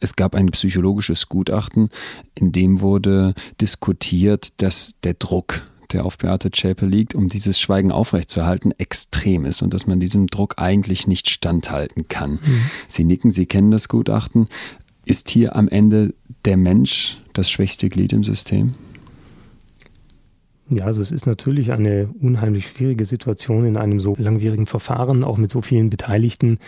Es 0.00 0.16
gab 0.16 0.34
ein 0.34 0.50
psychologisches 0.50 1.28
Gutachten, 1.28 1.88
in 2.34 2.52
dem 2.52 2.80
wurde 2.80 3.34
diskutiert, 3.60 4.60
dass 4.60 5.00
der 5.02 5.14
Druck 5.14 5.62
der 5.94 6.04
auf 6.04 6.18
Beate 6.18 6.50
Zschäpe 6.50 6.86
liegt, 6.86 7.14
um 7.14 7.28
dieses 7.28 7.58
Schweigen 7.58 7.90
aufrechtzuerhalten, 7.90 8.72
extrem 8.78 9.44
ist 9.44 9.62
und 9.62 9.72
dass 9.72 9.86
man 9.86 10.00
diesem 10.00 10.26
Druck 10.26 10.56
eigentlich 10.58 11.06
nicht 11.06 11.30
standhalten 11.30 12.08
kann. 12.08 12.32
Mhm. 12.32 12.60
Sie 12.88 13.04
nicken, 13.04 13.30
Sie 13.30 13.46
kennen 13.46 13.70
das 13.70 13.88
Gutachten. 13.88 14.48
Ist 15.06 15.28
hier 15.30 15.56
am 15.56 15.68
Ende 15.68 16.14
der 16.44 16.56
Mensch 16.56 17.18
das 17.32 17.50
schwächste 17.50 17.88
Glied 17.88 18.12
im 18.12 18.24
System? 18.24 18.72
Ja, 20.70 20.86
also 20.86 21.02
es 21.02 21.12
ist 21.12 21.26
natürlich 21.26 21.72
eine 21.72 22.08
unheimlich 22.20 22.68
schwierige 22.68 23.04
Situation 23.04 23.66
in 23.66 23.76
einem 23.76 24.00
so 24.00 24.16
langwierigen 24.18 24.66
Verfahren, 24.66 25.22
auch 25.22 25.36
mit 25.36 25.50
so 25.50 25.60
vielen 25.60 25.90
Beteiligten, 25.90 26.58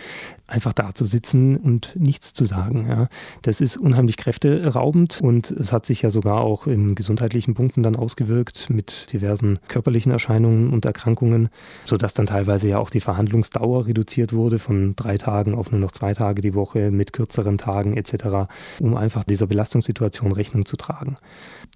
einfach 0.47 0.73
da 0.73 0.95
zu 0.95 1.05
sitzen 1.05 1.57
und 1.57 1.93
nichts 1.95 2.33
zu 2.33 2.45
sagen. 2.45 2.87
Ja. 2.89 3.09
Das 3.41 3.59
ist 3.61 3.77
unheimlich 3.77 4.17
kräfteraubend 4.17 5.19
und 5.21 5.51
es 5.51 5.73
hat 5.73 5.85
sich 5.85 6.01
ja 6.01 6.09
sogar 6.09 6.41
auch 6.41 6.67
in 6.67 6.95
gesundheitlichen 6.95 7.53
Punkten 7.53 7.83
dann 7.83 7.97
ausgewirkt 7.97 8.69
mit 8.69 9.11
diversen 9.11 9.59
körperlichen 9.67 10.11
Erscheinungen 10.11 10.71
und 10.71 10.85
Erkrankungen, 10.85 11.49
sodass 11.85 12.13
dann 12.13 12.27
teilweise 12.27 12.69
ja 12.69 12.79
auch 12.79 12.89
die 12.89 13.01
Verhandlungsdauer 13.01 13.87
reduziert 13.87 14.31
wurde 14.31 14.57
von 14.57 14.95
drei 14.95 15.17
Tagen 15.17 15.53
auf 15.53 15.71
nur 15.71 15.81
noch 15.81 15.91
zwei 15.91 16.13
Tage 16.13 16.41
die 16.41 16.53
Woche 16.53 16.91
mit 16.91 17.11
kürzeren 17.11 17.57
Tagen 17.57 17.97
etc., 17.97 18.49
um 18.79 18.95
einfach 18.95 19.25
dieser 19.25 19.47
Belastungssituation 19.47 20.31
Rechnung 20.31 20.65
zu 20.65 20.77
tragen. 20.77 21.15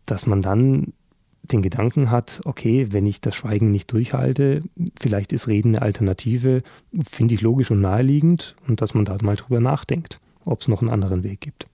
Dass 0.06 0.26
man 0.26 0.42
dann 0.42 0.94
den 1.44 1.62
Gedanken 1.62 2.12
hat, 2.12 2.42
okay, 2.46 2.88
wenn 2.92 3.06
ich 3.06 3.22
das 3.22 3.36
Schweigen 3.36 3.72
nicht 3.72 3.92
durchhalte, 3.92 4.64
vielleicht 5.00 5.34
ist 5.34 5.48
Reden 5.48 5.76
eine 5.76 5.82
Alternative, 5.82 6.64
finde 7.10 7.36
ich 7.36 7.42
logisch 7.42 7.72
und 7.72 7.82
naheliegend 7.82 8.56
und 8.68 8.82
dass 8.82 8.94
man 8.94 9.06
da 9.06 9.18
mal 9.22 9.36
drüber 9.36 9.60
nachdenkt, 9.60 10.20
ob 10.46 10.62
es 10.62 10.68
noch 10.68 10.82
einen 10.82 10.92
anderen 10.92 11.24
Weg 11.24 11.42
gibt. 11.42 11.68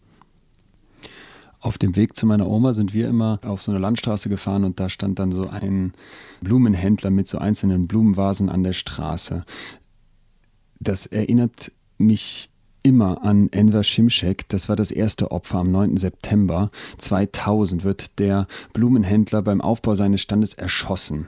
Auf 1.60 1.77
dem 1.77 1.95
Weg 1.95 2.15
zu 2.15 2.25
meiner 2.25 2.47
Oma 2.47 2.73
sind 2.73 2.93
wir 2.93 3.08
immer 3.08 3.39
auf 3.43 3.63
so 3.63 3.71
eine 3.71 3.80
Landstraße 3.80 4.30
gefahren 4.30 4.63
und 4.63 4.80
da 4.80 4.89
stand 4.89 5.19
dann 5.19 5.32
so 5.32 5.47
ein 5.47 5.93
Blumenhändler 6.41 7.10
mit 7.10 7.27
so 7.27 7.39
einzelnen 7.39 7.88
Blumenvasen 7.88 8.49
an 8.49 8.63
der 8.63 8.73
Straße. 8.73 9.43
Das 10.80 11.08
erinnert 11.08 11.71
mich 11.97 12.51
immer 12.88 13.26
an 13.26 13.50
Enver 13.52 13.84
Şimşek. 13.84 14.45
Das 14.47 14.69
war 14.69 14.78
das 14.78 14.91
erste 14.91 15.30
Opfer 15.32 15.60
am 15.60 15.71
9. 15.71 15.97
September 15.97 16.69
2000 16.97 17.84
wird 17.84 18.17
der 18.17 18.47
Blumenhändler 18.71 19.41
beim 19.41 19.60
Aufbau 19.60 19.95
seines 19.95 20.21
Standes 20.21 20.54
erschossen. 20.54 21.28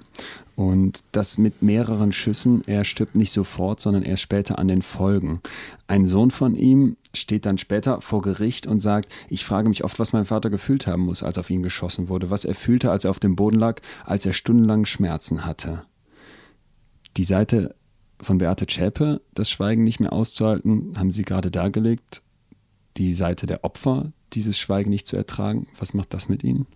Und 0.55 1.01
das 1.11 1.37
mit 1.37 1.61
mehreren 1.61 2.13
Schüssen. 2.13 2.61
Er 2.65 2.85
stirbt 2.85 3.15
nicht 3.15 3.31
sofort, 3.31 3.81
sondern 3.81 4.03
erst 4.03 4.21
später 4.21 4.57
an 4.57 4.69
den 4.69 4.81
Folgen. 4.81 5.41
Ein 5.87 6.05
Sohn 6.05 6.31
von 6.31 6.55
ihm 6.55 6.95
steht 7.13 7.45
dann 7.45 7.57
später 7.57 7.99
vor 7.99 8.21
Gericht 8.21 8.65
und 8.65 8.79
sagt, 8.79 9.11
ich 9.29 9.43
frage 9.43 9.67
mich 9.67 9.83
oft, 9.83 9.99
was 9.99 10.13
mein 10.13 10.25
Vater 10.25 10.49
gefühlt 10.49 10.87
haben 10.87 11.03
muss, 11.03 11.23
als 11.23 11.37
auf 11.37 11.49
ihn 11.49 11.63
geschossen 11.63 12.07
wurde, 12.07 12.29
was 12.29 12.45
er 12.45 12.55
fühlte, 12.55 12.89
als 12.89 13.03
er 13.03 13.11
auf 13.11 13.19
dem 13.19 13.35
Boden 13.35 13.59
lag, 13.59 13.81
als 14.05 14.25
er 14.25 14.31
stundenlang 14.31 14.85
Schmerzen 14.85 15.45
hatte. 15.45 15.83
Die 17.17 17.25
Seite 17.25 17.75
von 18.21 18.37
Beate 18.37 18.67
Zschäpe, 18.67 19.21
das 19.33 19.49
Schweigen 19.49 19.83
nicht 19.83 19.99
mehr 19.99 20.13
auszuhalten, 20.13 20.93
haben 20.97 21.11
Sie 21.11 21.23
gerade 21.23 21.51
dargelegt. 21.51 22.21
Die 22.97 23.13
Seite 23.13 23.45
der 23.45 23.63
Opfer, 23.63 24.11
dieses 24.33 24.57
Schweigen 24.57 24.89
nicht 24.89 25.07
zu 25.07 25.15
ertragen. 25.15 25.67
Was 25.77 25.93
macht 25.93 26.13
das 26.13 26.29
mit 26.29 26.43
Ihnen? 26.43 26.67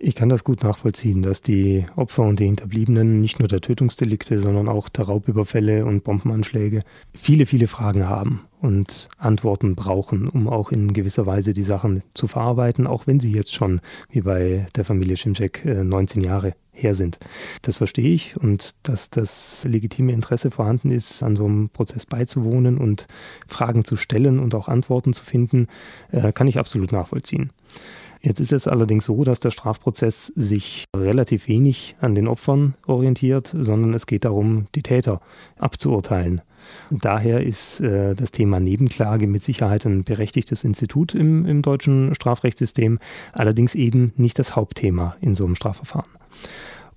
Ich 0.00 0.14
kann 0.14 0.28
das 0.28 0.44
gut 0.44 0.62
nachvollziehen, 0.62 1.22
dass 1.22 1.42
die 1.42 1.84
Opfer 1.96 2.22
und 2.22 2.38
die 2.38 2.44
Hinterbliebenen 2.44 3.20
nicht 3.20 3.40
nur 3.40 3.48
der 3.48 3.60
Tötungsdelikte, 3.60 4.38
sondern 4.38 4.68
auch 4.68 4.88
der 4.88 5.06
Raubüberfälle 5.06 5.84
und 5.84 6.04
Bombenanschläge 6.04 6.84
viele, 7.14 7.46
viele 7.46 7.66
Fragen 7.66 8.08
haben 8.08 8.42
und 8.60 9.08
Antworten 9.18 9.74
brauchen, 9.74 10.28
um 10.28 10.46
auch 10.46 10.70
in 10.70 10.92
gewisser 10.92 11.26
Weise 11.26 11.52
die 11.52 11.64
Sachen 11.64 12.04
zu 12.14 12.28
verarbeiten, 12.28 12.86
auch 12.86 13.08
wenn 13.08 13.18
sie 13.18 13.32
jetzt 13.32 13.52
schon, 13.52 13.80
wie 14.08 14.20
bei 14.20 14.66
der 14.76 14.84
Familie 14.84 15.16
Schimczek, 15.16 15.64
19 15.64 16.22
äh, 16.22 16.26
Jahre 16.28 16.54
her 16.80 16.94
sind. 16.94 17.18
Das 17.62 17.76
verstehe 17.76 18.12
ich 18.12 18.36
und 18.36 18.74
dass 18.84 19.10
das 19.10 19.64
legitime 19.64 20.12
Interesse 20.12 20.50
vorhanden 20.50 20.90
ist, 20.90 21.22
an 21.22 21.36
so 21.36 21.44
einem 21.44 21.68
Prozess 21.70 22.06
beizuwohnen 22.06 22.78
und 22.78 23.06
Fragen 23.46 23.84
zu 23.84 23.96
stellen 23.96 24.38
und 24.38 24.54
auch 24.54 24.68
Antworten 24.68 25.12
zu 25.12 25.24
finden, 25.24 25.66
äh, 26.12 26.32
kann 26.32 26.48
ich 26.48 26.58
absolut 26.58 26.92
nachvollziehen. 26.92 27.52
Jetzt 28.20 28.40
ist 28.40 28.52
es 28.52 28.66
allerdings 28.66 29.04
so, 29.04 29.22
dass 29.22 29.38
der 29.38 29.50
Strafprozess 29.50 30.26
sich 30.26 30.84
relativ 30.96 31.46
wenig 31.46 31.96
an 32.00 32.14
den 32.14 32.26
Opfern 32.26 32.74
orientiert, 32.86 33.54
sondern 33.56 33.94
es 33.94 34.06
geht 34.06 34.24
darum, 34.24 34.66
die 34.74 34.82
Täter 34.82 35.20
abzuurteilen. 35.56 36.40
Daher 36.90 37.42
ist 37.42 37.80
äh, 37.80 38.14
das 38.14 38.32
Thema 38.32 38.60
Nebenklage 38.60 39.26
mit 39.26 39.42
Sicherheit 39.42 39.86
ein 39.86 40.04
berechtigtes 40.04 40.64
Institut 40.64 41.14
im, 41.14 41.46
im 41.46 41.62
deutschen 41.62 42.14
Strafrechtssystem, 42.14 42.98
allerdings 43.32 43.74
eben 43.74 44.12
nicht 44.16 44.38
das 44.38 44.56
Hauptthema 44.56 45.16
in 45.20 45.34
so 45.34 45.44
einem 45.44 45.54
Strafverfahren. 45.54 46.10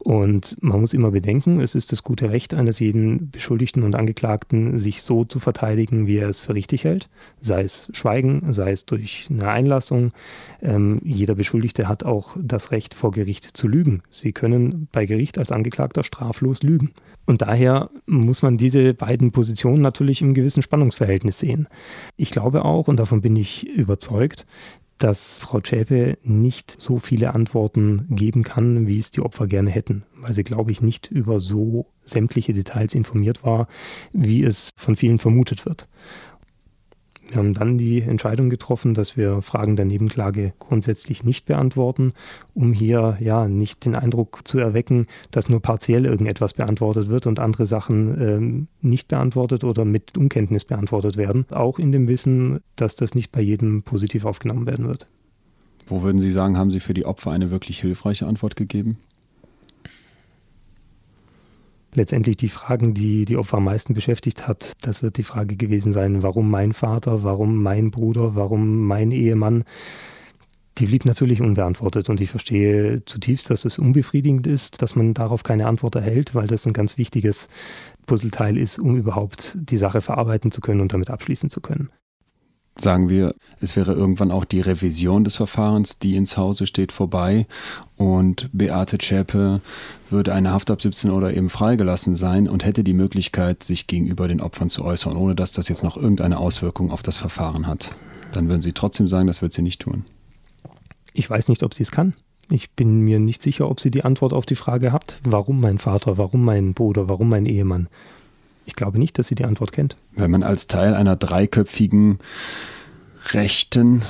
Und 0.03 0.57
man 0.61 0.81
muss 0.81 0.93
immer 0.93 1.11
bedenken, 1.11 1.59
es 1.61 1.75
ist 1.75 1.91
das 1.91 2.03
gute 2.03 2.31
Recht 2.31 2.55
eines 2.55 2.79
jeden 2.79 3.29
Beschuldigten 3.29 3.83
und 3.83 3.95
Angeklagten, 3.95 4.79
sich 4.79 5.03
so 5.03 5.25
zu 5.25 5.37
verteidigen, 5.37 6.07
wie 6.07 6.17
er 6.17 6.27
es 6.27 6.39
für 6.39 6.55
richtig 6.55 6.85
hält. 6.85 7.07
Sei 7.39 7.61
es 7.61 7.87
Schweigen, 7.93 8.51
sei 8.51 8.71
es 8.71 8.87
durch 8.87 9.27
eine 9.29 9.47
Einlassung. 9.47 10.11
Ähm, 10.61 10.97
jeder 11.03 11.35
Beschuldigte 11.35 11.87
hat 11.87 12.03
auch 12.03 12.35
das 12.41 12.71
Recht, 12.71 12.95
vor 12.95 13.11
Gericht 13.11 13.45
zu 13.45 13.67
lügen. 13.67 14.01
Sie 14.09 14.31
können 14.31 14.87
bei 14.91 15.05
Gericht 15.05 15.37
als 15.37 15.51
Angeklagter 15.51 16.03
straflos 16.03 16.63
lügen. 16.63 16.91
Und 17.27 17.43
daher 17.43 17.89
muss 18.07 18.41
man 18.41 18.57
diese 18.57 18.95
beiden 18.95 19.31
Positionen 19.31 19.81
natürlich 19.81 20.21
im 20.21 20.33
gewissen 20.33 20.63
Spannungsverhältnis 20.63 21.37
sehen. 21.37 21.67
Ich 22.17 22.31
glaube 22.31 22.65
auch, 22.65 22.87
und 22.87 22.97
davon 22.97 23.21
bin 23.21 23.35
ich 23.35 23.67
überzeugt, 23.67 24.47
dass 25.03 25.39
Frau 25.39 25.59
Zschäpe 25.59 26.17
nicht 26.23 26.79
so 26.79 26.99
viele 26.99 27.33
Antworten 27.33 28.05
geben 28.09 28.43
kann, 28.43 28.85
wie 28.85 28.99
es 28.99 29.09
die 29.09 29.21
Opfer 29.21 29.47
gerne 29.47 29.71
hätten, 29.71 30.03
weil 30.15 30.33
sie, 30.33 30.43
glaube 30.43 30.71
ich, 30.71 30.81
nicht 30.81 31.09
über 31.09 31.39
so 31.39 31.87
sämtliche 32.05 32.53
Details 32.53 32.93
informiert 32.93 33.43
war, 33.43 33.67
wie 34.13 34.43
es 34.43 34.69
von 34.75 34.95
vielen 34.95 35.17
vermutet 35.17 35.65
wird. 35.65 35.87
Wir 37.31 37.37
haben 37.37 37.53
dann 37.53 37.77
die 37.77 38.01
Entscheidung 38.01 38.49
getroffen, 38.49 38.93
dass 38.93 39.15
wir 39.15 39.41
Fragen 39.41 39.77
der 39.77 39.85
Nebenklage 39.85 40.51
grundsätzlich 40.59 41.23
nicht 41.23 41.45
beantworten, 41.45 42.11
um 42.53 42.73
hier 42.73 43.17
ja 43.21 43.47
nicht 43.47 43.85
den 43.85 43.95
Eindruck 43.95 44.41
zu 44.43 44.59
erwecken, 44.59 45.05
dass 45.31 45.47
nur 45.47 45.61
partiell 45.61 46.05
irgendetwas 46.05 46.53
beantwortet 46.53 47.07
wird 47.07 47.27
und 47.27 47.39
andere 47.39 47.67
Sachen 47.67 48.21
ähm, 48.21 48.67
nicht 48.81 49.07
beantwortet 49.07 49.63
oder 49.63 49.85
mit 49.85 50.17
Unkenntnis 50.17 50.65
beantwortet 50.65 51.15
werden. 51.15 51.45
Auch 51.51 51.79
in 51.79 51.93
dem 51.93 52.09
Wissen, 52.09 52.59
dass 52.75 52.97
das 52.97 53.15
nicht 53.15 53.31
bei 53.31 53.39
jedem 53.39 53.83
positiv 53.83 54.25
aufgenommen 54.25 54.65
werden 54.65 54.85
wird. 54.85 55.07
Wo 55.87 56.03
würden 56.03 56.19
Sie 56.19 56.31
sagen, 56.31 56.57
haben 56.57 56.69
Sie 56.69 56.81
für 56.81 56.93
die 56.93 57.05
Opfer 57.05 57.31
eine 57.31 57.49
wirklich 57.49 57.79
hilfreiche 57.79 58.27
Antwort 58.27 58.57
gegeben? 58.57 58.97
Letztendlich 61.93 62.37
die 62.37 62.49
Fragen, 62.49 62.93
die 62.93 63.25
die 63.25 63.37
Opfer 63.37 63.57
am 63.57 63.65
meisten 63.65 63.93
beschäftigt 63.93 64.47
hat, 64.47 64.73
das 64.81 65.03
wird 65.03 65.17
die 65.17 65.23
Frage 65.23 65.55
gewesen 65.55 65.93
sein, 65.93 66.23
warum 66.23 66.49
mein 66.49 66.73
Vater, 66.73 67.23
warum 67.23 67.61
mein 67.61 67.91
Bruder, 67.91 68.35
warum 68.35 68.85
mein 68.85 69.11
Ehemann. 69.11 69.63
Die 70.77 70.85
blieb 70.85 71.05
natürlich 71.05 71.41
unbeantwortet 71.41 72.09
und 72.09 72.21
ich 72.21 72.31
verstehe 72.31 73.03
zutiefst, 73.05 73.49
dass 73.49 73.65
es 73.65 73.77
unbefriedigend 73.77 74.47
ist, 74.47 74.81
dass 74.81 74.95
man 74.95 75.13
darauf 75.13 75.43
keine 75.43 75.67
Antwort 75.67 75.95
erhält, 75.95 76.33
weil 76.33 76.47
das 76.47 76.65
ein 76.65 76.73
ganz 76.73 76.97
wichtiges 76.97 77.49
Puzzleteil 78.05 78.57
ist, 78.57 78.79
um 78.79 78.95
überhaupt 78.95 79.57
die 79.59 79.77
Sache 79.77 80.01
verarbeiten 80.01 80.49
zu 80.49 80.61
können 80.61 80.81
und 80.81 80.93
damit 80.93 81.09
abschließen 81.09 81.49
zu 81.49 81.61
können 81.61 81.89
sagen 82.77 83.09
wir, 83.09 83.35
es 83.59 83.75
wäre 83.75 83.93
irgendwann 83.93 84.31
auch 84.31 84.45
die 84.45 84.61
Revision 84.61 85.23
des 85.23 85.35
Verfahrens, 85.35 85.99
die 85.99 86.15
ins 86.15 86.37
Hause 86.37 86.67
steht, 86.67 86.91
vorbei 86.91 87.45
und 87.97 88.49
Beate 88.53 88.97
Zschäpe 88.97 89.61
würde 90.09 90.33
eine 90.33 90.51
Haft 90.51 90.71
ab 90.71 90.81
17 90.81 91.11
oder 91.11 91.35
eben 91.35 91.49
freigelassen 91.49 92.15
sein 92.15 92.47
und 92.47 92.65
hätte 92.65 92.83
die 92.83 92.93
Möglichkeit, 92.93 93.63
sich 93.63 93.87
gegenüber 93.87 94.27
den 94.27 94.41
Opfern 94.41 94.69
zu 94.69 94.83
äußern, 94.83 95.15
ohne 95.15 95.35
dass 95.35 95.51
das 95.51 95.67
jetzt 95.67 95.83
noch 95.83 95.97
irgendeine 95.97 96.37
Auswirkung 96.37 96.91
auf 96.91 97.03
das 97.03 97.17
Verfahren 97.17 97.67
hat. 97.67 97.93
Dann 98.31 98.47
würden 98.47 98.61
Sie 98.61 98.73
trotzdem 98.73 99.07
sagen, 99.07 99.27
das 99.27 99.41
wird 99.41 99.53
sie 99.53 99.61
nicht 99.61 99.81
tun. 99.81 100.05
Ich 101.13 101.29
weiß 101.29 101.49
nicht, 101.49 101.63
ob 101.63 101.73
sie 101.73 101.83
es 101.83 101.91
kann. 101.91 102.13
Ich 102.49 102.71
bin 102.71 103.01
mir 103.01 103.19
nicht 103.19 103.41
sicher, 103.41 103.69
ob 103.69 103.79
sie 103.79 103.91
die 103.91 104.03
Antwort 104.03 104.33
auf 104.33 104.45
die 104.45 104.55
Frage 104.55 104.91
hat, 104.91 105.19
warum 105.23 105.59
mein 105.59 105.77
Vater, 105.77 106.17
warum 106.17 106.43
mein 106.43 106.73
Bruder, 106.73 107.07
warum 107.07 107.29
mein 107.29 107.45
Ehemann. 107.45 107.87
Ich 108.65 108.75
glaube 108.75 108.99
nicht, 108.99 109.17
dass 109.17 109.27
sie 109.27 109.35
die 109.35 109.45
Antwort 109.45 109.71
kennt. 109.71 109.97
Wenn 110.15 110.31
man 110.31 110.43
als 110.43 110.67
Teil 110.67 110.93
einer 110.93 111.15
dreiköpfigen 111.15 112.19
rechten 113.33 114.01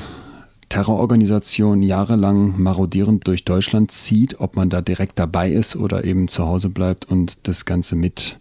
Terrororganisation 0.71 1.83
jahrelang 1.83 2.61
marodierend 2.61 3.27
durch 3.27 3.43
Deutschland 3.43 3.91
zieht, 3.91 4.39
ob 4.39 4.55
man 4.55 4.69
da 4.69 4.81
direkt 4.81 5.19
dabei 5.19 5.51
ist 5.51 5.75
oder 5.75 6.05
eben 6.05 6.29
zu 6.29 6.47
Hause 6.47 6.69
bleibt 6.69 7.05
und 7.05 7.39
das 7.43 7.65
Ganze 7.65 7.97
mit 7.97 8.39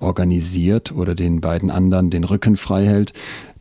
organisiert 0.00 0.92
oder 0.92 1.14
den 1.14 1.42
beiden 1.42 1.70
anderen 1.70 2.08
den 2.08 2.24
Rücken 2.24 2.56
frei 2.56 2.86
hält, 2.86 3.12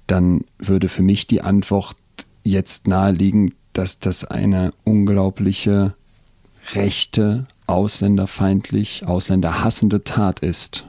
dann 0.07 0.45
würde 0.57 0.87
für 0.87 1.03
mich 1.03 1.27
die 1.27 1.41
Antwort 1.41 1.97
jetzt 2.43 2.87
naheliegen, 2.87 3.53
dass 3.73 3.99
das 3.99 4.23
eine 4.23 4.71
unglaubliche 4.85 5.93
rechte, 6.73 7.47
ausländerfeindlich, 7.67 9.05
ausländerhassende 9.05 10.05
Tat 10.05 10.39
ist. 10.39 10.85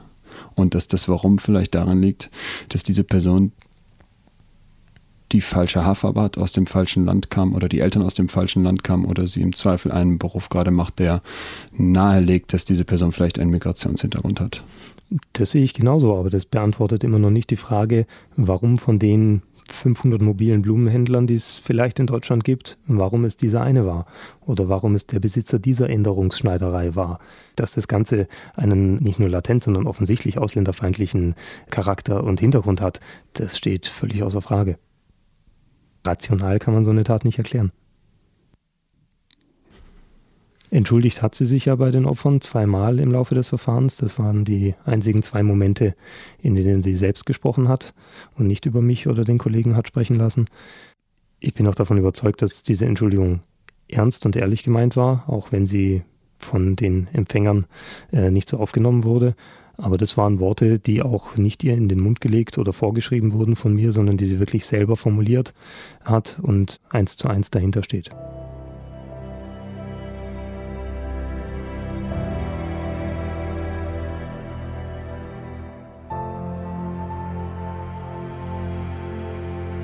Und 0.57 0.73
dass 0.73 0.89
das 0.89 1.07
Warum 1.07 1.37
vielleicht 1.37 1.75
daran 1.75 2.01
liegt, 2.01 2.29
dass 2.69 2.83
diese 2.83 3.05
Person 3.05 3.53
die 5.31 5.41
falsche 5.41 5.85
Haarfarbe 5.85 6.21
hat, 6.21 6.37
aus 6.37 6.51
dem 6.51 6.65
falschen 6.67 7.05
Land 7.05 7.29
kam 7.29 7.53
oder 7.53 7.69
die 7.69 7.79
Eltern 7.79 8.01
aus 8.01 8.15
dem 8.15 8.27
falschen 8.27 8.63
Land 8.63 8.83
kamen 8.83 9.05
oder 9.05 9.27
sie 9.27 9.41
im 9.41 9.53
Zweifel 9.53 9.91
einen 9.91 10.17
Beruf 10.17 10.49
gerade 10.49 10.71
macht, 10.71 10.99
der 10.99 11.21
nahelegt, 11.73 12.53
dass 12.53 12.65
diese 12.65 12.85
Person 12.85 13.11
vielleicht 13.11 13.37
einen 13.37 13.51
Migrationshintergrund 13.51 14.39
hat. 14.39 14.63
Das 15.33 15.51
sehe 15.51 15.63
ich 15.63 15.73
genauso, 15.73 16.17
aber 16.17 16.29
das 16.29 16.45
beantwortet 16.45 17.03
immer 17.03 17.19
noch 17.19 17.29
nicht 17.29 17.49
die 17.49 17.55
Frage, 17.55 18.07
warum 18.35 18.77
von 18.77 18.99
den 18.99 19.41
500 19.71 20.21
mobilen 20.21 20.61
Blumenhändlern, 20.61 21.27
die 21.27 21.35
es 21.35 21.59
vielleicht 21.59 21.99
in 21.99 22.07
Deutschland 22.07 22.43
gibt, 22.43 22.77
warum 22.87 23.25
es 23.25 23.37
dieser 23.37 23.61
eine 23.61 23.85
war 23.85 24.05
oder 24.41 24.69
warum 24.69 24.95
es 24.95 25.07
der 25.07 25.19
Besitzer 25.19 25.59
dieser 25.59 25.89
Änderungsschneiderei 25.89 26.95
war. 26.95 27.19
Dass 27.55 27.73
das 27.73 27.87
Ganze 27.87 28.27
einen 28.55 28.95
nicht 28.97 29.19
nur 29.19 29.29
latent, 29.29 29.63
sondern 29.63 29.87
offensichtlich 29.87 30.37
ausländerfeindlichen 30.37 31.35
Charakter 31.69 32.23
und 32.23 32.39
Hintergrund 32.39 32.81
hat, 32.81 32.99
das 33.33 33.57
steht 33.57 33.87
völlig 33.87 34.23
außer 34.23 34.41
Frage. 34.41 34.77
Rational 36.05 36.59
kann 36.59 36.73
man 36.73 36.83
so 36.83 36.91
eine 36.91 37.03
Tat 37.03 37.25
nicht 37.25 37.37
erklären. 37.37 37.71
Entschuldigt 40.69 41.21
hat 41.21 41.33
sie 41.33 41.45
sich 41.45 41.65
ja 41.65 41.75
bei 41.75 41.91
den 41.91 42.05
Opfern 42.05 42.41
zweimal 42.41 42.99
im 42.99 43.11
Laufe 43.11 43.35
des 43.35 43.49
Verfahrens. 43.49 43.97
Das 43.97 44.19
waren 44.19 44.43
die 44.43 44.75
einzigen 44.85 45.23
zwei 45.23 45.41
Momente, 45.41 45.95
in 46.41 46.55
denen 46.55 46.83
sie 46.83 46.95
selbst 46.95 47.25
gesprochen 47.25 47.69
hat 47.69 47.93
und 48.37 48.47
nicht 48.47 48.65
über 48.65 48.81
mich 48.81 49.07
oder 49.07 49.23
den 49.23 49.37
Kollegen 49.37 49.77
hat 49.77 49.87
sprechen 49.87 50.15
lassen. 50.15 50.47
Ich 51.39 51.53
bin 51.53 51.67
auch 51.67 51.75
davon 51.75 51.97
überzeugt, 51.97 52.41
dass 52.41 52.63
diese 52.63 52.85
Entschuldigung 52.85 53.41
ernst 53.87 54.25
und 54.25 54.35
ehrlich 54.35 54.63
gemeint 54.63 54.97
war, 54.97 55.23
auch 55.27 55.51
wenn 55.53 55.65
sie 55.65 56.03
von 56.37 56.75
den 56.75 57.07
Empfängern 57.13 57.65
äh, 58.11 58.29
nicht 58.29 58.49
so 58.49 58.57
aufgenommen 58.57 59.03
wurde. 59.05 59.35
Aber 59.77 59.97
das 59.97 60.17
waren 60.17 60.39
Worte, 60.39 60.79
die 60.79 61.01
auch 61.01 61.37
nicht 61.37 61.63
ihr 61.63 61.75
in 61.75 61.87
den 61.87 61.99
Mund 61.99 62.19
gelegt 62.19 62.57
oder 62.57 62.73
vorgeschrieben 62.73 63.31
wurden 63.31 63.55
von 63.55 63.73
mir, 63.73 63.91
sondern 63.91 64.17
die 64.17 64.25
sie 64.25 64.39
wirklich 64.39 64.65
selber 64.65 64.97
formuliert 64.97 65.53
hat 66.03 66.39
und 66.41 66.81
eins 66.89 67.15
zu 67.15 67.27
eins 67.27 67.51
dahinter 67.51 67.83
steht. 67.83 68.09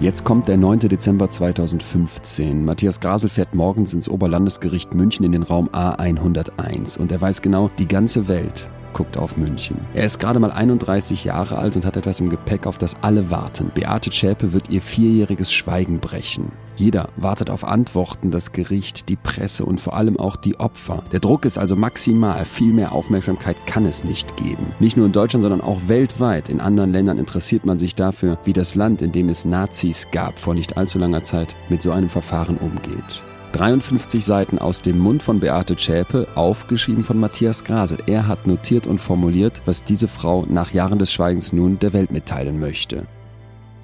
Jetzt 0.04 0.26
kommt 0.26 0.50
der 0.50 0.58
9. 0.58 0.80
Dezember 0.80 1.30
2015. 1.30 2.66
Matthias 2.66 3.00
Grasel 3.00 3.30
fährt 3.30 3.56
morgens 3.56 3.94
ins 3.94 4.10
Oberlandesgericht 4.10 4.94
München 4.94 5.24
in 5.24 5.32
den 5.32 5.44
Raum 5.44 5.70
A101 5.70 7.00
und 7.00 7.10
er 7.10 7.22
weiß 7.22 7.42
genau, 7.42 7.70
die 7.80 7.88
ganze 7.88 8.28
Welt 8.28 8.70
guckt 8.92 9.16
auf 9.16 9.38
München. 9.38 9.78
Er 9.94 10.04
ist 10.04 10.20
gerade 10.20 10.40
mal 10.40 10.52
31 10.52 11.24
Jahre 11.24 11.58
alt 11.58 11.78
und 11.78 11.86
hat 11.86 11.96
etwas 11.96 12.20
im 12.20 12.30
Gepäck, 12.30 12.68
auf 12.68 12.78
das 12.78 12.98
alle 13.02 13.30
warten. 13.32 13.72
Beate 13.74 14.10
Zschäpe 14.10 14.52
wird 14.52 14.70
ihr 14.70 14.82
vierjähriges 14.82 15.54
Schweigen 15.54 16.02
brechen. 16.02 16.52
Jeder 16.76 17.10
wartet 17.18 17.50
auf 17.50 17.64
Antworten, 17.64 18.32
das 18.32 18.52
Gericht, 18.52 19.10
die 19.10 19.16
Presse 19.16 19.66
und 19.66 19.80
vor 19.80 19.96
allem 19.96 20.20
auch 20.20 20.36
die 20.36 20.60
Opfer. 20.60 21.04
Der 21.12 21.20
Druck 21.20 21.46
ist 21.46 21.58
also 21.58 21.76
maximal, 21.76 22.46
viel 22.46 22.74
mehr 22.74 22.94
Aufmerksamkeit 22.94 23.56
kann 23.68 23.86
es 23.86 24.04
nicht 24.04 24.38
geben. 24.38 24.74
Nicht 24.80 24.98
nur 24.98 25.06
in 25.06 25.12
Deutschland, 25.12 25.44
sondern 25.44 25.62
auch 25.62 25.82
weltweit. 25.88 26.50
In 26.50 26.60
anderen 26.60 26.92
Ländern 26.92 27.20
interessiert 27.20 27.66
man 27.66 27.78
sich 27.78 27.96
dafür, 27.96 28.38
wie 28.44 28.54
das 28.54 28.76
Land, 28.76 29.02
in 29.02 29.12
dem 29.12 29.30
es 29.30 29.46
Nazis 29.46 30.08
gab, 30.12 30.40
vor 30.40 30.54
nicht 30.54 30.78
allzu 30.78 30.98
langer 30.98 31.24
Zeit 31.24 31.56
mit 31.70 31.82
so 31.82 31.92
einem 31.92 32.10
Verfahren 32.10 32.58
umgeht. 32.58 33.24
53 33.54 34.26
Seiten 34.26 34.58
aus 34.58 34.82
dem 34.82 34.98
Mund 34.98 35.22
von 35.22 35.40
Beate 35.40 35.76
Zschäpe, 35.76 36.28
aufgeschrieben 36.34 37.04
von 37.04 37.20
Matthias 37.20 37.64
Grasel. 37.64 38.00
Er 38.08 38.28
hat 38.28 38.48
notiert 38.48 38.88
und 38.88 39.00
formuliert, 39.00 39.62
was 39.66 39.84
diese 39.84 40.08
Frau 40.08 40.44
nach 40.50 40.74
Jahren 40.74 40.98
des 40.98 41.14
Schweigens 41.14 41.54
nun 41.54 41.78
der 41.78 41.94
Welt 41.94 42.12
mitteilen 42.12 42.60
möchte. 42.60 43.06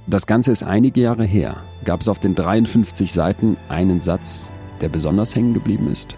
Das 0.09 0.25
Ganze 0.25 0.51
ist 0.51 0.63
einige 0.63 1.01
Jahre 1.01 1.23
her. 1.23 1.63
Gab 1.85 2.01
es 2.01 2.07
auf 2.07 2.17
den 2.17 2.33
53 2.33 3.13
Seiten 3.13 3.57
einen 3.67 4.01
Satz, 4.01 4.51
der 4.81 4.89
besonders 4.89 5.35
hängen 5.35 5.53
geblieben 5.53 5.87
ist? 5.91 6.15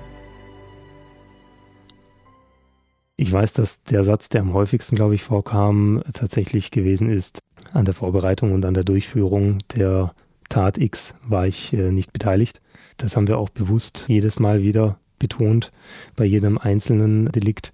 Ich 3.18 3.30
weiß, 3.30 3.52
dass 3.52 3.84
der 3.84 4.06
Satz, 4.06 4.30
der 4.30 4.42
am 4.42 4.54
häufigsten, 4.54 4.96
glaube 4.96 5.16
ich, 5.16 5.24
vorkam, 5.24 6.04
tatsächlich 6.14 6.72
gewesen 6.72 7.10
ist, 7.10 7.40
an 7.74 7.84
der 7.84 7.94
Vorbereitung 7.94 8.54
und 8.54 8.64
an 8.64 8.76
der 8.76 8.86
Durchführung 8.86 9.58
der 9.76 10.14
Tat 10.48 10.78
X 10.78 11.14
war 11.28 11.46
ich 11.46 11.74
äh, 11.74 11.92
nicht 11.92 12.14
beteiligt. 12.14 12.62
Das 12.96 13.18
haben 13.18 13.28
wir 13.28 13.38
auch 13.38 13.50
bewusst 13.50 14.06
jedes 14.08 14.40
Mal 14.40 14.64
wieder 14.64 15.00
betont 15.20 15.74
bei 16.16 16.24
jedem 16.24 16.58
einzelnen 16.58 17.30
Delikt. 17.34 17.74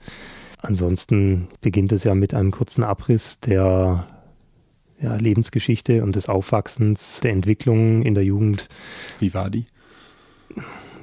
Ansonsten 0.64 1.48
beginnt 1.62 1.92
es 1.92 2.06
ja 2.06 2.16
mit 2.16 2.34
einem 2.34 2.50
kurzen 2.50 2.84
Abriss 2.84 3.40
der 3.40 4.08
ja, 5.02 5.16
Lebensgeschichte 5.16 6.04
und 6.04 6.16
des 6.16 6.30
Aufwachsens, 6.30 7.20
der 7.22 7.32
Entwicklung 7.32 8.04
in 8.04 8.16
der 8.16 8.24
Jugend. 8.24 8.68
Wie 9.20 9.34
war 9.34 9.50
die? 9.50 9.66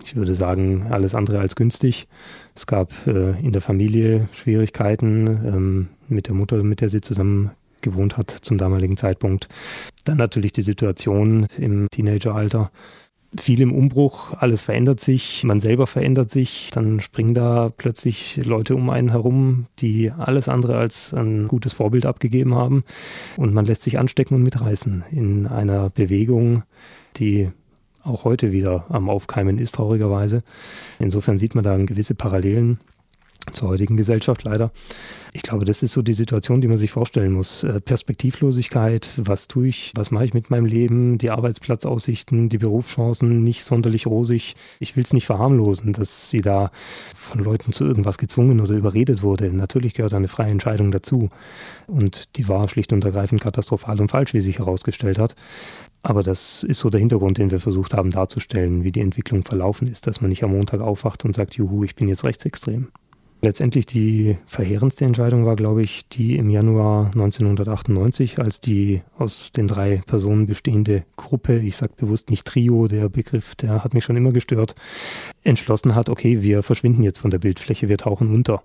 Ich 0.04 0.16
würde 0.16 0.34
sagen, 0.34 0.86
alles 0.90 1.14
andere 1.14 1.38
als 1.38 1.56
günstig. 1.56 2.06
Es 2.54 2.66
gab 2.66 2.92
äh, 3.06 3.38
in 3.40 3.52
der 3.52 3.62
Familie 3.62 4.28
Schwierigkeiten 4.32 5.26
ähm, 5.26 5.88
mit 6.08 6.26
der 6.26 6.34
Mutter, 6.34 6.62
mit 6.62 6.80
der 6.80 6.88
sie 6.88 7.00
zusammen 7.00 7.52
gewohnt 7.80 8.16
hat 8.16 8.30
zum 8.30 8.58
damaligen 8.58 8.96
Zeitpunkt. 8.96 9.48
Dann 10.04 10.16
natürlich 10.16 10.52
die 10.52 10.62
Situation 10.62 11.46
im 11.58 11.88
Teenageralter 11.90 12.70
viel 13.40 13.60
im 13.60 13.72
Umbruch, 13.72 14.32
alles 14.38 14.62
verändert 14.62 15.00
sich, 15.00 15.44
man 15.44 15.60
selber 15.60 15.86
verändert 15.86 16.30
sich, 16.30 16.70
dann 16.72 17.00
springen 17.00 17.34
da 17.34 17.70
plötzlich 17.76 18.40
Leute 18.44 18.74
um 18.74 18.90
einen 18.90 19.10
herum, 19.10 19.66
die 19.78 20.10
alles 20.10 20.48
andere 20.48 20.76
als 20.76 21.12
ein 21.12 21.48
gutes 21.48 21.74
Vorbild 21.74 22.06
abgegeben 22.06 22.54
haben 22.54 22.84
und 23.36 23.52
man 23.52 23.66
lässt 23.66 23.82
sich 23.82 23.98
anstecken 23.98 24.34
und 24.34 24.42
mitreißen 24.42 25.04
in 25.10 25.46
einer 25.46 25.90
Bewegung, 25.90 26.62
die 27.16 27.50
auch 28.02 28.24
heute 28.24 28.52
wieder 28.52 28.84
am 28.90 29.08
Aufkeimen 29.08 29.58
ist, 29.58 29.76
traurigerweise. 29.76 30.42
Insofern 30.98 31.38
sieht 31.38 31.54
man 31.54 31.64
da 31.64 31.76
gewisse 31.76 32.14
Parallelen 32.14 32.78
zur 33.52 33.68
heutigen 33.68 33.96
Gesellschaft 33.96 34.44
leider. 34.44 34.72
Ich 35.32 35.42
glaube, 35.42 35.64
das 35.64 35.82
ist 35.82 35.92
so 35.92 36.02
die 36.02 36.12
Situation, 36.14 36.60
die 36.60 36.68
man 36.68 36.78
sich 36.78 36.92
vorstellen 36.92 37.32
muss. 37.32 37.64
Äh, 37.64 37.80
Perspektivlosigkeit, 37.80 39.10
was 39.16 39.48
tue 39.48 39.68
ich, 39.68 39.92
was 39.96 40.10
mache 40.10 40.24
ich 40.26 40.34
mit 40.34 40.48
meinem 40.48 40.66
Leben, 40.66 41.18
die 41.18 41.30
Arbeitsplatzaussichten, 41.30 42.48
die 42.48 42.58
Berufschancen 42.58 43.42
nicht 43.42 43.64
sonderlich 43.64 44.06
rosig. 44.06 44.54
Ich 44.78 44.94
will 44.96 45.02
es 45.02 45.12
nicht 45.12 45.26
verharmlosen, 45.26 45.92
dass 45.92 46.30
sie 46.30 46.40
da 46.40 46.70
von 47.16 47.42
Leuten 47.42 47.72
zu 47.72 47.84
irgendwas 47.84 48.16
gezwungen 48.16 48.60
oder 48.60 48.74
überredet 48.74 49.22
wurde. 49.22 49.52
Natürlich 49.52 49.94
gehört 49.94 50.14
eine 50.14 50.28
freie 50.28 50.50
Entscheidung 50.50 50.92
dazu. 50.92 51.30
Und 51.86 52.36
die 52.36 52.48
war 52.48 52.68
schlicht 52.68 52.92
und 52.92 53.04
ergreifend 53.04 53.40
katastrophal 53.40 54.00
und 54.00 54.10
falsch, 54.10 54.34
wie 54.34 54.40
sich 54.40 54.58
herausgestellt 54.58 55.18
hat. 55.18 55.34
Aber 56.02 56.22
das 56.22 56.62
ist 56.62 56.80
so 56.80 56.90
der 56.90 57.00
Hintergrund, 57.00 57.38
den 57.38 57.50
wir 57.50 57.60
versucht 57.60 57.94
haben 57.94 58.10
darzustellen, 58.10 58.84
wie 58.84 58.92
die 58.92 59.00
Entwicklung 59.00 59.42
verlaufen 59.42 59.88
ist, 59.88 60.06
dass 60.06 60.20
man 60.20 60.28
nicht 60.28 60.44
am 60.44 60.52
Montag 60.52 60.82
aufwacht 60.82 61.24
und 61.24 61.34
sagt, 61.34 61.56
juhu, 61.56 61.82
ich 61.82 61.96
bin 61.96 62.08
jetzt 62.08 62.24
rechtsextrem. 62.24 62.88
Letztendlich 63.44 63.84
die 63.84 64.38
verheerendste 64.46 65.04
Entscheidung 65.04 65.44
war, 65.44 65.54
glaube 65.54 65.82
ich, 65.82 66.08
die 66.08 66.36
im 66.36 66.48
Januar 66.48 67.08
1998, 67.08 68.38
als 68.38 68.58
die 68.58 69.02
aus 69.18 69.52
den 69.52 69.68
drei 69.68 70.00
Personen 70.06 70.46
bestehende 70.46 71.04
Gruppe, 71.16 71.58
ich 71.58 71.76
sage 71.76 71.92
bewusst 71.94 72.30
nicht 72.30 72.46
Trio, 72.46 72.88
der 72.88 73.10
Begriff, 73.10 73.54
der 73.54 73.84
hat 73.84 73.92
mich 73.92 74.02
schon 74.02 74.16
immer 74.16 74.30
gestört, 74.30 74.74
entschlossen 75.42 75.94
hat, 75.94 76.08
okay, 76.08 76.40
wir 76.40 76.62
verschwinden 76.62 77.02
jetzt 77.02 77.18
von 77.18 77.30
der 77.30 77.38
Bildfläche, 77.38 77.90
wir 77.90 77.98
tauchen 77.98 78.34
unter. 78.34 78.62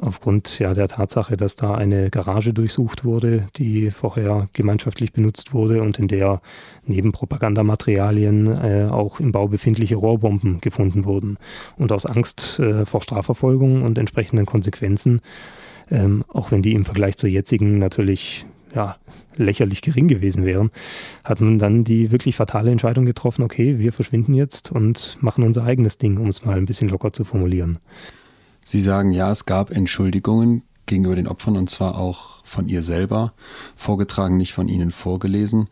Aufgrund 0.00 0.58
ja, 0.58 0.74
der 0.74 0.88
Tatsache, 0.88 1.36
dass 1.36 1.54
da 1.54 1.76
eine 1.76 2.10
Garage 2.10 2.52
durchsucht 2.52 3.04
wurde, 3.04 3.46
die 3.54 3.92
vorher 3.92 4.48
gemeinschaftlich 4.54 5.12
benutzt 5.12 5.54
wurde 5.54 5.82
und 5.82 6.00
in 6.00 6.08
der 6.08 6.40
neben 6.84 7.12
Propagandamaterialien 7.12 8.46
äh, 8.48 8.88
auch 8.90 9.20
im 9.20 9.30
Bau 9.30 9.46
befindliche 9.46 9.94
Rohrbomben 9.94 10.60
gefunden 10.60 11.04
wurden. 11.04 11.38
Und 11.76 11.92
aus 11.92 12.06
Angst 12.06 12.58
äh, 12.58 12.84
vor 12.86 13.02
Strafverfolgung 13.02 13.82
und 13.82 13.98
entsprechenden 14.16 14.46
Konsequenzen, 14.46 15.20
ähm, 15.90 16.24
auch 16.28 16.50
wenn 16.50 16.62
die 16.62 16.72
im 16.72 16.84
Vergleich 16.84 17.16
zur 17.16 17.28
jetzigen 17.28 17.78
natürlich 17.78 18.46
ja, 18.74 18.96
lächerlich 19.36 19.82
gering 19.82 20.08
gewesen 20.08 20.44
wären, 20.44 20.70
hat 21.22 21.40
man 21.40 21.58
dann 21.58 21.84
die 21.84 22.10
wirklich 22.10 22.36
fatale 22.36 22.70
Entscheidung 22.70 23.04
getroffen, 23.04 23.42
okay, 23.42 23.78
wir 23.78 23.92
verschwinden 23.92 24.34
jetzt 24.34 24.72
und 24.72 25.18
machen 25.20 25.44
unser 25.44 25.64
eigenes 25.64 25.98
Ding, 25.98 26.16
um 26.18 26.28
es 26.28 26.44
mal 26.44 26.56
ein 26.56 26.64
bisschen 26.64 26.88
locker 26.88 27.12
zu 27.12 27.24
formulieren. 27.24 27.78
Sie 28.62 28.80
sagen, 28.80 29.12
ja, 29.12 29.30
es 29.30 29.44
gab 29.44 29.70
Entschuldigungen 29.70 30.62
gegenüber 30.86 31.14
den 31.16 31.28
Opfern 31.28 31.56
und 31.56 31.68
zwar 31.68 31.98
auch 31.98 32.44
von 32.44 32.68
ihr 32.68 32.82
selber, 32.82 33.34
vorgetragen, 33.76 34.38
nicht 34.38 34.54
von 34.54 34.68
ihnen 34.68 34.90
vorgelesen. 34.90 35.68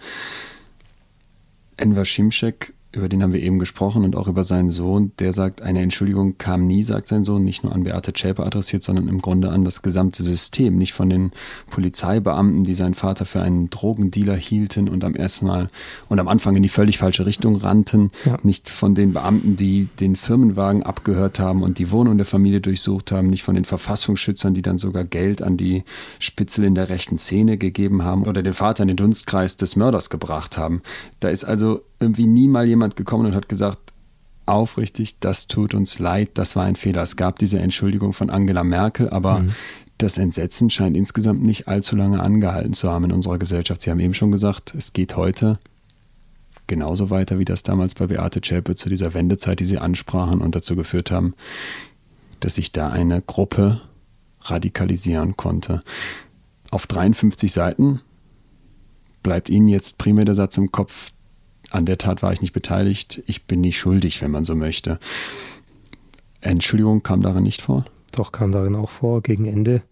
Enver 1.77 2.05
Şimşek 2.05 2.74
über 2.95 3.09
den 3.09 3.23
haben 3.23 3.33
wir 3.33 3.43
eben 3.43 3.59
gesprochen 3.59 4.05
und 4.05 4.17
auch 4.17 4.29
über 4.29 4.45
seinen 4.45 4.71
Sohn. 4.71 5.13
Der 5.19 5.33
sagt, 5.33 5.63
eine 5.63 5.81
Entschuldigung 5.81 6.39
kam 6.39 6.67
nie, 6.67 6.85
sagt 6.85 7.09
sein 7.09 7.25
Sohn, 7.25 7.45
nicht 7.45 7.65
nur 7.65 7.75
an 7.75 7.85
Beate 7.85 8.13
Zschäpe 8.13 8.45
adressiert, 8.45 8.83
sondern 8.83 9.09
im 9.09 9.21
Grunde 9.21 9.51
an 9.51 9.65
das 9.65 9.83
gesamte 9.83 10.23
System. 10.23 10.77
Nicht 10.77 10.93
von 10.93 11.11
den 11.11 11.33
Polizeibeamten, 11.71 12.65
die 12.65 12.75
seinen 12.75 12.95
Vater 12.95 13.27
für 13.27 13.43
einen 13.43 13.71
Drogendealer 13.71 14.37
hielten 14.37 14.89
und 14.89 15.05
am 15.05 15.15
ersten 15.15 15.47
Mal 15.47 15.69
und 16.09 16.21
am 16.21 16.29
Anfang 16.29 16.55
in 16.57 16.63
die 16.63 16.69
völlig 16.69 16.99
falsche 16.99 17.27
Richtung 17.27 17.57
rannten. 17.57 18.11
Ja. 18.25 18.39
Nicht 18.43 18.71
von 18.71 18.95
den 18.95 19.13
Beamten, 19.13 19.57
die 19.57 19.89
den 20.01 20.17
Firmenwagen 20.17 20.83
abgehört 20.83 21.41
haben 21.41 21.63
und 21.63 21.79
die 21.79 21.91
Wohnung 21.91 22.17
der 22.17 22.27
Familie 22.27 22.61
durchsucht 22.61 23.13
haben. 23.13 23.29
Nicht 23.29 23.43
von 23.43 23.55
den 23.55 23.65
Verfassungsschützern, 23.65 24.55
die 24.55 24.63
dann 24.63 24.79
sogar 24.79 25.05
Geld 25.05 25.43
an 25.43 25.57
die 25.57 25.85
Spitzel 26.19 26.65
in 26.65 26.75
der 26.75 26.89
rechten 26.89 27.19
Szene 27.19 27.59
gegeben 27.59 28.05
haben 28.05 28.25
oder 28.25 28.43
den 28.43 28.55
Vater 28.55 28.83
in 28.83 28.89
den 28.89 28.97
Dunstkreis 28.97 29.57
des 29.57 29.77
Mörders 29.77 30.11
gebracht 30.11 30.57
haben. 30.57 30.83
Da 31.21 31.29
ist 31.29 31.45
also 31.45 31.83
irgendwie 32.05 32.27
nie 32.27 32.49
mal 32.49 32.67
jemand 32.67 32.97
gekommen 32.97 33.27
und 33.27 33.35
hat 33.35 33.49
gesagt, 33.49 33.93
aufrichtig, 34.47 35.21
das 35.21 35.47
tut 35.47 35.75
uns 35.75 35.99
leid, 35.99 36.31
das 36.35 36.57
war 36.57 36.65
ein 36.65 36.77
Fehler. 36.77 37.03
Es 37.03 37.17
gab 37.17 37.39
diese 37.39 37.59
Entschuldigung 37.59 38.13
von 38.13 38.31
Angela 38.31 38.63
Merkel, 38.63 39.09
aber 39.11 39.41
mhm. 39.41 39.53
das 39.99 40.19
Entsetzen 40.19 40.71
scheint 40.71 40.97
insgesamt 40.97 41.43
nicht 41.43 41.69
allzu 41.69 41.97
lange 41.97 42.21
angehalten 42.21 42.73
zu 42.73 42.91
haben 42.91 43.05
in 43.05 43.13
unserer 43.13 43.39
Gesellschaft. 43.39 43.83
Sie 43.83 43.91
haben 43.91 44.01
eben 44.01 44.15
schon 44.15 44.33
gesagt, 44.33 44.75
es 44.75 44.93
geht 44.93 45.17
heute 45.17 45.59
genauso 46.67 47.11
weiter, 47.11 47.39
wie 47.39 47.45
das 47.45 47.63
damals 47.63 47.95
bei 47.95 48.07
Beate 48.07 48.41
Zschäpe 48.41 48.75
zu 48.75 48.89
dieser 48.89 49.15
Wendezeit, 49.15 49.61
die 49.61 49.65
Sie 49.65 49.79
ansprachen 49.79 50.41
und 50.41 50.55
dazu 50.55 50.77
geführt 50.77 51.11
haben, 51.11 51.35
dass 52.41 52.57
sich 52.57 52.73
da 52.73 52.91
eine 52.91 53.23
Gruppe 53.23 53.83
radikalisieren 54.43 55.37
konnte. 55.37 55.83
Auf 56.71 56.87
53 56.87 57.53
Seiten 57.53 58.01
bleibt 59.23 59.49
Ihnen 59.49 59.69
jetzt 59.69 59.99
primär 59.99 60.25
der 60.25 60.35
Satz 60.35 60.57
im 60.57 60.73
Kopf, 60.73 61.13
an 61.75 61.87
der 61.87 61.99
Tat 61.99 62.23
war 62.23 62.33
ich 62.33 62.41
nicht 62.41 62.53
beteiligt, 62.53 63.23
ich 63.27 63.45
bin 63.45 63.61
nicht 63.61 63.79
schuldig, 63.79 64.23
wenn 64.23 64.31
man 64.31 64.45
so 64.45 64.55
möchte. 64.55 64.99
Entschuldigung 66.41 67.03
kam 67.03 67.23
darin 67.23 67.43
nicht 67.43 67.63
vor? 67.63 67.85
Doch, 68.13 68.31
kam 68.33 68.53
darin 68.53 68.77
auch 68.77 68.91
vor, 68.91 69.23
gegen 69.23 69.47
Ende. 69.47 69.83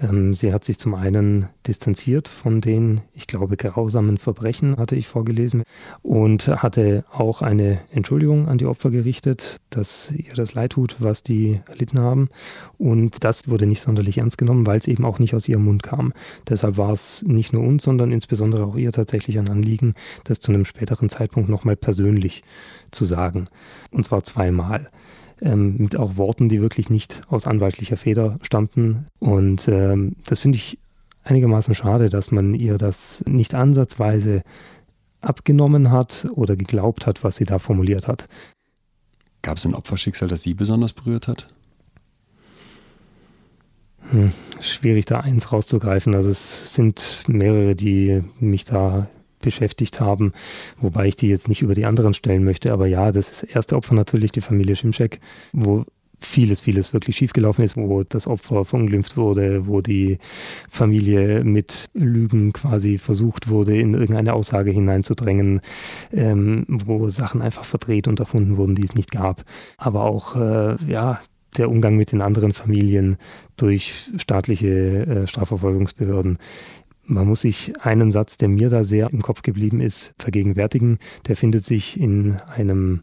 Ähm, 0.00 0.34
sie 0.34 0.52
hat 0.52 0.64
sich 0.64 0.78
zum 0.78 0.94
einen 0.94 1.48
distanziert 1.66 2.28
von 2.28 2.60
den, 2.60 3.00
ich 3.14 3.26
glaube, 3.26 3.56
grausamen 3.56 4.18
Verbrechen, 4.18 4.76
hatte 4.76 4.96
ich 4.96 5.08
vorgelesen, 5.08 5.64
und 6.02 6.48
hatte 6.48 7.04
auch 7.10 7.42
eine 7.42 7.80
Entschuldigung 7.90 8.48
an 8.48 8.58
die 8.58 8.66
Opfer 8.66 8.90
gerichtet, 8.90 9.58
dass 9.70 10.12
ihr 10.12 10.34
das 10.34 10.54
leid 10.54 10.72
tut, 10.72 10.96
was 11.00 11.22
die 11.22 11.60
erlitten 11.68 12.00
haben. 12.00 12.28
Und 12.78 13.24
das 13.24 13.48
wurde 13.48 13.66
nicht 13.66 13.80
sonderlich 13.80 14.18
ernst 14.18 14.38
genommen, 14.38 14.66
weil 14.66 14.78
es 14.78 14.88
eben 14.88 15.04
auch 15.04 15.18
nicht 15.18 15.34
aus 15.34 15.48
ihrem 15.48 15.64
Mund 15.64 15.82
kam. 15.82 16.12
Deshalb 16.48 16.76
war 16.76 16.92
es 16.92 17.22
nicht 17.22 17.52
nur 17.52 17.64
uns, 17.64 17.82
sondern 17.82 18.12
insbesondere 18.12 18.64
auch 18.64 18.76
ihr 18.76 18.92
tatsächlich 18.92 19.38
ein 19.38 19.48
Anliegen, 19.48 19.94
das 20.24 20.40
zu 20.40 20.52
einem 20.52 20.64
späteren 20.64 21.08
Zeitpunkt 21.08 21.48
nochmal 21.48 21.76
persönlich 21.76 22.42
zu 22.90 23.04
sagen. 23.04 23.44
Und 23.90 24.04
zwar 24.04 24.22
zweimal 24.22 24.90
ähm, 25.42 25.76
mit 25.78 25.96
auch 25.96 26.16
Worten, 26.16 26.48
die 26.48 26.60
wirklich 26.60 26.90
nicht 26.90 27.22
aus 27.28 27.46
anwaltlicher 27.46 27.96
Feder 27.96 28.38
stammten. 28.42 29.06
Und 29.18 29.68
ähm, 29.68 30.16
das 30.24 30.40
finde 30.40 30.56
ich 30.56 30.78
einigermaßen 31.24 31.74
schade, 31.74 32.08
dass 32.08 32.30
man 32.30 32.54
ihr 32.54 32.78
das 32.78 33.22
nicht 33.26 33.54
ansatzweise 33.54 34.42
abgenommen 35.20 35.90
hat 35.90 36.28
oder 36.32 36.56
geglaubt 36.56 37.06
hat, 37.06 37.24
was 37.24 37.36
sie 37.36 37.44
da 37.44 37.58
formuliert 37.58 38.08
hat. 38.08 38.28
Gab 39.42 39.56
es 39.56 39.64
ein 39.64 39.74
Opferschicksal, 39.74 40.28
das 40.28 40.42
Sie 40.42 40.54
besonders 40.54 40.92
berührt 40.92 41.28
hat? 41.28 41.48
Hm, 44.10 44.32
schwierig 44.60 45.04
da 45.04 45.20
eins 45.20 45.52
rauszugreifen. 45.52 46.14
Also 46.14 46.30
es 46.30 46.74
sind 46.74 47.24
mehrere, 47.28 47.74
die 47.74 48.22
mich 48.40 48.64
da 48.64 49.08
beschäftigt 49.40 50.00
haben, 50.00 50.32
wobei 50.80 51.06
ich 51.06 51.16
die 51.16 51.28
jetzt 51.28 51.48
nicht 51.48 51.62
über 51.62 51.74
die 51.74 51.84
anderen 51.84 52.14
stellen 52.14 52.44
möchte. 52.44 52.72
Aber 52.72 52.86
ja, 52.86 53.12
das 53.12 53.30
ist 53.30 53.42
erste 53.42 53.76
Opfer 53.76 53.94
natürlich 53.94 54.32
die 54.32 54.40
Familie 54.40 54.76
Schimschek, 54.76 55.20
wo 55.52 55.84
vieles, 56.20 56.60
vieles 56.60 56.92
wirklich 56.92 57.16
schiefgelaufen 57.16 57.64
ist, 57.64 57.76
wo 57.76 58.02
das 58.02 58.26
Opfer 58.26 58.64
verunglimpft 58.64 59.16
wurde, 59.16 59.66
wo 59.66 59.80
die 59.80 60.18
Familie 60.68 61.44
mit 61.44 61.86
Lügen 61.94 62.52
quasi 62.52 62.98
versucht 62.98 63.48
wurde, 63.48 63.78
in 63.78 63.94
irgendeine 63.94 64.34
Aussage 64.34 64.70
hineinzudrängen, 64.70 65.60
ähm, 66.12 66.64
wo 66.68 67.08
Sachen 67.08 67.42
einfach 67.42 67.64
verdreht 67.64 68.08
und 68.08 68.20
erfunden 68.20 68.56
wurden, 68.56 68.74
die 68.74 68.84
es 68.84 68.94
nicht 68.94 69.10
gab. 69.10 69.44
Aber 69.76 70.04
auch, 70.04 70.36
äh, 70.36 70.76
ja, 70.86 71.20
der 71.56 71.70
Umgang 71.70 71.96
mit 71.96 72.12
den 72.12 72.22
anderen 72.22 72.52
Familien 72.52 73.16
durch 73.56 74.10
staatliche 74.16 74.68
äh, 74.68 75.26
Strafverfolgungsbehörden 75.26 76.38
man 77.08 77.26
muss 77.26 77.40
sich 77.40 77.72
einen 77.80 78.10
Satz, 78.10 78.36
der 78.36 78.48
mir 78.48 78.68
da 78.68 78.84
sehr 78.84 79.10
im 79.10 79.22
Kopf 79.22 79.42
geblieben 79.42 79.80
ist, 79.80 80.14
vergegenwärtigen. 80.18 80.98
Der 81.26 81.36
findet 81.36 81.64
sich 81.64 81.98
in 81.98 82.36
einem, 82.54 83.02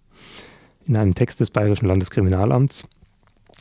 in 0.86 0.96
einem 0.96 1.16
Text 1.16 1.40
des 1.40 1.50
Bayerischen 1.50 1.88
Landeskriminalamts. 1.88 2.88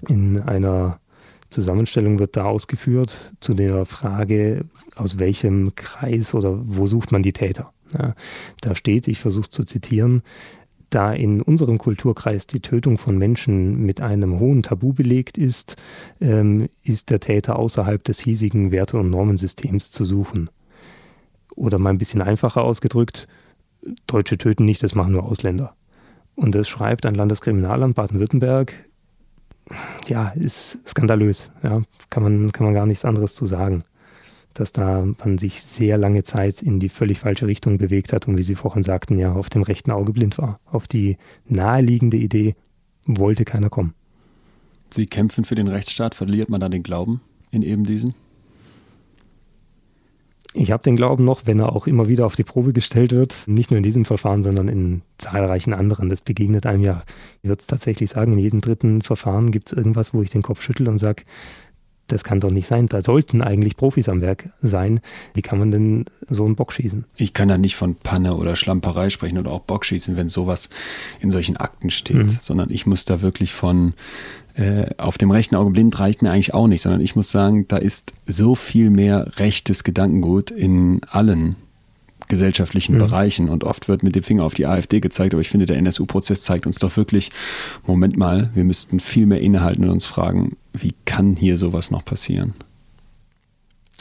In 0.09 0.40
einer 0.40 1.01
Zusammenstellung 1.49 2.18
wird 2.18 2.36
da 2.36 2.45
ausgeführt 2.45 3.32
zu 3.40 3.55
der 3.55 3.86
Frage, 3.86 4.66
aus 4.97 5.18
welchem 5.18 5.74
Kreis 5.74 6.34
oder 6.34 6.61
wo 6.62 6.86
sucht 6.86 7.11
man 7.11 7.22
die 7.22 7.32
Täter. 7.32 7.72
Ja, 7.97 8.14
da 8.61 8.74
steht, 8.74 9.09
ich 9.09 9.20
versuche 9.20 9.49
zu 9.49 9.64
zitieren, 9.64 10.22
Da 10.95 11.12
in 11.12 11.42
unserem 11.42 11.78
Kulturkreis 11.78 12.47
die 12.47 12.61
Tötung 12.61 12.99
von 12.99 13.18
Menschen 13.18 13.84
mit 13.84 14.01
einem 14.01 14.38
hohen 14.38 14.62
Tabu 14.62 14.92
belegt 14.92 15.36
ist, 15.36 15.74
ähm, 16.20 16.68
ist 16.84 17.11
der 17.11 17.18
Täter 17.18 17.59
außerhalb 17.59 18.05
des 18.05 18.20
hiesigen 18.20 18.70
Werte- 18.70 18.99
und 18.99 19.11
Normensystems 19.11 19.90
zu 19.90 20.05
suchen. 20.05 20.51
Oder 21.57 21.80
mal 21.80 21.90
ein 21.90 21.99
bisschen 21.99 22.22
einfacher 22.22 22.62
ausgedrückt, 22.62 23.26
Deutsche 24.07 24.38
töten 24.38 24.64
nicht, 24.64 24.84
das 24.84 24.95
machen 24.95 25.14
nur 25.14 25.24
Ausländer. 25.24 25.74
Und 26.36 26.55
das 26.55 26.68
schreibt 26.68 27.07
ein 27.07 27.16
Landeskriminalamt 27.16 27.97
Baden-Württemberg. 27.97 28.72
Ja, 30.07 30.28
ist 30.36 30.78
skandalös. 30.88 31.51
Ja, 31.64 31.82
kann 32.09 32.22
man, 32.22 32.53
kann 32.53 32.66
man 32.66 32.74
gar 32.74 32.86
nichts 32.86 33.05
anderes 33.05 33.34
zu 33.34 33.47
sagen. 33.47 33.80
Dass 34.55 34.73
da 34.73 35.05
man 35.25 35.39
sich 35.39 35.63
sehr 35.63 35.99
lange 35.99 36.23
Zeit 36.23 36.63
in 36.63 36.81
die 36.81 36.89
völlig 36.89 37.19
falsche 37.19 37.47
Richtung 37.47 37.79
bewegt 37.79 38.13
hat 38.13 38.29
und 38.29 38.39
wie 38.39 38.43
Sie 38.43 38.55
vorhin 38.55 38.83
sagten, 38.83 39.19
ja, 39.19 39.33
auf 39.33 39.51
dem 39.51 39.63
rechten 39.63 39.91
Auge 39.91 40.13
blind 40.13 40.39
war. 40.39 40.61
Auf 40.65 40.87
die 40.87 41.17
naheliegende 41.47 42.17
Idee 42.17 42.55
wollte 43.07 43.45
keiner 43.45 43.69
kommen. 43.69 43.95
Sie 44.91 45.07
kämpfen 45.07 45.45
für 45.45 45.57
den 45.57 45.69
Rechtsstaat, 45.69 46.15
verliert 46.15 46.49
man 46.49 46.61
da 46.61 46.69
den 46.69 46.85
Glauben 46.85 47.21
in 47.51 47.63
eben 47.63 47.85
diesen? 47.85 48.15
Ich 50.57 50.71
habe 50.71 50.85
den 50.85 50.95
Glauben 50.95 51.25
noch, 51.25 51.47
wenn 51.47 51.59
er 51.59 51.75
auch 51.75 51.89
immer 51.89 52.09
wieder 52.09 52.27
auf 52.27 52.37
die 52.37 52.45
Probe 52.45 52.73
gestellt 52.73 53.11
wird, 53.11 53.35
nicht 53.47 53.73
nur 53.73 53.79
in 53.79 53.83
diesem 53.83 54.05
Verfahren, 54.05 54.45
sondern 54.45 54.69
in 54.69 55.03
zahlreichen 55.19 55.75
anderen. 55.75 56.11
Das 56.11 56.21
begegnet 56.21 56.65
einem 56.65 56.81
ja, 56.81 57.03
ich 57.43 57.49
würde 57.49 57.59
es 57.59 57.67
tatsächlich 57.67 58.11
sagen, 58.11 58.31
in 58.33 58.39
jedem 58.39 58.61
dritten 58.61 59.03
Verfahren 59.03 59.51
gibt 59.51 59.73
es 59.73 59.77
irgendwas, 59.77 60.15
wo 60.15 60.23
ich 60.23 60.31
den 60.31 60.43
Kopf 60.43 60.63
schüttel 60.63 60.89
und 60.89 60.99
sage, 60.99 61.25
das 62.09 62.25
kann 62.25 62.41
doch 62.41 62.51
nicht 62.51 62.67
sein. 62.67 62.87
Da 62.87 63.03
sollten 63.03 63.43
eigentlich 63.43 63.77
Profis 63.77 64.09
am 64.09 64.21
Werk 64.21 64.51
sein. 64.63 65.01
Wie 65.33 65.43
kann 65.43 65.59
man 65.59 65.71
denn 65.71 66.05
so 66.29 66.45
einen 66.45 66.57
Bock 66.57 66.73
schießen? 66.73 67.05
Ich 67.17 67.33
kann 67.33 67.49
da 67.49 67.59
nicht 67.59 67.77
von 67.77 67.95
Panne 67.97 68.35
oder 68.35 68.57
Schlamperei 68.57 69.11
sprechen 69.11 69.39
oder 69.39 69.51
auch 69.51 69.61
Bockschießen, 69.61 70.17
wenn 70.17 70.29
sowas 70.29 70.69
in 71.21 71.31
solchen 71.31 71.57
Akten 71.57 71.91
steht, 71.91 72.17
mhm. 72.17 72.29
sondern 72.29 72.71
ich 72.71 72.87
muss 72.87 73.05
da 73.05 73.23
wirklich 73.23 73.53
von 73.53 73.95
äh, 74.55 74.87
auf 74.99 75.19
dem 75.19 75.31
rechten 75.31 75.57
Auge 75.57 75.71
blind 75.71 75.99
reicht 75.99 76.23
mir 76.23 76.31
eigentlich 76.31 76.55
auch 76.55 76.69
nicht, 76.69 76.83
sondern 76.83 77.01
ich 77.01 77.17
muss 77.17 77.31
sagen, 77.31 77.67
da 77.69 77.77
ist 77.77 78.13
so 78.27 78.55
viel 78.55 78.91
mehr 78.91 79.39
rechtes 79.39 79.83
Gedankengut 79.83 80.51
in 80.51 81.01
allen 81.09 81.57
gesellschaftlichen 82.35 82.97
mhm. 82.97 82.99
Bereichen 82.99 83.49
und 83.49 83.62
oft 83.62 83.87
wird 83.87 84.03
mit 84.03 84.16
dem 84.16 84.24
Finger 84.24 84.43
auf 84.43 84.55
die 84.55 84.66
AfD 84.66 84.99
gezeigt, 84.99 85.35
aber 85.35 85.41
ich 85.41 85.49
finde, 85.49 85.66
der 85.66 85.76
NSU-Prozess 85.76 86.43
zeigt 86.43 86.66
uns 86.66 86.80
doch 86.80 86.97
wirklich, 86.97 87.30
Moment 87.87 88.16
mal, 88.16 88.51
wir 88.55 88.64
müssten 88.64 88.99
viel 88.99 89.26
mehr 89.26 89.41
innehalten 89.41 89.85
und 89.85 89.91
uns 89.91 90.05
fragen, 90.05 90.57
wie 90.72 90.95
kann 91.05 91.37
hier 91.37 91.57
sowas 91.57 91.93
noch 91.93 92.05
passieren? 92.05 92.53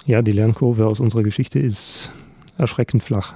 Ja, 0.07 0.23
die 0.23 0.31
Lernkurve 0.31 0.87
aus 0.87 0.99
unserer 0.99 1.21
Geschichte 1.21 1.59
ist 1.59 2.09
erschreckend 2.57 3.03
flach. 3.03 3.35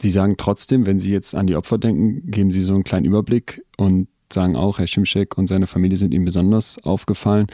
Sie 0.00 0.08
sagen 0.08 0.36
trotzdem, 0.38 0.86
wenn 0.86 0.98
Sie 0.98 1.12
jetzt 1.12 1.34
an 1.34 1.46
die 1.46 1.56
Opfer 1.56 1.76
denken, 1.76 2.30
geben 2.30 2.50
Sie 2.50 2.62
so 2.62 2.72
einen 2.72 2.84
kleinen 2.84 3.04
Überblick 3.04 3.62
und 3.76 4.08
sagen 4.32 4.56
auch, 4.56 4.78
Herr 4.78 4.86
Schimschek 4.86 5.36
und 5.36 5.46
seine 5.46 5.66
Familie 5.66 5.98
sind 5.98 6.14
ihm 6.14 6.24
besonders 6.24 6.82
aufgefallen, 6.82 7.48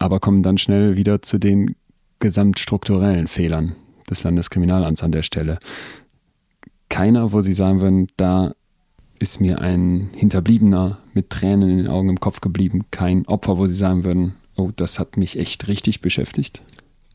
aber 0.00 0.18
kommen 0.18 0.42
dann 0.42 0.58
schnell 0.58 0.96
wieder 0.96 1.22
zu 1.22 1.38
den 1.38 1.76
gesamtstrukturellen 2.18 3.28
Fehlern 3.28 3.76
des 4.14 4.24
Landeskriminalamts 4.24 5.02
an 5.02 5.12
der 5.12 5.22
Stelle. 5.22 5.58
Keiner, 6.88 7.32
wo 7.32 7.40
Sie 7.40 7.52
sagen 7.52 7.80
würden, 7.80 8.08
da 8.16 8.54
ist 9.18 9.40
mir 9.40 9.60
ein 9.60 10.10
Hinterbliebener 10.14 10.98
mit 11.12 11.30
Tränen 11.30 11.70
in 11.70 11.76
den 11.78 11.88
Augen 11.88 12.08
im 12.08 12.20
Kopf 12.20 12.40
geblieben, 12.40 12.84
kein 12.90 13.26
Opfer, 13.26 13.58
wo 13.58 13.66
Sie 13.66 13.74
sagen 13.74 14.04
würden, 14.04 14.34
oh, 14.56 14.70
das 14.74 14.98
hat 14.98 15.16
mich 15.16 15.38
echt 15.38 15.68
richtig 15.68 16.00
beschäftigt? 16.00 16.62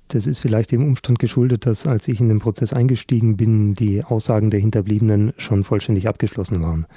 Das 0.09 0.25
ist 0.25 0.39
vielleicht 0.39 0.71
dem 0.71 0.83
Umstand 0.83 1.19
geschuldet, 1.19 1.67
dass 1.67 1.85
als 1.85 2.07
ich 2.07 2.19
in 2.19 2.29
den 2.29 2.39
Prozess 2.39 2.73
eingestiegen 2.73 3.37
bin, 3.37 3.75
die 3.75 4.03
Aussagen 4.03 4.49
der 4.49 4.59
Hinterbliebenen 4.59 5.33
schon 5.37 5.63
vollständig 5.63 6.07
abgeschlossen 6.07 6.63
waren. 6.63 6.87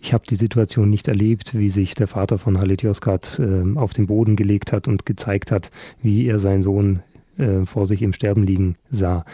Ich 0.00 0.14
habe 0.14 0.24
die 0.26 0.36
Situation 0.36 0.88
nicht 0.88 1.06
erlebt, 1.06 1.54
wie 1.54 1.68
sich 1.68 1.94
der 1.94 2.06
Vater 2.06 2.38
von 2.38 2.58
Halit 2.58 2.82
Yozgat 2.82 3.38
äh, 3.38 3.76
auf 3.76 3.92
den 3.92 4.06
Boden 4.06 4.36
gelegt 4.36 4.72
hat 4.72 4.88
und 4.88 5.04
gezeigt 5.04 5.52
hat, 5.52 5.70
wie 6.00 6.26
er 6.26 6.40
seinen 6.40 6.62
Sohn 6.62 7.02
äh, 7.42 7.66
vor 7.66 7.86
sich 7.86 8.02
im 8.02 8.12
Sterben 8.12 8.44
liegen 8.44 8.76
sah. 8.90 9.24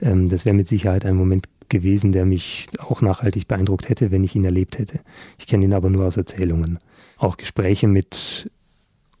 Ähm, 0.00 0.28
das 0.28 0.44
wäre 0.44 0.56
mit 0.56 0.68
Sicherheit 0.68 1.04
ein 1.04 1.14
Moment 1.14 1.48
gewesen, 1.68 2.12
der 2.12 2.24
mich 2.24 2.68
auch 2.78 3.02
nachhaltig 3.02 3.46
beeindruckt 3.46 3.88
hätte, 3.88 4.10
wenn 4.10 4.24
ich 4.24 4.34
ihn 4.34 4.44
erlebt 4.44 4.78
hätte. 4.78 5.00
Ich 5.38 5.46
kenne 5.46 5.64
ihn 5.64 5.74
aber 5.74 5.90
nur 5.90 6.06
aus 6.06 6.16
Erzählungen. 6.16 6.78
Auch 7.18 7.36
Gespräche 7.36 7.86
mit 7.86 8.50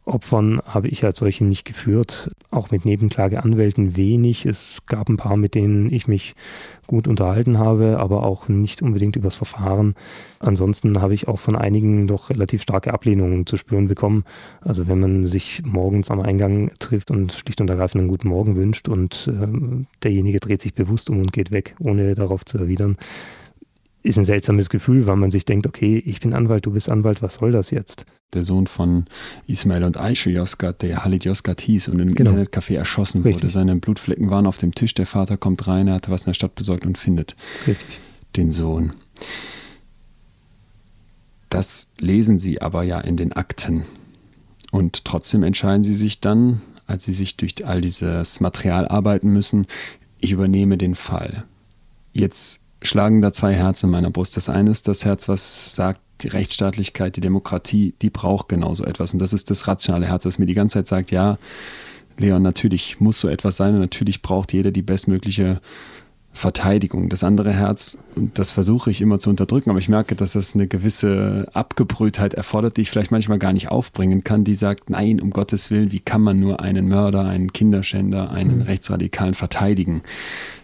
Opfern 0.08 0.60
habe 0.64 0.88
ich 0.88 1.04
als 1.04 1.18
solche 1.18 1.44
nicht 1.44 1.64
geführt, 1.64 2.30
auch 2.50 2.70
mit 2.70 2.84
Nebenklageanwälten 2.84 3.96
wenig. 3.96 4.46
Es 4.46 4.86
gab 4.86 5.08
ein 5.08 5.16
paar, 5.16 5.36
mit 5.36 5.54
denen 5.54 5.92
ich 5.92 6.08
mich 6.08 6.34
gut 6.86 7.06
unterhalten 7.06 7.58
habe, 7.58 7.98
aber 7.98 8.24
auch 8.24 8.48
nicht 8.48 8.82
unbedingt 8.82 9.16
übers 9.16 9.36
Verfahren. 9.36 9.94
Ansonsten 10.40 11.00
habe 11.00 11.14
ich 11.14 11.28
auch 11.28 11.38
von 11.38 11.54
einigen 11.54 12.06
doch 12.06 12.30
relativ 12.30 12.62
starke 12.62 12.92
Ablehnungen 12.94 13.46
zu 13.46 13.56
spüren 13.56 13.88
bekommen. 13.88 14.24
Also 14.62 14.88
wenn 14.88 14.98
man 14.98 15.26
sich 15.26 15.62
morgens 15.64 16.10
am 16.10 16.20
Eingang 16.20 16.70
trifft 16.78 17.10
und 17.10 17.32
schlicht 17.32 17.60
und 17.60 17.68
ergreifend 17.68 18.00
einen 18.00 18.08
guten 18.08 18.28
Morgen 18.28 18.56
wünscht 18.56 18.88
und 18.88 19.30
äh, 19.30 19.84
derjenige 20.02 20.40
dreht 20.40 20.62
sich 20.62 20.74
bewusst 20.74 21.10
um 21.10 21.20
und 21.20 21.32
geht 21.32 21.50
weg, 21.50 21.74
ohne 21.78 22.14
darauf 22.14 22.44
zu 22.44 22.58
erwidern, 22.58 22.96
ist 24.02 24.18
ein 24.18 24.24
seltsames 24.24 24.70
Gefühl, 24.70 25.06
weil 25.06 25.16
man 25.16 25.30
sich 25.30 25.44
denkt, 25.44 25.66
okay, 25.66 25.98
ich 25.98 26.20
bin 26.20 26.32
Anwalt, 26.32 26.66
du 26.66 26.70
bist 26.70 26.90
Anwalt, 26.90 27.22
was 27.22 27.34
soll 27.34 27.52
das 27.52 27.70
jetzt? 27.70 28.04
Der 28.32 28.44
Sohn 28.44 28.66
von 28.66 29.06
Ismail 29.46 29.84
und 29.84 29.96
Aisha 29.96 30.30
Yozgat, 30.30 30.82
der 30.82 31.04
Halit 31.04 31.24
Yozgat 31.24 31.60
hieß 31.60 31.88
und 31.88 31.98
im 31.98 32.14
genau. 32.14 32.30
Internetcafé 32.30 32.76
erschossen 32.76 33.22
Richtig. 33.22 33.42
wurde. 33.42 33.52
Seine 33.52 33.76
Blutflecken 33.76 34.30
waren 34.30 34.46
auf 34.46 34.58
dem 34.58 34.74
Tisch, 34.74 34.94
der 34.94 35.06
Vater 35.06 35.36
kommt 35.36 35.66
rein, 35.66 35.88
er 35.88 35.94
hatte 35.94 36.10
was 36.10 36.22
in 36.22 36.30
der 36.30 36.34
Stadt 36.34 36.54
besorgt 36.54 36.86
und 36.86 36.98
findet 36.98 37.36
Richtig. 37.66 38.00
den 38.36 38.50
Sohn. 38.50 38.92
Das 41.48 41.92
lesen 41.98 42.38
Sie 42.38 42.60
aber 42.60 42.82
ja 42.82 43.00
in 43.00 43.16
den 43.16 43.32
Akten. 43.32 43.84
Und 44.70 45.06
trotzdem 45.06 45.42
entscheiden 45.42 45.82
Sie 45.82 45.94
sich 45.94 46.20
dann, 46.20 46.60
als 46.86 47.04
Sie 47.04 47.12
sich 47.12 47.36
durch 47.36 47.66
all 47.66 47.80
dieses 47.80 48.40
Material 48.40 48.86
arbeiten 48.86 49.30
müssen, 49.30 49.66
ich 50.20 50.32
übernehme 50.32 50.76
den 50.76 50.94
Fall. 50.94 51.44
Jetzt 52.12 52.60
schlagen 52.82 53.22
da 53.22 53.32
zwei 53.32 53.54
Herzen 53.54 53.86
in 53.86 53.92
meiner 53.92 54.10
Brust. 54.10 54.36
Das 54.36 54.48
eine 54.48 54.70
ist 54.70 54.88
das 54.88 55.04
Herz, 55.04 55.28
was 55.28 55.74
sagt, 55.74 56.00
die 56.22 56.28
Rechtsstaatlichkeit, 56.28 57.16
die 57.16 57.20
Demokratie, 57.20 57.94
die 58.02 58.10
braucht 58.10 58.48
genauso 58.48 58.84
etwas. 58.84 59.12
Und 59.12 59.20
das 59.20 59.32
ist 59.32 59.50
das 59.50 59.68
rationale 59.68 60.06
Herz, 60.06 60.24
das 60.24 60.38
mir 60.38 60.46
die 60.46 60.54
ganze 60.54 60.78
Zeit 60.78 60.86
sagt, 60.86 61.10
ja, 61.10 61.38
Leon, 62.16 62.42
natürlich 62.42 63.00
muss 63.00 63.20
so 63.20 63.28
etwas 63.28 63.56
sein 63.56 63.74
und 63.74 63.80
natürlich 63.80 64.22
braucht 64.22 64.52
jeder 64.52 64.72
die 64.72 64.82
bestmögliche 64.82 65.60
Verteidigung. 66.32 67.08
Das 67.08 67.24
andere 67.24 67.52
Herz, 67.52 67.98
das 68.14 68.50
versuche 68.50 68.90
ich 68.90 69.00
immer 69.00 69.18
zu 69.18 69.30
unterdrücken, 69.30 69.70
aber 69.70 69.78
ich 69.78 69.88
merke, 69.88 70.14
dass 70.14 70.32
das 70.32 70.54
eine 70.54 70.66
gewisse 70.66 71.48
Abgebrühtheit 71.52 72.34
erfordert, 72.34 72.76
die 72.76 72.82
ich 72.82 72.90
vielleicht 72.90 73.10
manchmal 73.10 73.38
gar 73.38 73.52
nicht 73.52 73.70
aufbringen 73.70 74.24
kann, 74.24 74.44
die 74.44 74.54
sagt, 74.54 74.90
nein, 74.90 75.20
um 75.20 75.30
Gottes 75.30 75.70
Willen, 75.70 75.90
wie 75.90 76.00
kann 76.00 76.22
man 76.22 76.38
nur 76.38 76.60
einen 76.60 76.88
Mörder, 76.88 77.24
einen 77.24 77.52
Kinderschänder, 77.52 78.30
einen 78.30 78.58
mhm. 78.58 78.62
Rechtsradikalen 78.62 79.34
verteidigen? 79.34 80.02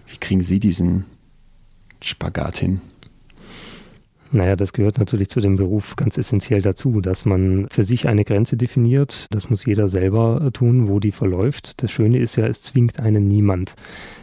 Wie 0.07 0.19
kriegen 0.19 0.43
Sie 0.43 0.61
diesen 0.61 1.07
Spagat 2.05 2.59
hin? 2.59 2.81
Naja, 4.31 4.57
das 4.57 4.73
gehört 4.73 4.99
natürlich 4.99 5.29
zu 5.29 5.41
dem 5.41 5.57
Beruf 5.57 5.95
ganz 5.95 6.19
essentiell 6.19 6.61
dazu, 6.61 7.01
dass 7.01 7.25
man 7.25 7.69
für 7.71 7.85
sich 7.85 8.09
eine 8.09 8.25
Grenze 8.25 8.57
definiert. 8.57 9.27
Das 9.31 9.49
muss 9.49 9.65
jeder 9.65 9.87
selber 9.87 10.51
tun, 10.53 10.89
wo 10.89 10.99
die 10.99 11.13
verläuft. 11.13 11.83
Das 11.83 11.93
Schöne 11.93 12.19
ist 12.19 12.35
ja, 12.37 12.47
es 12.47 12.61
zwingt 12.61 12.99
einen 12.99 13.29
niemand, 13.29 13.75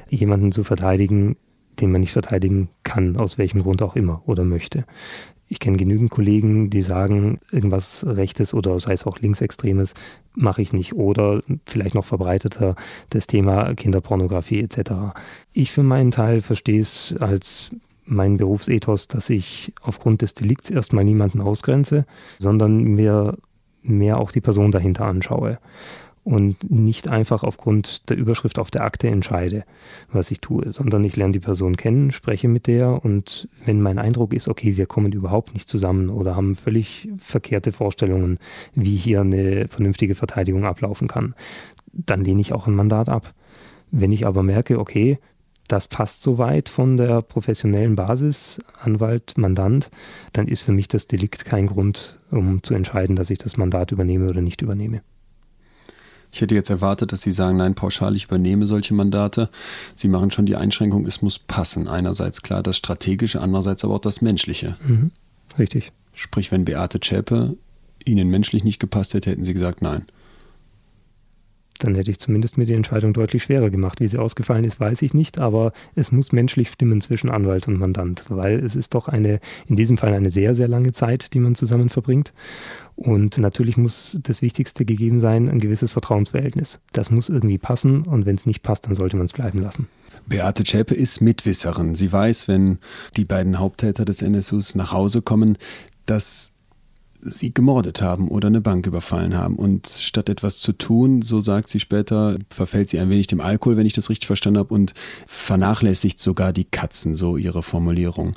jemanden 0.09 0.51
zu 0.51 0.63
verteidigen, 0.63 1.37
den 1.79 1.91
man 1.91 2.01
nicht 2.01 2.11
verteidigen 2.11 2.69
kann, 2.83 3.15
aus 3.15 3.37
welchem 3.37 3.61
Grund 3.61 3.81
auch 3.81 3.95
immer 3.95 4.21
oder 4.25 4.43
möchte. 4.43 4.85
Ich 5.51 5.59
kenne 5.59 5.75
genügend 5.75 6.11
Kollegen, 6.11 6.69
die 6.69 6.81
sagen, 6.81 7.37
irgendwas 7.51 8.05
Rechtes 8.07 8.53
oder 8.53 8.79
sei 8.79 8.93
es 8.93 9.05
auch 9.05 9.19
Linksextremes 9.19 9.95
mache 10.33 10.61
ich 10.61 10.71
nicht. 10.71 10.93
Oder 10.93 11.43
vielleicht 11.65 11.93
noch 11.93 12.05
verbreiteter 12.05 12.77
das 13.09 13.27
Thema 13.27 13.73
Kinderpornografie 13.73 14.61
etc. 14.61 15.11
Ich 15.51 15.73
für 15.73 15.83
meinen 15.83 16.11
Teil 16.11 16.39
verstehe 16.39 16.79
es 16.79 17.13
als 17.19 17.75
mein 18.05 18.37
Berufsethos, 18.37 19.09
dass 19.09 19.29
ich 19.29 19.73
aufgrund 19.81 20.21
des 20.21 20.35
Delikts 20.35 20.69
erstmal 20.69 21.03
niemanden 21.03 21.41
ausgrenze, 21.41 22.05
sondern 22.39 22.77
mir 22.83 23.37
mehr 23.81 24.19
auch 24.19 24.31
die 24.31 24.39
Person 24.39 24.71
dahinter 24.71 25.03
anschaue 25.03 25.59
und 26.23 26.69
nicht 26.69 27.09
einfach 27.09 27.43
aufgrund 27.43 28.09
der 28.09 28.17
Überschrift 28.17 28.59
auf 28.59 28.69
der 28.69 28.83
Akte 28.83 29.07
entscheide, 29.07 29.63
was 30.11 30.29
ich 30.29 30.39
tue, 30.39 30.71
sondern 30.71 31.03
ich 31.03 31.15
lerne 31.15 31.33
die 31.33 31.39
Person 31.39 31.77
kennen, 31.77 32.11
spreche 32.11 32.47
mit 32.47 32.67
der 32.67 33.03
und 33.03 33.49
wenn 33.65 33.81
mein 33.81 33.97
Eindruck 33.97 34.33
ist, 34.33 34.47
okay, 34.47 34.77
wir 34.77 34.85
kommen 34.85 35.11
überhaupt 35.11 35.53
nicht 35.53 35.67
zusammen 35.67 36.09
oder 36.09 36.35
haben 36.35 36.55
völlig 36.55 37.09
verkehrte 37.17 37.71
Vorstellungen, 37.71 38.37
wie 38.75 38.95
hier 38.95 39.21
eine 39.21 39.67
vernünftige 39.67 40.15
Verteidigung 40.15 40.65
ablaufen 40.65 41.07
kann, 41.07 41.33
dann 41.91 42.23
lehne 42.23 42.41
ich 42.41 42.53
auch 42.53 42.67
ein 42.67 42.75
Mandat 42.75 43.09
ab. 43.09 43.33
Wenn 43.89 44.11
ich 44.11 44.25
aber 44.25 44.43
merke, 44.43 44.79
okay, 44.79 45.17
das 45.67 45.87
passt 45.87 46.21
soweit 46.21 46.69
von 46.69 46.97
der 46.97 47.21
professionellen 47.21 47.95
Basis, 47.95 48.59
Anwalt, 48.81 49.37
Mandant, 49.37 49.89
dann 50.33 50.47
ist 50.47 50.61
für 50.61 50.73
mich 50.73 50.87
das 50.87 51.07
Delikt 51.07 51.45
kein 51.45 51.67
Grund, 51.67 52.19
um 52.29 52.61
zu 52.61 52.73
entscheiden, 52.73 53.15
dass 53.15 53.29
ich 53.29 53.37
das 53.37 53.57
Mandat 53.57 53.91
übernehme 53.91 54.29
oder 54.29 54.41
nicht 54.41 54.61
übernehme. 54.61 55.01
Ich 56.31 56.41
hätte 56.41 56.55
jetzt 56.55 56.69
erwartet, 56.69 57.11
dass 57.11 57.21
Sie 57.21 57.31
sagen, 57.31 57.57
nein, 57.57 57.75
pauschal, 57.75 58.15
ich 58.15 58.25
übernehme 58.25 58.65
solche 58.65 58.93
Mandate. 58.93 59.49
Sie 59.95 60.07
machen 60.07 60.31
schon 60.31 60.45
die 60.45 60.55
Einschränkung, 60.55 61.05
es 61.05 61.21
muss 61.21 61.39
passen. 61.39 61.87
Einerseits 61.87 62.41
klar 62.41 62.63
das 62.63 62.77
Strategische, 62.77 63.41
andererseits 63.41 63.83
aber 63.83 63.95
auch 63.95 63.99
das 63.99 64.21
Menschliche. 64.21 64.77
Mhm. 64.85 65.11
Richtig. 65.59 65.91
Sprich, 66.13 66.51
wenn 66.51 66.65
Beate 66.65 66.99
Zschäpe 66.99 67.57
Ihnen 68.05 68.29
menschlich 68.29 68.63
nicht 68.63 68.79
gepasst 68.79 69.13
hätte, 69.13 69.29
hätten 69.29 69.43
Sie 69.43 69.53
gesagt 69.53 69.81
nein. 69.81 70.05
Dann 71.83 71.95
hätte 71.95 72.11
ich 72.11 72.19
zumindest 72.19 72.57
mir 72.57 72.65
die 72.65 72.73
Entscheidung 72.73 73.13
deutlich 73.13 73.43
schwerer 73.43 73.69
gemacht. 73.69 73.99
Wie 73.99 74.07
sie 74.07 74.17
ausgefallen 74.17 74.63
ist, 74.63 74.79
weiß 74.79 75.01
ich 75.01 75.13
nicht, 75.13 75.39
aber 75.39 75.73
es 75.95 76.11
muss 76.11 76.31
menschlich 76.31 76.69
stimmen 76.69 77.01
zwischen 77.01 77.29
Anwalt 77.29 77.67
und 77.67 77.77
Mandant, 77.77 78.23
weil 78.29 78.63
es 78.63 78.75
ist 78.75 78.93
doch 78.93 79.07
eine, 79.07 79.39
in 79.67 79.75
diesem 79.75 79.97
Fall 79.97 80.13
eine 80.13 80.29
sehr, 80.29 80.53
sehr 80.55 80.67
lange 80.67 80.91
Zeit, 80.91 81.33
die 81.33 81.39
man 81.39 81.55
zusammen 81.55 81.89
verbringt. 81.89 82.33
Und 82.95 83.39
natürlich 83.39 83.77
muss 83.77 84.19
das 84.21 84.41
Wichtigste 84.41 84.85
gegeben 84.85 85.19
sein, 85.19 85.49
ein 85.49 85.59
gewisses 85.59 85.91
Vertrauensverhältnis. 85.91 86.79
Das 86.93 87.09
muss 87.09 87.29
irgendwie 87.29 87.57
passen 87.57 88.03
und 88.03 88.25
wenn 88.25 88.35
es 88.35 88.45
nicht 88.45 88.61
passt, 88.61 88.85
dann 88.85 88.95
sollte 88.95 89.17
man 89.17 89.25
es 89.25 89.33
bleiben 89.33 89.59
lassen. 89.59 89.87
Beate 90.27 90.63
Zschäpe 90.63 90.93
ist 90.93 91.19
Mitwisserin. 91.19 91.95
Sie 91.95 92.11
weiß, 92.11 92.47
wenn 92.47 92.77
die 93.17 93.25
beiden 93.25 93.57
Haupttäter 93.57 94.05
des 94.05 94.21
NSUs 94.21 94.75
nach 94.75 94.91
Hause 94.91 95.23
kommen, 95.23 95.57
dass 96.05 96.53
sie 97.21 97.53
gemordet 97.53 98.01
haben 98.01 98.27
oder 98.27 98.47
eine 98.47 98.61
Bank 98.61 98.87
überfallen 98.87 99.37
haben. 99.37 99.55
Und 99.55 99.87
statt 99.87 100.29
etwas 100.29 100.59
zu 100.59 100.73
tun, 100.73 101.21
so 101.21 101.39
sagt 101.39 101.69
sie 101.69 101.79
später, 101.79 102.37
verfällt 102.49 102.89
sie 102.89 102.99
ein 102.99 103.09
wenig 103.09 103.27
dem 103.27 103.41
Alkohol, 103.41 103.77
wenn 103.77 103.85
ich 103.85 103.93
das 103.93 104.09
richtig 104.09 104.27
verstanden 104.27 104.59
habe, 104.59 104.73
und 104.73 104.93
vernachlässigt 105.27 106.19
sogar 106.19 106.53
die 106.53 106.65
Katzen, 106.65 107.15
so 107.15 107.37
ihre 107.37 107.63
Formulierung. 107.63 108.35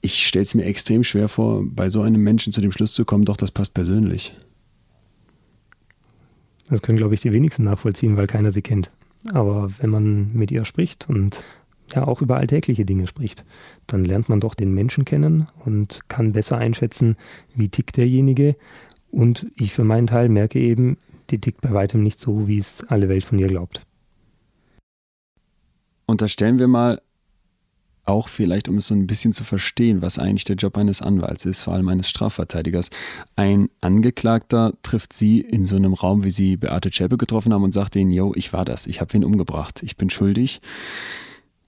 Ich 0.00 0.26
stelle 0.26 0.42
es 0.42 0.54
mir 0.54 0.64
extrem 0.64 1.04
schwer 1.04 1.28
vor, 1.28 1.64
bei 1.64 1.90
so 1.90 2.02
einem 2.02 2.22
Menschen 2.22 2.52
zu 2.52 2.60
dem 2.60 2.72
Schluss 2.72 2.92
zu 2.92 3.04
kommen, 3.04 3.24
doch 3.24 3.36
das 3.36 3.50
passt 3.50 3.74
persönlich. 3.74 4.34
Das 6.68 6.82
können, 6.82 6.98
glaube 6.98 7.14
ich, 7.14 7.20
die 7.20 7.32
wenigsten 7.32 7.64
nachvollziehen, 7.64 8.16
weil 8.16 8.26
keiner 8.26 8.52
sie 8.52 8.62
kennt. 8.62 8.90
Aber 9.32 9.70
wenn 9.78 9.90
man 9.90 10.32
mit 10.32 10.50
ihr 10.50 10.64
spricht 10.64 11.08
und 11.08 11.44
ja 11.94 12.06
auch 12.06 12.22
über 12.22 12.36
alltägliche 12.36 12.84
Dinge 12.84 13.06
spricht, 13.06 13.44
dann 13.86 14.04
lernt 14.04 14.28
man 14.28 14.40
doch 14.40 14.54
den 14.54 14.72
Menschen 14.74 15.04
kennen 15.04 15.48
und 15.64 16.00
kann 16.08 16.32
besser 16.32 16.58
einschätzen, 16.58 17.16
wie 17.54 17.68
tickt 17.68 17.96
derjenige. 17.96 18.56
Und 19.10 19.46
ich 19.56 19.72
für 19.72 19.84
meinen 19.84 20.06
Teil 20.06 20.28
merke 20.28 20.58
eben, 20.58 20.98
die 21.30 21.40
tickt 21.40 21.60
bei 21.60 21.72
weitem 21.72 22.02
nicht 22.02 22.20
so, 22.20 22.48
wie 22.48 22.58
es 22.58 22.84
alle 22.88 23.08
Welt 23.08 23.24
von 23.24 23.38
ihr 23.38 23.48
glaubt. 23.48 23.82
Unterstellen 26.06 26.58
wir 26.58 26.68
mal, 26.68 27.00
auch 28.06 28.28
vielleicht, 28.28 28.68
um 28.68 28.76
es 28.76 28.86
so 28.86 28.94
ein 28.94 29.06
bisschen 29.06 29.32
zu 29.32 29.44
verstehen, 29.44 30.00
was 30.00 30.18
eigentlich 30.18 30.44
der 30.44 30.56
Job 30.56 30.78
eines 30.78 31.02
Anwalts 31.02 31.44
ist, 31.44 31.62
vor 31.62 31.74
allem 31.74 31.88
eines 31.88 32.08
Strafverteidigers. 32.08 32.90
Ein 33.34 33.68
Angeklagter 33.80 34.72
trifft 34.82 35.12
Sie 35.12 35.40
in 35.40 35.64
so 35.64 35.76
einem 35.76 35.92
Raum, 35.92 36.22
wie 36.24 36.30
Sie 36.30 36.56
Beate 36.56 36.90
Zschäpe 36.90 37.16
getroffen 37.16 37.52
haben 37.52 37.64
und 37.64 37.72
sagt 37.72 37.96
Ihnen, 37.96 38.12
yo, 38.12 38.32
ich 38.36 38.52
war 38.52 38.64
das, 38.64 38.86
ich 38.86 39.00
habe 39.00 39.16
ihn 39.16 39.24
umgebracht, 39.24 39.82
ich 39.82 39.96
bin 39.96 40.08
schuldig 40.08 40.60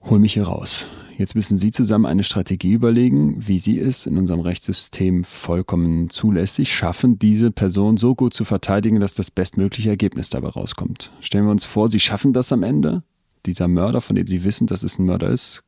hol 0.03 0.19
mich 0.19 0.33
hier 0.33 0.43
raus. 0.43 0.85
Jetzt 1.17 1.35
müssen 1.35 1.57
Sie 1.57 1.71
zusammen 1.71 2.05
eine 2.05 2.23
Strategie 2.23 2.71
überlegen, 2.71 3.35
wie 3.45 3.59
Sie 3.59 3.77
es 3.77 4.05
in 4.05 4.17
unserem 4.17 4.39
Rechtssystem 4.39 5.25
vollkommen 5.25 6.09
zulässig 6.09 6.73
schaffen, 6.73 7.19
diese 7.19 7.51
Person 7.51 7.97
so 7.97 8.15
gut 8.15 8.33
zu 8.33 8.45
verteidigen, 8.45 9.01
dass 9.01 9.13
das 9.13 9.29
bestmögliche 9.29 9.89
Ergebnis 9.89 10.29
dabei 10.29 10.47
rauskommt. 10.47 11.11
Stellen 11.19 11.43
wir 11.45 11.51
uns 11.51 11.65
vor, 11.65 11.89
Sie 11.89 11.99
schaffen 11.99 12.31
das 12.31 12.53
am 12.53 12.63
Ende. 12.63 13.03
Dieser 13.45 13.67
Mörder, 13.67 13.99
von 13.99 14.15
dem 14.15 14.27
Sie 14.27 14.45
wissen, 14.45 14.67
dass 14.67 14.83
es 14.83 14.97
ein 14.97 15.05
Mörder 15.05 15.29
ist, 15.29 15.63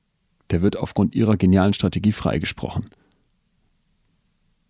der 0.52 0.62
wird 0.62 0.78
aufgrund 0.78 1.16
Ihrer 1.16 1.36
genialen 1.36 1.74
Strategie 1.74 2.14
freigesprochen. 2.14 2.86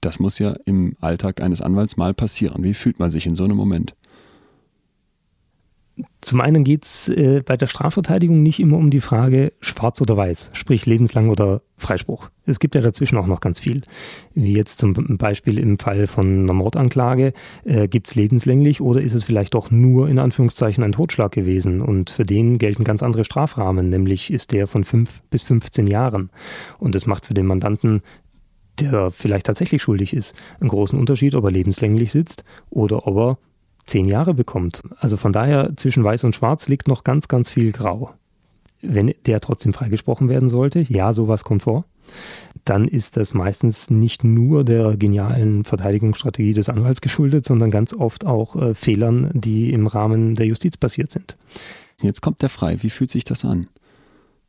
Das 0.01 0.17
muss 0.17 0.39
ja 0.39 0.55
im 0.65 0.95
Alltag 0.99 1.41
eines 1.41 1.61
Anwalts 1.61 1.95
mal 1.95 2.15
passieren. 2.15 2.63
Wie 2.63 2.73
fühlt 2.73 2.97
man 2.97 3.11
sich 3.11 3.27
in 3.27 3.35
so 3.35 3.43
einem 3.43 3.55
Moment? 3.55 3.93
Zum 6.21 6.41
einen 6.41 6.63
geht 6.63 6.85
es 6.85 7.09
äh, 7.09 7.41
bei 7.45 7.57
der 7.57 7.67
Strafverteidigung 7.67 8.43
nicht 8.43 8.59
immer 8.59 8.77
um 8.77 8.89
die 8.89 9.01
Frage 9.01 9.53
schwarz 9.59 10.01
oder 10.01 10.15
weiß, 10.15 10.51
sprich 10.53 10.85
lebenslang 10.85 11.29
oder 11.29 11.61
Freispruch. 11.77 12.29
Es 12.45 12.59
gibt 12.59 12.75
ja 12.75 12.81
dazwischen 12.81 13.17
auch 13.17 13.27
noch 13.27 13.39
ganz 13.39 13.59
viel. 13.59 13.81
Wie 14.33 14.53
jetzt 14.53 14.77
zum 14.77 14.93
Beispiel 15.17 15.57
im 15.57 15.79
Fall 15.79 16.07
von 16.07 16.43
einer 16.43 16.53
Mordanklage, 16.53 17.33
äh, 17.63 17.87
gibt 17.87 18.07
es 18.07 18.15
lebenslänglich 18.15 18.81
oder 18.81 19.01
ist 19.01 19.13
es 19.13 19.23
vielleicht 19.23 19.53
doch 19.53 19.71
nur 19.71 20.09
in 20.09 20.19
Anführungszeichen 20.19 20.83
ein 20.83 20.91
Totschlag 20.91 21.31
gewesen? 21.31 21.81
Und 21.81 22.09
für 22.09 22.23
den 22.23 22.57
gelten 22.57 22.83
ganz 22.83 23.03
andere 23.03 23.23
Strafrahmen, 23.23 23.89
nämlich 23.89 24.31
ist 24.31 24.51
der 24.51 24.67
von 24.67 24.83
5 24.83 25.23
bis 25.29 25.43
15 25.43 25.87
Jahren. 25.87 26.29
Und 26.77 26.95
es 26.95 27.05
macht 27.05 27.25
für 27.25 27.33
den 27.33 27.47
Mandanten 27.47 28.01
der 28.79 29.11
vielleicht 29.11 29.45
tatsächlich 29.45 29.81
schuldig 29.81 30.13
ist, 30.13 30.35
einen 30.59 30.69
großen 30.69 30.97
Unterschied, 30.97 31.35
ob 31.35 31.43
er 31.43 31.51
lebenslänglich 31.51 32.11
sitzt 32.11 32.43
oder 32.69 33.05
ob 33.05 33.17
er 33.17 33.37
zehn 33.85 34.05
Jahre 34.05 34.33
bekommt. 34.33 34.83
Also 34.99 35.17
von 35.17 35.33
daher 35.33 35.75
zwischen 35.75 36.03
Weiß 36.03 36.23
und 36.23 36.35
Schwarz 36.35 36.67
liegt 36.67 36.87
noch 36.87 37.03
ganz, 37.03 37.27
ganz 37.27 37.49
viel 37.49 37.71
Grau. 37.71 38.11
Wenn 38.81 39.13
der 39.25 39.39
trotzdem 39.39 39.73
freigesprochen 39.73 40.27
werden 40.27 40.49
sollte, 40.49 40.79
ja, 40.79 41.13
sowas 41.13 41.43
kommt 41.43 41.63
vor, 41.63 41.85
dann 42.65 42.87
ist 42.87 43.17
das 43.17 43.33
meistens 43.33 43.89
nicht 43.89 44.23
nur 44.23 44.63
der 44.63 44.97
genialen 44.97 45.63
Verteidigungsstrategie 45.63 46.53
des 46.53 46.69
Anwalts 46.69 47.01
geschuldet, 47.01 47.45
sondern 47.45 47.71
ganz 47.71 47.93
oft 47.93 48.25
auch 48.25 48.55
äh, 48.55 48.75
Fehlern, 48.75 49.29
die 49.33 49.71
im 49.71 49.87
Rahmen 49.87 50.35
der 50.35 50.47
Justiz 50.47 50.77
passiert 50.77 51.11
sind. 51.11 51.37
Jetzt 52.01 52.21
kommt 52.21 52.41
der 52.41 52.49
frei. 52.49 52.81
Wie 52.81 52.89
fühlt 52.89 53.11
sich 53.11 53.23
das 53.23 53.45
an? 53.45 53.67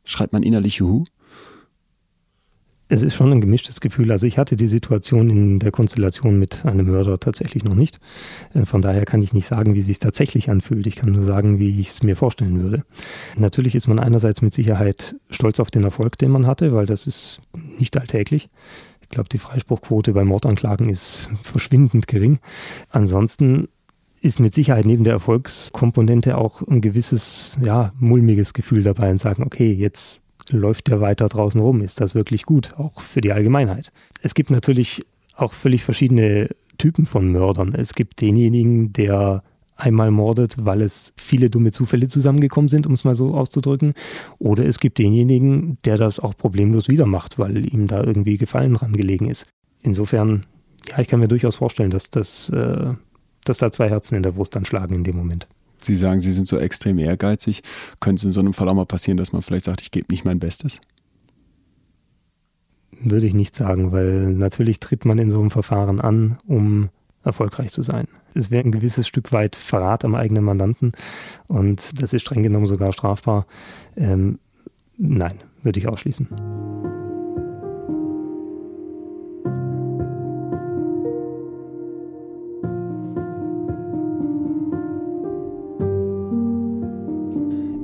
Schreibt 0.03 0.33
man 0.33 0.43
innerlich 0.43 0.75
Juhu? 0.75 1.05
Es 2.93 3.01
ist 3.01 3.15
schon 3.15 3.31
ein 3.31 3.41
gemischtes 3.41 3.81
Gefühl. 3.81 4.11
Also 4.11 4.27
ich 4.27 4.37
hatte 4.37 4.55
die 4.55 4.67
Situation 4.67 5.31
in 5.31 5.57
der 5.57 5.71
Konstellation 5.71 6.37
mit 6.37 6.63
einem 6.63 6.85
Mörder 6.85 7.19
tatsächlich 7.19 7.63
noch 7.63 7.73
nicht. 7.73 7.99
Äh, 8.53 8.65
von 8.65 8.83
daher 8.83 9.03
kann 9.05 9.23
ich 9.23 9.33
nicht 9.33 9.47
sagen, 9.47 9.73
wie 9.73 9.79
es 9.79 9.87
sich 9.87 9.97
tatsächlich 9.97 10.51
anfühlt. 10.51 10.85
Ich 10.85 10.97
kann 10.97 11.11
nur 11.11 11.25
sagen, 11.25 11.59
wie 11.59 11.79
ich 11.79 11.87
es 11.87 12.03
mir 12.03 12.15
vorstellen 12.15 12.61
würde. 12.61 12.83
Natürlich 13.35 13.73
ist 13.73 13.87
man 13.87 13.99
einerseits 13.99 14.43
mit 14.43 14.53
Sicherheit 14.53 15.15
stolz 15.31 15.59
auf 15.59 15.71
den 15.71 15.83
Erfolg, 15.83 16.19
den 16.19 16.29
man 16.29 16.45
hatte, 16.45 16.71
weil 16.75 16.85
das 16.85 17.07
ist 17.07 17.41
nicht 17.79 17.99
alltäglich. 17.99 18.51
Ich 19.01 19.09
glaube, 19.09 19.27
die 19.27 19.39
Freispruchquote 19.39 20.13
bei 20.13 20.23
Mordanklagen 20.23 20.87
ist 20.87 21.31
verschwindend 21.41 22.05
gering. 22.05 22.37
Ansonsten 22.91 23.69
ist 24.21 24.39
mit 24.39 24.53
Sicherheit 24.53 24.85
neben 24.85 25.03
der 25.03 25.13
Erfolgskomponente 25.13 26.37
auch 26.37 26.61
ein 26.67 26.79
gewisses, 26.79 27.57
ja, 27.65 27.91
mulmiges 27.99 28.53
Gefühl 28.53 28.83
dabei 28.83 29.09
und 29.09 29.17
sagen, 29.17 29.41
okay, 29.41 29.73
jetzt 29.73 30.22
läuft 30.51 30.87
der 30.87 31.01
weiter 31.01 31.27
draußen 31.27 31.59
rum? 31.59 31.81
Ist 31.81 32.01
das 32.01 32.15
wirklich 32.15 32.43
gut, 32.43 32.75
auch 32.77 33.01
für 33.01 33.21
die 33.21 33.31
Allgemeinheit? 33.31 33.91
Es 34.21 34.33
gibt 34.33 34.49
natürlich 34.49 35.03
auch 35.35 35.53
völlig 35.53 35.83
verschiedene 35.83 36.49
Typen 36.77 37.05
von 37.05 37.31
Mördern. 37.31 37.73
Es 37.73 37.93
gibt 37.93 38.21
denjenigen, 38.21 38.93
der 38.93 39.43
einmal 39.75 40.11
mordet, 40.11 40.55
weil 40.59 40.81
es 40.81 41.13
viele 41.17 41.49
dumme 41.49 41.71
Zufälle 41.71 42.07
zusammengekommen 42.07 42.67
sind, 42.67 42.87
um 42.87 42.93
es 42.93 43.03
mal 43.03 43.15
so 43.15 43.33
auszudrücken. 43.33 43.93
Oder 44.39 44.65
es 44.65 44.79
gibt 44.79 44.99
denjenigen, 44.99 45.77
der 45.85 45.97
das 45.97 46.19
auch 46.19 46.37
problemlos 46.37 46.89
wieder 46.89 47.05
macht, 47.05 47.39
weil 47.39 47.73
ihm 47.73 47.87
da 47.87 48.03
irgendwie 48.03 48.37
Gefallen 48.37 48.75
dran 48.75 48.93
gelegen 48.93 49.29
ist. 49.29 49.47
Insofern, 49.81 50.45
ja, 50.89 50.99
ich 50.99 51.07
kann 51.07 51.19
mir 51.19 51.27
durchaus 51.27 51.55
vorstellen, 51.55 51.89
dass, 51.89 52.09
das, 52.09 52.49
äh, 52.49 52.93
dass 53.43 53.57
da 53.57 53.71
zwei 53.71 53.89
Herzen 53.89 54.15
in 54.15 54.23
der 54.23 54.31
Brust 54.31 54.55
anschlagen 54.55 54.95
in 54.95 55.03
dem 55.03 55.17
Moment. 55.17 55.47
Sie 55.85 55.95
sagen, 55.95 56.19
Sie 56.19 56.31
sind 56.31 56.47
so 56.47 56.57
extrem 56.57 56.97
ehrgeizig. 56.97 57.63
Könnte 57.99 58.21
es 58.21 58.23
in 58.25 58.29
so 58.31 58.39
einem 58.39 58.53
Fall 58.53 58.69
auch 58.69 58.73
mal 58.73 58.85
passieren, 58.85 59.17
dass 59.17 59.33
man 59.33 59.41
vielleicht 59.41 59.65
sagt, 59.65 59.81
ich 59.81 59.91
gebe 59.91 60.11
nicht 60.11 60.25
mein 60.25 60.39
Bestes? 60.39 60.79
Würde 62.99 63.25
ich 63.25 63.33
nicht 63.33 63.55
sagen, 63.55 63.91
weil 63.91 64.33
natürlich 64.33 64.79
tritt 64.79 65.05
man 65.05 65.17
in 65.17 65.29
so 65.29 65.39
einem 65.39 65.51
Verfahren 65.51 65.99
an, 65.99 66.39
um 66.47 66.89
erfolgreich 67.23 67.71
zu 67.71 67.81
sein. 67.81 68.07
Es 68.33 68.51
wäre 68.51 68.63
ein 68.63 68.71
gewisses 68.71 69.07
Stück 69.07 69.31
weit 69.31 69.55
Verrat 69.55 70.05
am 70.05 70.15
eigenen 70.15 70.43
Mandanten 70.43 70.91
und 71.47 72.01
das 72.01 72.13
ist 72.13 72.21
streng 72.21 72.43
genommen 72.43 72.65
sogar 72.65 72.91
strafbar. 72.93 73.45
Ähm, 73.95 74.39
nein, 74.97 75.35
würde 75.63 75.79
ich 75.79 75.87
ausschließen. 75.87 76.92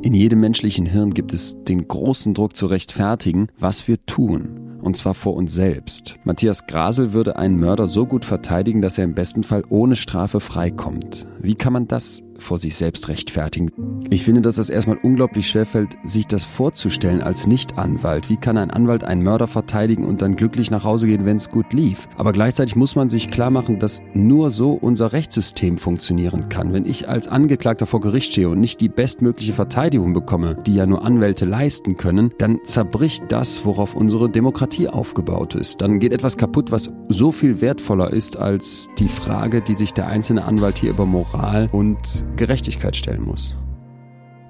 In 0.10 0.16
jedem 0.16 0.40
menschlichen 0.40 0.88
Hirn 0.88 1.14
gibt 1.14 1.34
es 1.34 1.64
den 1.66 1.88
großen 1.88 2.34
Druck 2.34 2.56
zu 2.56 2.66
rechtfertigen, 2.66 3.50
was 3.60 3.88
wir 3.88 4.04
tun 4.08 4.80
und 4.82 4.98
zwar 4.98 5.14
vor 5.14 5.36
uns 5.36 5.54
selbst. 5.54 6.16
Matthias 6.24 6.66
Grasel 6.66 7.14
würde 7.14 7.36
einen 7.36 7.60
Mörder 7.60 7.88
so 7.88 8.08
gut 8.08 8.26
verteidigen, 8.26 8.82
dass 8.82 8.98
er 8.98 9.04
im 9.04 9.14
besten 9.14 9.44
Fall 9.44 9.64
ohne 9.70 9.96
Strafe 9.96 10.40
freikommt. 10.40 11.28
Wie 11.40 11.54
kann 11.54 11.74
man 11.74 11.88
das 11.88 12.24
vor 12.40 12.58
sich 12.58 12.76
selbst 12.76 13.08
rechtfertigen? 13.08 13.72
Ich 14.10 14.24
finde, 14.24 14.42
dass 14.42 14.58
es 14.58 14.70
erstmal 14.70 14.98
unglaublich 15.02 15.48
schwerfällt, 15.48 15.98
sich 16.04 16.28
das 16.28 16.44
vorzustellen 16.44 17.22
als 17.22 17.48
Nicht-Anwalt. 17.48 18.30
Wie 18.30 18.38
kann 18.38 18.58
ein 18.58 18.72
Anwalt 18.72 19.04
einen 19.04 19.24
Mörder 19.24 19.48
verteidigen 19.48 20.06
und 20.06 20.22
dann 20.22 20.36
glücklich 20.36 20.72
nach 20.72 20.84
Hause 20.84 21.08
gehen, 21.08 21.26
wenn 21.26 21.38
es 21.38 21.52
gut 21.52 21.74
lief? 21.74 22.08
Aber 22.18 22.34
gleichzeitig 22.34 22.76
muss 22.76 22.96
man 22.96 23.10
sich 23.10 23.30
klar 23.30 23.52
machen, 23.52 23.80
dass 23.80 24.02
nur 24.14 24.52
so 24.52 24.74
unser 24.74 25.14
Rechtssystem 25.14 25.78
funktionieren 25.78 26.50
kann. 26.50 26.74
Wenn 26.74 26.86
ich 26.86 27.08
als 27.08 27.28
Angeklagter 27.28 27.86
vor 27.86 28.00
Gericht 28.00 28.32
stehe 28.32 28.50
und 28.50 28.60
nicht 28.60 28.82
die 28.82 28.90
bestmögliche 28.90 29.54
Verteidigung 29.54 30.14
bekomme, 30.14 30.56
die 30.66 30.76
ja 30.76 30.86
nur 30.86 31.04
Anwälte 31.06 31.46
leisten 31.46 31.98
können, 31.98 32.32
dann 32.38 32.60
zerbricht 32.64 33.26
das, 33.30 33.66
worauf 33.66 33.96
unsere 33.96 34.30
Demokratie 34.30 34.88
aufgebaut 34.88 35.56
ist, 35.56 35.82
dann 35.82 36.00
geht 36.00 36.14
etwas 36.14 36.38
kaputt, 36.38 36.72
was 36.72 36.92
so 37.10 37.32
viel 37.32 37.62
wertvoller 37.62 38.12
ist 38.12 38.38
als 38.38 38.90
die 38.98 39.08
Frage, 39.08 39.62
die 39.62 39.76
sich 39.76 39.94
der 39.94 40.08
einzelne 40.08 40.46
Anwalt 40.46 40.78
hier 40.78 40.92
über 40.92 41.06
Moral 41.06 41.70
und 41.72 42.26
Gerechtigkeit 42.36 42.96
stellen 42.96 43.24
muss. 43.24 43.56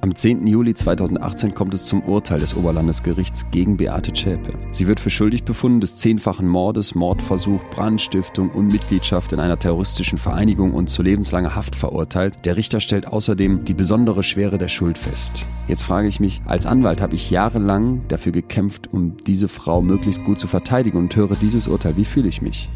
Am 0.02 0.16
10. 0.16 0.48
Juli 0.48 0.74
2018 0.74 1.54
kommt 1.54 1.74
es 1.74 1.86
zum 1.86 2.02
Urteil 2.04 2.40
des 2.40 2.56
Oberlandesgerichts 2.56 3.52
gegen 3.52 3.76
Beate 3.76 4.14
Zschäpe. 4.14 4.54
Sie 4.72 4.88
wird 4.88 4.98
für 4.98 5.10
schuldig 5.10 5.44
befunden 5.44 5.82
des 5.82 5.98
zehnfachen 5.98 6.48
Mordes, 6.48 6.96
Mordversuch, 6.96 7.60
Brandstiftung 7.72 8.50
und 8.50 8.72
Mitgliedschaft 8.72 9.34
in 9.34 9.42
einer 9.42 9.60
terroristischen 9.60 10.18
Vereinigung 10.18 10.74
und 10.74 10.90
zu 10.90 11.04
lebenslanger 11.04 11.54
Haft 11.54 11.76
verurteilt. 11.76 12.46
Der 12.46 12.56
Richter 12.56 12.80
stellt 12.80 13.08
außerdem 13.08 13.66
die 13.66 13.74
besondere 13.74 14.24
Schwere 14.24 14.58
der 14.58 14.70
Schuld 14.70 14.98
fest. 14.98 15.46
Jetzt 15.68 15.84
frage 15.84 16.08
ich 16.08 16.22
mich, 16.22 16.42
als 16.46 16.66
Anwalt 16.66 17.02
habe 17.02 17.16
ich 17.16 17.30
jahrelang 17.30 18.08
dafür 18.08 18.32
gekämpft, 18.32 18.88
um 18.94 19.18
diese 19.18 19.50
Frau 19.50 19.82
möglichst 19.82 20.24
gut 20.24 20.40
zu 20.40 20.48
verteidigen 20.48 20.98
und 20.98 21.14
höre 21.14 21.36
dieses 21.36 21.68
Urteil. 21.68 21.98
Wie 21.98 22.06
fühle 22.06 22.30
ich 22.30 22.42
mich? 22.42 22.70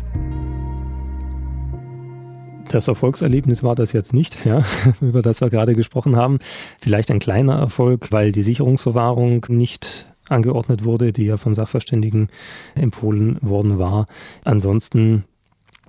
Das 2.74 2.88
Erfolgserlebnis 2.88 3.62
war 3.62 3.76
das 3.76 3.92
jetzt 3.92 4.16
nicht, 4.16 4.46
ja, 4.46 4.66
über 5.02 5.22
das 5.22 5.42
wir 5.42 5.52
gerade 5.52 5.74
gesprochen 5.74 6.16
haben. 6.16 6.40
Vielleicht 6.82 7.12
ein 7.12 7.20
kleiner 7.20 7.54
Erfolg, 7.54 8.12
weil 8.12 8.32
die 8.32 8.42
Sicherungsverwahrung 8.42 9.46
nicht 9.50 10.08
angeordnet 10.28 10.84
wurde, 10.84 11.14
die 11.14 11.26
ja 11.26 11.38
vom 11.38 11.54
Sachverständigen 11.54 12.30
empfohlen 12.74 13.38
worden 13.42 13.78
war. 13.78 14.08
Ansonsten, 14.44 15.26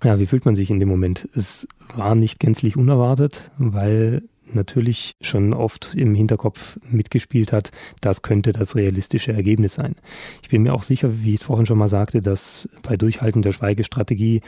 ja, 0.02 0.18
wie 0.18 0.26
fühlt 0.26 0.44
man 0.44 0.56
sich 0.56 0.70
in 0.70 0.78
dem 0.78 0.90
Moment? 0.90 1.26
Es 1.34 1.66
war 1.96 2.14
nicht 2.14 2.38
gänzlich 2.38 2.76
unerwartet, 2.76 3.50
weil 3.56 4.22
natürlich 4.52 5.12
schon 5.22 5.54
oft 5.54 5.94
im 5.94 6.14
Hinterkopf 6.14 6.78
mitgespielt 6.90 7.50
hat, 7.50 7.70
das 8.02 8.20
könnte 8.20 8.52
das 8.52 8.76
realistische 8.76 9.32
Ergebnis 9.32 9.74
sein. 9.74 9.94
Ich 10.42 10.50
bin 10.50 10.62
mir 10.62 10.74
auch 10.74 10.82
sicher, 10.82 11.22
wie 11.22 11.30
ich 11.30 11.40
es 11.40 11.44
vorhin 11.44 11.64
schon 11.64 11.78
mal 11.78 11.88
sagte, 11.88 12.20
dass 12.20 12.68
bei 12.82 12.98
Durchhalten 12.98 13.40
der 13.40 13.52
Schweigestrategie 13.52 14.42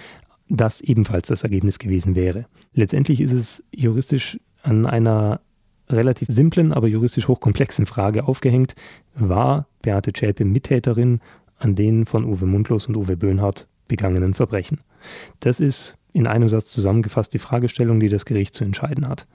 das 0.48 0.80
ebenfalls 0.80 1.28
das 1.28 1.42
Ergebnis 1.42 1.78
gewesen 1.78 2.14
wäre. 2.14 2.46
Letztendlich 2.72 3.20
ist 3.20 3.32
es 3.32 3.64
juristisch 3.74 4.38
an 4.62 4.86
einer 4.86 5.40
relativ 5.88 6.28
simplen, 6.28 6.72
aber 6.72 6.88
juristisch 6.88 7.28
hochkomplexen 7.28 7.86
Frage 7.86 8.24
aufgehängt. 8.24 8.74
War 9.14 9.66
Beate 9.82 10.12
Zschäpe 10.12 10.44
Mittäterin 10.44 11.20
an 11.58 11.74
den 11.74 12.06
von 12.06 12.24
Uwe 12.24 12.46
Mundlos 12.46 12.86
und 12.86 12.96
Uwe 12.96 13.16
Böhnhardt 13.16 13.68
begangenen 13.88 14.34
Verbrechen? 14.34 14.80
Das 15.40 15.60
ist 15.60 15.96
in 16.12 16.26
einem 16.26 16.48
Satz 16.48 16.72
zusammengefasst 16.72 17.34
die 17.34 17.38
Fragestellung, 17.38 18.00
die 18.00 18.08
das 18.08 18.24
Gericht 18.24 18.54
zu 18.54 18.64
entscheiden 18.64 19.08
hat. 19.08 19.26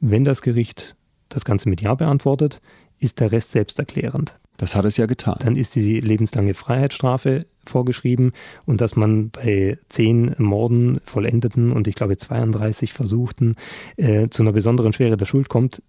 Wenn 0.00 0.24
das 0.24 0.42
Gericht 0.42 0.94
das 1.28 1.44
Ganze 1.44 1.68
mit 1.68 1.80
Ja 1.80 1.94
beantwortet, 1.94 2.60
ist 2.98 3.20
der 3.20 3.32
Rest 3.32 3.52
selbsterklärend. 3.52 4.34
Das 4.58 4.74
hat 4.74 4.84
es 4.84 4.96
ja 4.96 5.06
getan. 5.06 5.36
Dann 5.40 5.56
ist 5.56 5.76
die 5.76 6.00
lebenslange 6.00 6.52
Freiheitsstrafe 6.52 7.46
vorgeschrieben 7.64 8.32
und 8.66 8.80
dass 8.80 8.96
man 8.96 9.30
bei 9.30 9.78
zehn 9.88 10.34
Morden 10.38 11.00
vollendeten 11.04 11.70
und 11.70 11.86
ich 11.86 11.94
glaube 11.94 12.16
32 12.16 12.92
Versuchten 12.92 13.54
äh, 13.96 14.28
zu 14.28 14.42
einer 14.42 14.52
besonderen 14.52 14.92
Schwere 14.92 15.16
der 15.16 15.26
Schuld 15.26 15.48
kommt, 15.48 15.82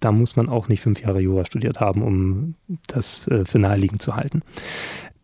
da 0.00 0.12
muss 0.12 0.36
man 0.36 0.48
auch 0.48 0.68
nicht 0.68 0.80
fünf 0.80 1.02
Jahre 1.02 1.20
Jura 1.20 1.44
studiert 1.44 1.80
haben, 1.80 2.02
um 2.02 2.54
das 2.86 3.26
äh, 3.28 3.44
für 3.44 3.58
naheliegend 3.58 4.00
zu 4.00 4.16
halten. 4.16 4.42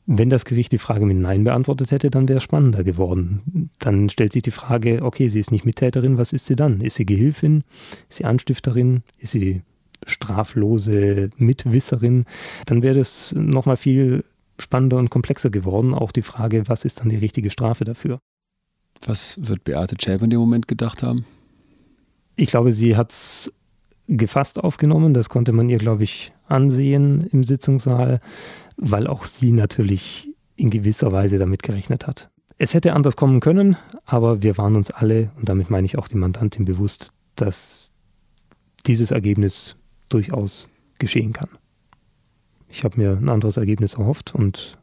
Wenn 0.06 0.28
das 0.28 0.44
Gericht 0.44 0.72
die 0.72 0.78
Frage 0.78 1.06
mit 1.06 1.16
Nein 1.16 1.44
beantwortet 1.44 1.90
hätte, 1.90 2.10
dann 2.10 2.28
wäre 2.28 2.36
es 2.36 2.42
spannender 2.42 2.84
geworden. 2.84 3.70
Dann 3.78 4.10
stellt 4.10 4.34
sich 4.34 4.42
die 4.42 4.50
Frage, 4.50 5.02
okay, 5.02 5.28
sie 5.28 5.40
ist 5.40 5.50
nicht 5.50 5.64
Mittäterin, 5.64 6.18
was 6.18 6.34
ist 6.34 6.44
sie 6.44 6.56
dann? 6.56 6.82
Ist 6.82 6.96
sie 6.96 7.06
Gehilfin? 7.06 7.64
Ist 8.10 8.18
sie 8.18 8.26
Anstifterin? 8.26 9.02
Ist 9.18 9.30
sie 9.30 9.62
straflose 10.06 11.30
Mitwisserin? 11.36 12.24
Dann 12.66 12.82
wäre 12.82 12.98
das 12.98 13.34
nochmal 13.36 13.76
viel 13.76 14.24
spannender 14.58 14.98
und 14.98 15.10
komplexer 15.10 15.50
geworden. 15.50 15.94
Auch 15.94 16.12
die 16.12 16.22
Frage, 16.22 16.68
was 16.68 16.84
ist 16.84 17.00
dann 17.00 17.08
die 17.08 17.16
richtige 17.16 17.50
Strafe 17.50 17.84
dafür? 17.84 18.18
Was 19.06 19.36
wird 19.40 19.64
Beate 19.64 19.96
Zschäpe 19.96 20.24
in 20.24 20.30
dem 20.30 20.40
Moment 20.40 20.68
gedacht 20.68 21.02
haben? 21.02 21.24
Ich 22.36 22.50
glaube, 22.50 22.72
sie 22.72 22.96
hat 22.96 23.12
es 23.12 23.52
gefasst 24.08 24.58
aufgenommen. 24.58 25.14
Das 25.14 25.28
konnte 25.28 25.52
man 25.52 25.68
ihr, 25.68 25.78
glaube 25.78 26.04
ich, 26.04 26.32
ansehen 26.46 27.26
im 27.32 27.44
Sitzungssaal, 27.44 28.20
weil 28.76 29.06
auch 29.06 29.24
sie 29.24 29.52
natürlich 29.52 30.30
in 30.56 30.70
gewisser 30.70 31.12
Weise 31.12 31.38
damit 31.38 31.62
gerechnet 31.62 32.06
hat. 32.06 32.30
Es 32.56 32.74
hätte 32.74 32.92
anders 32.92 33.16
kommen 33.16 33.40
können, 33.40 33.76
aber 34.04 34.42
wir 34.42 34.56
waren 34.58 34.76
uns 34.76 34.90
alle, 34.90 35.30
und 35.36 35.48
damit 35.48 35.70
meine 35.70 35.86
ich 35.86 35.98
auch 35.98 36.06
die 36.06 36.16
Mandantin, 36.16 36.64
bewusst, 36.64 37.12
dass 37.34 37.90
dieses 38.86 39.10
Ergebnis 39.10 39.76
durchaus 40.08 40.68
geschehen 40.98 41.32
kann. 41.32 41.48
Ich 42.68 42.84
habe 42.84 43.00
mir 43.00 43.12
ein 43.12 43.28
anderes 43.28 43.56
Ergebnis 43.56 43.94
erhofft 43.94 44.34
und 44.34 44.78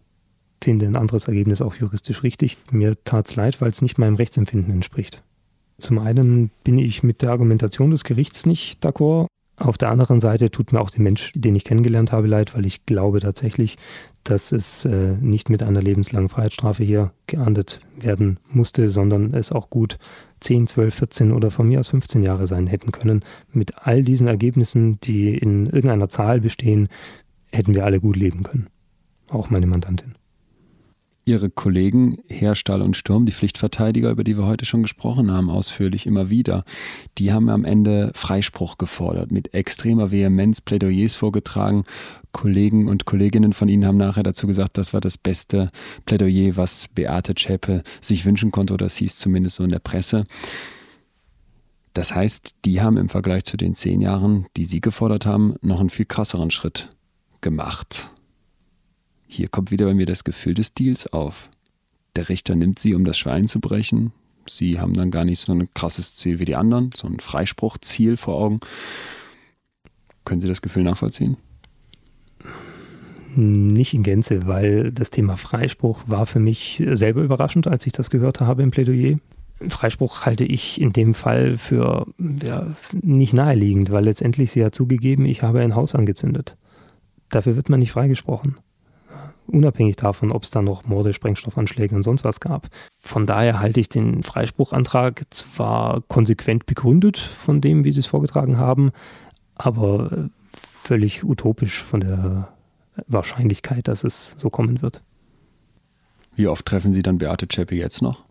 finde 0.62 0.86
ein 0.86 0.96
anderes 0.96 1.26
Ergebnis 1.26 1.62
auch 1.62 1.76
juristisch 1.76 2.24
richtig. 2.24 2.58
Mir 2.72 3.02
tat 3.04 3.30
es 3.30 3.36
leid, 3.36 3.60
weil 3.62 3.70
es 3.70 3.82
nicht 3.82 3.98
meinem 3.98 4.16
Rechtsempfinden 4.16 4.72
entspricht. 4.72 5.24
Zum 5.78 5.98
einen 5.98 6.52
bin 6.64 6.78
ich 6.78 7.04
mit 7.04 7.22
der 7.22 7.32
Argumentation 7.32 7.92
des 7.92 8.04
Gerichts 8.04 8.46
nicht 8.46 8.86
d'accord. 8.86 9.28
Auf 9.58 9.78
der 9.78 9.90
anderen 9.90 10.20
Seite 10.20 10.50
tut 10.50 10.74
mir 10.74 10.82
auch 10.82 10.90
der 10.90 11.02
Mensch, 11.02 11.34
den 11.36 11.56
ich 11.56 11.64
kennengelernt 11.64 12.12
habe, 12.12 12.28
leid, 12.28 12.56
weil 12.56 12.66
ich 12.66 12.86
glaube 12.86 13.20
tatsächlich, 13.20 13.78
dass 14.24 14.52
es 14.52 14.86
äh, 14.86 15.14
nicht 15.20 15.50
mit 15.50 15.62
einer 15.62 15.82
lebenslangen 15.82 16.30
Freiheitsstrafe 16.30 16.84
hier 16.84 17.12
geahndet 17.28 17.80
werden 17.96 18.40
musste, 18.50 18.90
sondern 18.90 19.34
es 19.34 19.52
auch 19.52 19.70
gut 19.70 20.00
10, 20.40 20.68
12, 20.68 20.96
14 20.96 21.32
oder 21.32 21.52
von 21.52 21.68
mir 21.68 21.80
aus 21.80 21.90
15 21.90 22.24
Jahre 22.24 22.48
sein 22.48 22.66
hätten 22.66 22.92
können. 22.92 23.24
Mit 23.52 23.78
all 23.78 24.04
diesen 24.04 24.28
Ergebnissen, 24.28 25.00
die 25.02 25.38
in 25.38 25.68
irgendeiner 25.68 26.10
Zahl 26.10 26.42
bestehen, 26.42 26.90
hätten 27.52 27.76
wir 27.76 27.86
alle 27.86 28.00
gut 28.00 28.16
leben 28.16 28.44
können. 28.44 28.68
Auch 29.30 29.50
meine 29.50 29.68
Mandantin. 29.68 30.16
Ihre 31.24 31.50
Kollegen 31.50 32.18
Herstall 32.28 32.82
und 32.82 32.98
Sturm, 32.98 33.26
die 33.26 33.32
Pflichtverteidiger, 33.32 34.10
über 34.10 34.24
die 34.24 34.38
wir 34.38 34.48
heute 34.48 34.66
schon 34.66 34.82
gesprochen 34.82 35.32
haben, 35.32 35.50
ausführlich 35.50 36.08
immer 36.08 36.30
wieder, 36.30 36.64
die 37.18 37.32
haben 37.32 37.50
am 37.50 37.64
Ende 37.64 38.12
Freispruch 38.16 38.78
gefordert, 38.78 39.32
mit 39.32 39.54
extremer 39.54 40.12
Vehemenz 40.12 40.62
Plädoyers 40.62 41.16
vorgetragen. 41.16 41.84
Kollegen 42.32 42.88
und 42.88 43.06
Kolleginnen 43.06 43.54
von 43.54 43.70
Ihnen 43.70 43.86
haben 43.86 43.98
nachher 43.98 44.24
dazu 44.24 44.48
gesagt, 44.48 44.78
das 44.78 44.94
war 44.94 45.02
das 45.02 45.18
beste 45.18 45.70
Plädoyer, 46.06 46.58
was 46.58 46.88
Beate 46.88 47.36
Zschäpe 47.36 47.84
sich 48.02 48.26
wünschen 48.26 48.52
konnte, 48.52 48.74
oder 48.74 48.86
das 48.86 48.98
hieß 48.98 49.18
zumindest 49.18 49.58
so 49.58 49.64
in 49.64 49.70
der 49.70 49.80
Presse. 49.80 50.24
Das 51.94 52.16
heißt, 52.16 52.56
die 52.66 52.82
haben 52.82 52.98
im 52.98 53.10
Vergleich 53.10 53.44
zu 53.44 53.58
den 53.58 53.76
zehn 53.76 54.02
Jahren, 54.02 54.48
die 54.56 54.66
Sie 54.66 54.82
gefordert 54.82 55.26
haben, 55.26 55.56
noch 55.62 55.82
einen 55.82 55.90
viel 55.90 56.06
krasseren 56.06 56.50
Schritt 56.50 56.90
gemacht. 57.42 58.10
Hier 59.34 59.48
kommt 59.48 59.72
wieder 59.72 59.86
bei 59.86 59.94
mir 59.94 60.06
das 60.06 60.26
Gefühl 60.26 60.56
des 60.56 60.74
Deals 60.74 61.08
auf. 61.14 61.50
Der 62.18 62.28
Richter 62.28 62.54
nimmt 62.54 62.80
sie, 62.80 62.94
um 62.96 63.06
das 63.06 63.18
Schwein 63.18 63.48
zu 63.48 63.62
brechen. 63.62 64.12
Sie 64.46 64.78
haben 64.78 64.94
dann 64.94 65.10
gar 65.10 65.24
nicht 65.24 65.40
so 65.40 65.54
ein 65.54 65.74
krasses 65.74 66.18
Ziel 66.18 66.40
wie 66.40 66.46
die 66.46 66.58
anderen, 66.58 66.90
so 66.94 67.08
ein 67.08 67.22
Freispruchziel 67.22 68.18
vor 68.18 68.36
Augen. 68.36 68.60
Können 70.26 70.42
Sie 70.42 70.50
das 70.50 70.62
Gefühl 70.62 70.84
nachvollziehen? 70.84 71.38
Nicht 73.34 73.94
in 73.94 74.04
Gänze, 74.04 74.48
weil 74.48 74.92
das 74.92 75.12
Thema 75.12 75.38
Freispruch 75.38 76.04
war 76.08 76.26
für 76.26 76.42
mich 76.42 76.84
selber 76.92 77.22
überraschend, 77.22 77.68
als 77.68 77.88
ich 77.88 77.94
das 77.94 78.10
gehört 78.10 78.42
habe 78.42 78.64
im 78.64 78.72
Plädoyer. 78.72 79.18
Freispruch 79.70 80.26
halte 80.26 80.44
ich 80.44 80.82
in 80.82 80.92
dem 80.92 81.14
Fall 81.14 81.58
für 81.58 82.06
ja, 82.44 82.68
nicht 83.02 83.32
naheliegend, 83.32 83.92
weil 83.92 84.04
letztendlich 84.04 84.52
sie 84.52 84.66
hat 84.66 84.76
zugegeben, 84.76 85.24
ich 85.24 85.42
habe 85.42 85.62
ein 85.62 85.76
Haus 85.76 85.96
angezündet. 85.96 86.58
Dafür 87.30 87.56
wird 87.56 87.70
man 87.70 87.80
nicht 87.80 87.94
freigesprochen. 87.94 88.58
Unabhängig 89.52 89.98
davon, 89.98 90.32
ob 90.32 90.44
es 90.44 90.52
da 90.52 90.62
noch 90.62 90.86
Morde, 90.86 91.12
Sprengstoffanschläge 91.12 91.94
und 91.94 92.04
sonst 92.04 92.24
was 92.24 92.40
gab. 92.40 92.70
Von 92.98 93.26
daher 93.26 93.60
halte 93.60 93.82
ich 93.82 93.90
den 93.90 94.24
Freispruchantrag 94.24 95.24
zwar 95.30 96.02
konsequent 96.08 96.66
begründet 96.66 97.18
von 97.18 97.60
dem, 97.60 97.84
wie 97.84 97.92
Sie 97.92 98.00
es 98.00 98.08
vorgetragen 98.08 98.58
haben, 98.58 98.92
aber 99.56 100.30
völlig 100.54 101.24
utopisch 101.24 101.84
von 101.84 102.00
der 102.00 102.48
Wahrscheinlichkeit, 103.08 103.90
dass 103.90 104.06
es 104.06 104.36
so 104.38 104.50
kommen 104.50 104.82
wird. 104.82 105.02
Wie 106.36 106.48
oft 106.48 106.66
treffen 106.66 106.94
Sie 106.94 107.02
dann 107.04 107.18
Beate 107.18 107.48
Zschäpe 107.48 107.76
jetzt 107.76 108.02
noch? 108.02 108.24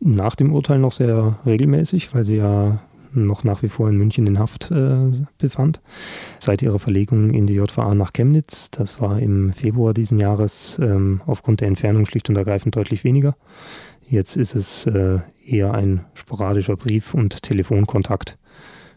Nach 0.00 0.34
dem 0.34 0.52
Urteil 0.52 0.78
noch 0.78 0.92
sehr 0.92 1.38
regelmäßig, 1.46 2.12
weil 2.14 2.24
sie 2.24 2.36
ja 2.36 2.80
noch 3.12 3.44
nach 3.44 3.62
wie 3.62 3.68
vor 3.68 3.88
in 3.88 3.96
München 3.96 4.26
in 4.26 4.38
Haft 4.38 4.70
äh, 4.70 5.10
befand. 5.38 5.80
Seit 6.38 6.62
ihrer 6.62 6.78
Verlegung 6.78 7.30
in 7.30 7.46
die 7.46 7.54
JVA 7.54 7.94
nach 7.94 8.12
Chemnitz, 8.12 8.70
das 8.70 9.00
war 9.00 9.18
im 9.18 9.52
Februar 9.52 9.94
diesen 9.94 10.18
Jahres, 10.18 10.78
ähm, 10.80 11.20
aufgrund 11.26 11.60
der 11.60 11.68
Entfernung 11.68 12.06
schlicht 12.06 12.28
und 12.28 12.36
ergreifend 12.36 12.76
deutlich 12.76 13.04
weniger. 13.04 13.36
Jetzt 14.08 14.36
ist 14.36 14.54
es 14.54 14.86
äh, 14.86 15.20
eher 15.44 15.72
ein 15.72 16.04
sporadischer 16.14 16.76
Brief- 16.76 17.14
und 17.14 17.42
Telefonkontakt. 17.42 18.38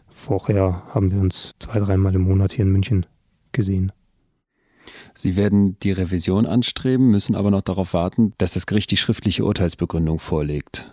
Vorher 0.08 0.82
haben 0.90 1.12
wir 1.12 1.20
uns 1.20 1.52
zwei, 1.58 1.78
dreimal 1.78 2.14
im 2.14 2.22
Monat 2.22 2.52
hier 2.52 2.64
in 2.64 2.72
München 2.72 3.06
gesehen. 3.52 3.92
Sie 5.14 5.36
werden 5.36 5.78
die 5.80 5.92
Revision 5.92 6.46
anstreben, 6.46 7.10
müssen 7.10 7.34
aber 7.34 7.50
noch 7.50 7.62
darauf 7.62 7.94
warten, 7.94 8.34
dass 8.38 8.54
das 8.54 8.66
Gericht 8.66 8.90
die 8.90 8.96
schriftliche 8.96 9.44
Urteilsbegründung 9.44 10.18
vorlegt. 10.18 10.90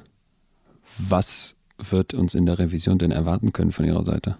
Was 0.97 1.57
wird 1.89 2.13
uns 2.13 2.35
in 2.35 2.45
der 2.45 2.59
Revision 2.59 2.97
denn 2.97 3.11
erwarten 3.11 3.53
können 3.53 3.71
von 3.71 3.85
Ihrer 3.85 4.05
Seite? 4.05 4.37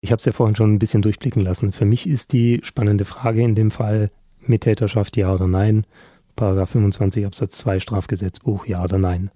Ich 0.00 0.12
habe 0.12 0.18
es 0.18 0.24
ja 0.26 0.32
vorhin 0.32 0.56
schon 0.56 0.74
ein 0.74 0.78
bisschen 0.78 1.02
durchblicken 1.02 1.42
lassen. 1.42 1.72
Für 1.72 1.84
mich 1.84 2.06
ist 2.06 2.32
die 2.32 2.60
spannende 2.62 3.04
Frage 3.04 3.42
in 3.42 3.54
dem 3.54 3.70
Fall 3.70 4.10
Mittäterschaft 4.40 5.16
ja 5.16 5.32
oder 5.32 5.46
nein. 5.46 5.86
Paragraph 6.36 6.70
25 6.70 7.24
Absatz 7.24 7.58
2 7.58 7.80
Strafgesetzbuch 7.80 8.66
ja 8.66 8.84
oder 8.84 8.98
nein. 8.98 9.30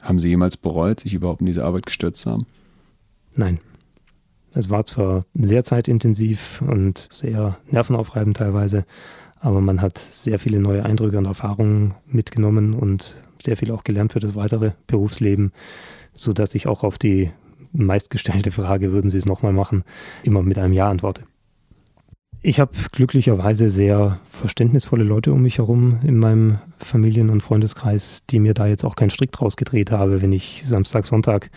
Haben 0.00 0.18
Sie 0.18 0.28
jemals 0.28 0.56
bereut, 0.56 1.00
sich 1.00 1.14
überhaupt 1.14 1.40
in 1.40 1.46
diese 1.46 1.64
Arbeit 1.64 1.86
gestürzt 1.86 2.22
zu 2.22 2.30
haben? 2.30 2.46
Nein. 3.34 3.58
Es 4.54 4.70
war 4.70 4.84
zwar 4.84 5.26
sehr 5.34 5.64
zeitintensiv 5.64 6.62
und 6.62 7.08
sehr 7.10 7.58
nervenaufreibend 7.70 8.36
teilweise, 8.36 8.84
aber 9.40 9.60
man 9.60 9.82
hat 9.82 9.98
sehr 9.98 10.38
viele 10.38 10.60
neue 10.60 10.84
Eindrücke 10.84 11.18
und 11.18 11.24
Erfahrungen 11.24 11.94
mitgenommen 12.06 12.72
und 12.72 13.22
sehr 13.42 13.56
viel 13.56 13.72
auch 13.72 13.82
gelernt 13.84 14.12
für 14.12 14.20
das 14.20 14.34
weitere 14.34 14.72
Berufsleben, 14.86 15.52
sodass 16.14 16.54
ich 16.54 16.66
auch 16.66 16.82
auf 16.82 16.98
die 16.98 17.30
meistgestellte 17.72 18.50
Frage, 18.50 18.92
würden 18.92 19.10
Sie 19.10 19.18
es 19.18 19.26
nochmal 19.26 19.52
machen, 19.52 19.84
immer 20.22 20.42
mit 20.42 20.58
einem 20.58 20.72
Ja 20.72 20.88
antworte. 20.88 21.24
Ich 22.46 22.60
habe 22.60 22.72
glücklicherweise 22.92 23.70
sehr 23.70 24.20
verständnisvolle 24.24 25.02
Leute 25.02 25.32
um 25.32 25.40
mich 25.40 25.56
herum 25.56 26.00
in 26.02 26.18
meinem 26.18 26.58
Familien- 26.76 27.30
und 27.30 27.40
Freundeskreis, 27.40 28.26
die 28.26 28.38
mir 28.38 28.52
da 28.52 28.66
jetzt 28.66 28.84
auch 28.84 28.96
keinen 28.96 29.08
Strick 29.08 29.32
draus 29.32 29.56
gedreht 29.56 29.90
habe, 29.90 30.20
wenn 30.20 30.30
ich 30.30 30.62
Samstag, 30.66 31.06
Sonntag 31.06 31.50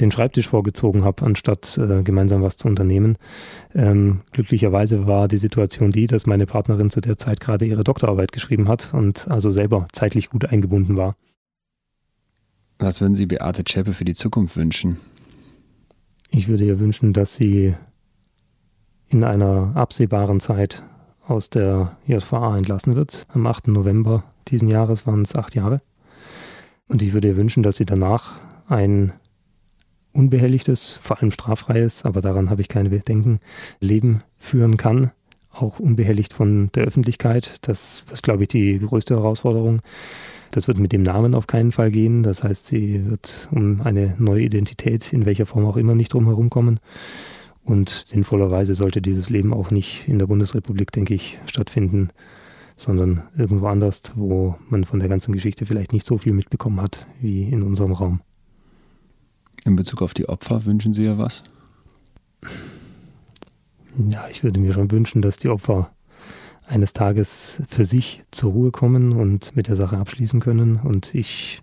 den 0.00 0.10
Schreibtisch 0.10 0.48
vorgezogen 0.48 1.04
habe, 1.04 1.24
anstatt 1.24 1.78
äh, 1.78 2.02
gemeinsam 2.02 2.42
was 2.42 2.56
zu 2.56 2.66
unternehmen. 2.66 3.18
Ähm, 3.72 4.22
glücklicherweise 4.32 5.06
war 5.06 5.28
die 5.28 5.36
Situation 5.36 5.92
die, 5.92 6.08
dass 6.08 6.26
meine 6.26 6.46
Partnerin 6.46 6.90
zu 6.90 7.00
der 7.00 7.18
Zeit 7.18 7.38
gerade 7.38 7.64
ihre 7.64 7.84
Doktorarbeit 7.84 8.32
geschrieben 8.32 8.66
hat 8.66 8.92
und 8.92 9.28
also 9.30 9.52
selber 9.52 9.86
zeitlich 9.92 10.28
gut 10.28 10.46
eingebunden 10.46 10.96
war. 10.96 11.14
Was 12.82 13.00
würden 13.00 13.14
Sie 13.14 13.26
Beate 13.26 13.62
Zschäpe 13.62 13.92
für 13.92 14.04
die 14.04 14.14
Zukunft 14.14 14.56
wünschen? 14.56 14.96
Ich 16.30 16.48
würde 16.48 16.64
ihr 16.64 16.80
wünschen, 16.80 17.12
dass 17.12 17.36
sie 17.36 17.76
in 19.06 19.22
einer 19.22 19.70
absehbaren 19.76 20.40
Zeit 20.40 20.82
aus 21.24 21.48
der 21.48 21.96
JVA 22.08 22.56
entlassen 22.56 22.96
wird. 22.96 23.24
Am 23.28 23.46
8. 23.46 23.68
November 23.68 24.24
diesen 24.48 24.66
Jahres 24.66 25.06
waren 25.06 25.22
es 25.22 25.36
acht 25.36 25.54
Jahre. 25.54 25.80
Und 26.88 27.02
ich 27.02 27.12
würde 27.12 27.28
ihr 27.28 27.36
wünschen, 27.36 27.62
dass 27.62 27.76
sie 27.76 27.86
danach 27.86 28.40
ein 28.66 29.12
unbehelligtes, 30.12 30.98
vor 31.00 31.20
allem 31.20 31.30
straffreies, 31.30 32.04
aber 32.04 32.20
daran 32.20 32.50
habe 32.50 32.62
ich 32.62 32.68
keine 32.68 32.90
Bedenken, 32.90 33.38
Leben 33.78 34.24
führen 34.38 34.76
kann, 34.76 35.12
auch 35.52 35.78
unbehelligt 35.78 36.32
von 36.32 36.68
der 36.74 36.82
Öffentlichkeit. 36.82 37.58
Das 37.62 38.06
ist, 38.12 38.24
glaube 38.24 38.42
ich, 38.42 38.48
die 38.48 38.80
größte 38.80 39.14
Herausforderung. 39.14 39.82
Das 40.52 40.68
wird 40.68 40.78
mit 40.78 40.92
dem 40.92 41.02
Namen 41.02 41.34
auf 41.34 41.46
keinen 41.46 41.72
Fall 41.72 41.90
gehen. 41.90 42.22
Das 42.22 42.44
heißt, 42.44 42.66
sie 42.66 43.08
wird 43.10 43.48
um 43.50 43.80
eine 43.80 44.14
neue 44.18 44.42
Identität, 44.44 45.12
in 45.12 45.24
welcher 45.24 45.46
Form 45.46 45.64
auch 45.64 45.78
immer, 45.78 45.94
nicht 45.94 46.12
drum 46.12 46.26
herum 46.26 46.50
kommen. 46.50 46.78
Und 47.64 47.88
sinnvollerweise 47.88 48.74
sollte 48.74 49.00
dieses 49.00 49.30
Leben 49.30 49.54
auch 49.54 49.70
nicht 49.70 50.06
in 50.08 50.18
der 50.18 50.26
Bundesrepublik, 50.26 50.92
denke 50.92 51.14
ich, 51.14 51.40
stattfinden, 51.46 52.10
sondern 52.76 53.22
irgendwo 53.36 53.66
anders, 53.66 54.02
wo 54.14 54.56
man 54.68 54.84
von 54.84 55.00
der 55.00 55.08
ganzen 55.08 55.32
Geschichte 55.32 55.64
vielleicht 55.64 55.94
nicht 55.94 56.04
so 56.04 56.18
viel 56.18 56.34
mitbekommen 56.34 56.80
hat 56.82 57.06
wie 57.20 57.44
in 57.44 57.62
unserem 57.62 57.92
Raum. 57.92 58.20
In 59.64 59.76
Bezug 59.76 60.02
auf 60.02 60.12
die 60.12 60.28
Opfer 60.28 60.66
wünschen 60.66 60.92
Sie 60.92 61.04
ja 61.04 61.16
was? 61.16 61.44
Ja, 64.10 64.26
ich 64.28 64.44
würde 64.44 64.60
mir 64.60 64.72
schon 64.72 64.90
wünschen, 64.90 65.22
dass 65.22 65.38
die 65.38 65.48
Opfer 65.48 65.92
eines 66.72 66.92
Tages 66.94 67.60
für 67.68 67.84
sich 67.84 68.24
zur 68.30 68.52
Ruhe 68.52 68.70
kommen 68.70 69.12
und 69.12 69.54
mit 69.54 69.68
der 69.68 69.76
Sache 69.76 69.98
abschließen 69.98 70.40
können. 70.40 70.76
Und 70.76 71.14
ich 71.14 71.62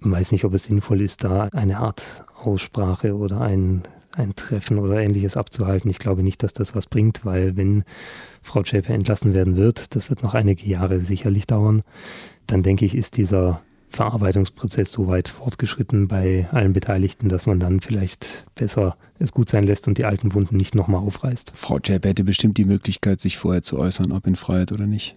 weiß 0.00 0.32
nicht, 0.32 0.44
ob 0.44 0.54
es 0.54 0.64
sinnvoll 0.64 1.02
ist, 1.02 1.22
da 1.22 1.48
eine 1.52 1.78
Art 1.78 2.24
Aussprache 2.42 3.14
oder 3.14 3.40
ein 3.40 3.82
ein 4.14 4.34
Treffen 4.34 4.78
oder 4.78 5.00
ähnliches 5.00 5.36
abzuhalten. 5.38 5.90
Ich 5.90 5.98
glaube 5.98 6.22
nicht, 6.22 6.42
dass 6.42 6.52
das 6.52 6.74
was 6.74 6.86
bringt, 6.86 7.24
weil 7.24 7.56
wenn 7.56 7.82
Frau 8.42 8.62
Zschäpe 8.62 8.92
entlassen 8.92 9.32
werden 9.32 9.56
wird, 9.56 9.94
das 9.96 10.10
wird 10.10 10.22
noch 10.22 10.34
einige 10.34 10.66
Jahre 10.66 11.00
sicherlich 11.00 11.46
dauern, 11.46 11.82
dann 12.46 12.62
denke 12.62 12.84
ich, 12.84 12.94
ist 12.94 13.16
dieser 13.16 13.62
Verarbeitungsprozess 13.92 14.90
so 14.90 15.06
weit 15.06 15.28
fortgeschritten 15.28 16.08
bei 16.08 16.48
allen 16.50 16.72
Beteiligten, 16.72 17.28
dass 17.28 17.46
man 17.46 17.60
dann 17.60 17.80
vielleicht 17.80 18.46
besser 18.54 18.96
es 19.18 19.32
gut 19.32 19.48
sein 19.48 19.64
lässt 19.64 19.86
und 19.86 19.98
die 19.98 20.04
alten 20.04 20.34
Wunden 20.34 20.56
nicht 20.56 20.74
nochmal 20.74 21.00
aufreißt. 21.00 21.52
Frau 21.54 21.78
Zschäpe 21.78 22.08
hätte 22.08 22.24
bestimmt 22.24 22.58
die 22.58 22.64
Möglichkeit, 22.64 23.20
sich 23.20 23.36
vorher 23.36 23.62
zu 23.62 23.78
äußern, 23.78 24.12
ob 24.12 24.26
in 24.26 24.36
Freiheit 24.36 24.72
oder 24.72 24.86
nicht. 24.86 25.16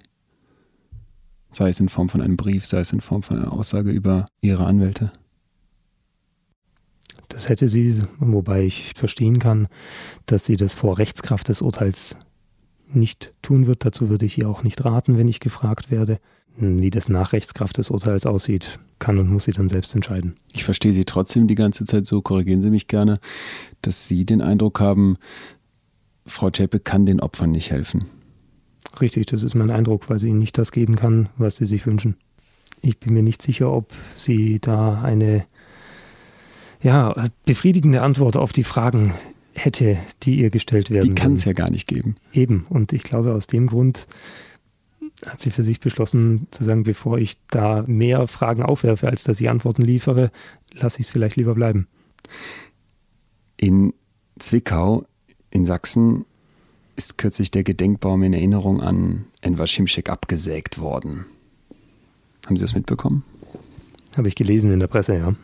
Sei 1.51 1.69
es 1.69 1.79
in 1.79 1.89
Form 1.89 2.09
von 2.09 2.21
einem 2.21 2.37
Brief, 2.37 2.65
sei 2.65 2.79
es 2.79 2.91
in 2.91 3.01
Form 3.01 3.23
von 3.23 3.37
einer 3.37 3.53
Aussage 3.53 3.91
über 3.91 4.25
ihre 4.41 4.65
Anwälte. 4.65 5.11
Das 7.29 7.49
hätte 7.49 7.67
sie, 7.67 8.01
wobei 8.19 8.63
ich 8.63 8.93
verstehen 8.95 9.39
kann, 9.39 9.67
dass 10.25 10.45
sie 10.45 10.57
das 10.57 10.73
vor 10.73 10.97
Rechtskraft 10.97 11.47
des 11.49 11.61
Urteils 11.61 12.17
nicht 12.93 13.33
tun 13.41 13.67
wird. 13.67 13.85
Dazu 13.85 14.09
würde 14.09 14.25
ich 14.25 14.37
ihr 14.37 14.49
auch 14.49 14.63
nicht 14.63 14.83
raten, 14.85 15.17
wenn 15.17 15.27
ich 15.27 15.39
gefragt 15.39 15.91
werde. 15.91 16.19
Wie 16.57 16.89
das 16.89 17.09
nach 17.09 17.33
Rechtskraft 17.33 17.77
des 17.77 17.89
Urteils 17.89 18.25
aussieht, 18.25 18.79
kann 18.99 19.17
und 19.17 19.29
muss 19.29 19.43
sie 19.43 19.51
dann 19.51 19.67
selbst 19.67 19.93
entscheiden. 19.93 20.35
Ich 20.53 20.63
verstehe 20.63 20.93
Sie 20.93 21.03
trotzdem 21.03 21.47
die 21.47 21.55
ganze 21.55 21.83
Zeit 21.83 22.05
so, 22.05 22.21
korrigieren 22.21 22.63
Sie 22.63 22.69
mich 22.69 22.87
gerne, 22.87 23.19
dass 23.81 24.07
Sie 24.07 24.25
den 24.25 24.41
Eindruck 24.41 24.79
haben, 24.79 25.17
Frau 26.25 26.49
Zschäpe 26.49 26.79
kann 26.79 27.05
den 27.05 27.19
Opfern 27.19 27.51
nicht 27.51 27.71
helfen. 27.71 28.05
Richtig, 28.99 29.27
das 29.27 29.43
ist 29.43 29.55
mein 29.55 29.69
Eindruck, 29.69 30.09
weil 30.09 30.19
sie 30.19 30.29
ihnen 30.29 30.39
nicht 30.39 30.57
das 30.57 30.71
geben 30.71 30.95
kann, 30.95 31.29
was 31.37 31.57
sie 31.57 31.65
sich 31.65 31.85
wünschen. 31.85 32.15
Ich 32.81 32.99
bin 32.99 33.13
mir 33.13 33.23
nicht 33.23 33.41
sicher, 33.41 33.71
ob 33.71 33.91
sie 34.15 34.59
da 34.59 35.01
eine 35.01 35.45
ja, 36.81 37.13
befriedigende 37.45 38.01
Antwort 38.01 38.37
auf 38.37 38.53
die 38.53 38.63
Fragen 38.63 39.13
hätte, 39.53 39.97
die 40.23 40.37
ihr 40.37 40.49
gestellt 40.49 40.91
werden. 40.91 41.15
Die 41.15 41.21
kann 41.21 41.33
es 41.33 41.45
ja 41.45 41.53
gar 41.53 41.69
nicht 41.69 41.87
geben. 41.87 42.15
Eben. 42.33 42.65
Und 42.69 42.93
ich 42.93 43.03
glaube, 43.03 43.33
aus 43.33 43.47
dem 43.47 43.67
Grund 43.67 44.07
hat 45.25 45.39
sie 45.39 45.51
für 45.51 45.63
sich 45.63 45.79
beschlossen 45.79 46.47
zu 46.51 46.63
sagen, 46.63 46.83
bevor 46.83 47.17
ich 47.17 47.37
da 47.49 47.83
mehr 47.87 48.27
Fragen 48.27 48.63
aufwerfe, 48.63 49.07
als 49.07 49.23
dass 49.23 49.39
ich 49.39 49.49
Antworten 49.49 49.81
liefere, 49.81 50.31
lasse 50.71 50.99
ich 50.99 51.07
es 51.07 51.11
vielleicht 51.11 51.35
lieber 51.37 51.55
bleiben. 51.55 51.87
In 53.57 53.93
Zwickau 54.39 55.05
in 55.51 55.65
Sachsen 55.65 56.25
ist 56.95 57.17
kürzlich 57.17 57.51
der 57.51 57.63
Gedenkbaum 57.63 58.23
in 58.23 58.33
Erinnerung 58.33 58.81
an 58.81 59.25
Enver 59.41 59.67
Schimschek 59.67 60.09
abgesägt 60.09 60.79
worden. 60.79 61.25
Haben 62.45 62.57
Sie 62.57 62.61
das 62.61 62.75
mitbekommen? 62.75 63.23
Habe 64.15 64.27
ich 64.27 64.35
gelesen 64.35 64.71
in 64.71 64.79
der 64.79 64.87
Presse, 64.87 65.15
ja. 65.15 65.35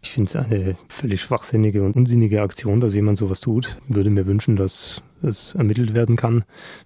Ich 0.00 0.12
finde 0.12 0.28
es 0.28 0.36
eine 0.36 0.76
völlig 0.88 1.20
schwachsinnige 1.20 1.82
und 1.82 1.96
unsinnige 1.96 2.42
Aktion, 2.42 2.80
dass 2.80 2.94
jemand 2.94 3.18
sowas 3.18 3.40
tut. 3.40 3.80
Würde 3.88 4.10
mir 4.10 4.26
wünschen, 4.26 4.54
dass 4.54 5.02
es 5.22 5.56
ermittelt 5.56 5.92
werden 5.92 6.14
kann, 6.14 6.44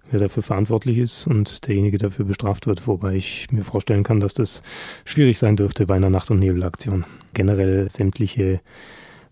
wer 0.09 0.19
dafür 0.19 0.41
verantwortlich 0.41 0.97
ist 0.97 1.27
und 1.27 1.67
derjenige 1.67 1.99
dafür 1.99 2.25
bestraft 2.25 2.65
wird. 2.65 2.87
Wobei 2.87 3.15
ich 3.15 3.51
mir 3.51 3.63
vorstellen 3.63 4.03
kann, 4.03 4.19
dass 4.19 4.33
das 4.33 4.63
schwierig 5.05 5.37
sein 5.37 5.55
dürfte 5.55 5.85
bei 5.85 5.95
einer 5.95 6.09
Nacht- 6.09 6.31
und 6.31 6.39
Nebelaktion. 6.39 7.05
Generell 7.35 7.87
sämtliche 7.87 8.61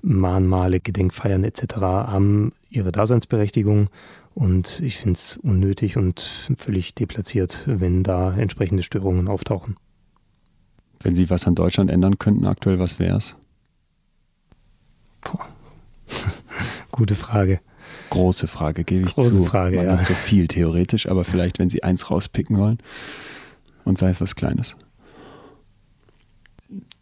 Mahnmale, 0.04 0.80
Gedenkfeiern 0.80 1.44
etc. 1.44 1.76
haben 1.82 2.54
ihre 2.70 2.92
Daseinsberechtigung. 2.92 3.90
Und 4.34 4.80
ich 4.80 4.98
finde 4.98 5.14
es 5.14 5.38
unnötig 5.38 5.98
und 5.98 6.50
völlig 6.56 6.94
deplatziert, 6.96 7.64
wenn 7.68 8.04
da 8.04 8.34
entsprechende 8.34 8.84
Störungen 8.84 9.28
auftauchen. 9.28 9.76
Wenn 11.04 11.16
Sie 11.16 11.30
was 11.30 11.48
an 11.48 11.56
Deutschland 11.56 11.90
ändern 11.90 12.20
könnten 12.20 12.46
aktuell, 12.46 12.80
was 12.80 13.00
wäre 13.00 13.18
es? 13.18 13.36
Boah. 15.22 15.48
Gute 16.92 17.16
Frage. 17.16 17.60
Große 18.10 18.48
Frage, 18.48 18.84
gebe 18.84 19.08
ich 19.08 19.16
Große 19.16 19.32
zu. 19.32 19.46
Frage, 19.46 19.78
Man 19.78 19.86
ja. 19.86 19.98
hat 19.98 20.06
so 20.06 20.14
viel 20.14 20.48
theoretisch, 20.48 21.10
aber 21.10 21.24
vielleicht, 21.24 21.60
wenn 21.60 21.70
Sie 21.70 21.84
eins 21.84 22.12
rauspicken 22.12 22.58
wollen 22.58 22.80
und 23.86 23.98
sei 23.98 24.10
es 24.10 24.22
was 24.22 24.36
Kleines. 24.36 24.76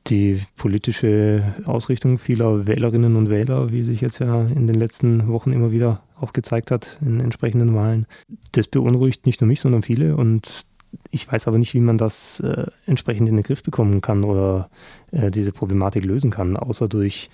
Die 0.07 0.41
politische 0.55 1.55
Ausrichtung 1.65 2.17
vieler 2.17 2.65
Wählerinnen 2.65 3.15
und 3.15 3.30
Wähler, 3.30 3.72
wie 3.72 3.84
sich 3.84 4.01
jetzt 4.01 4.20
ja 4.20 4.41
in 4.41 4.65
den 4.65 4.76
letzten 4.76 5.28
Wochen 5.28 5.51
immer 5.51 5.72
wieder 5.72 6.01
auch 6.20 6.34
gezeigt 6.34 6.72
hat 6.72 6.97
in 7.01 7.20
entsprechenden 7.20 7.76
Wahlen, 7.76 8.05
das 8.51 8.67
beunruhigt 8.67 9.26
nicht 9.26 9.41
nur 9.41 9.47
mich, 9.47 9.61
sondern 9.61 9.84
viele. 9.84 10.15
Und 10.15 10.65
ich 11.11 11.32
weiß 11.32 11.47
aber 11.47 11.57
nicht, 11.57 11.74
wie 11.74 11.80
man 11.80 11.97
das 11.97 12.39
äh, 12.39 12.65
entsprechend 12.86 13.30
in 13.30 13.36
den 13.36 13.43
Griff 13.43 13.61
bekommen 13.61 14.01
kann 14.01 14.24
oder 14.24 14.70
äh, 15.11 15.30
diese 15.32 15.51
Problematik 15.51 16.03
lösen 16.03 16.32
kann, 16.32 16.57
außer 16.57 16.88
durch 16.88 17.30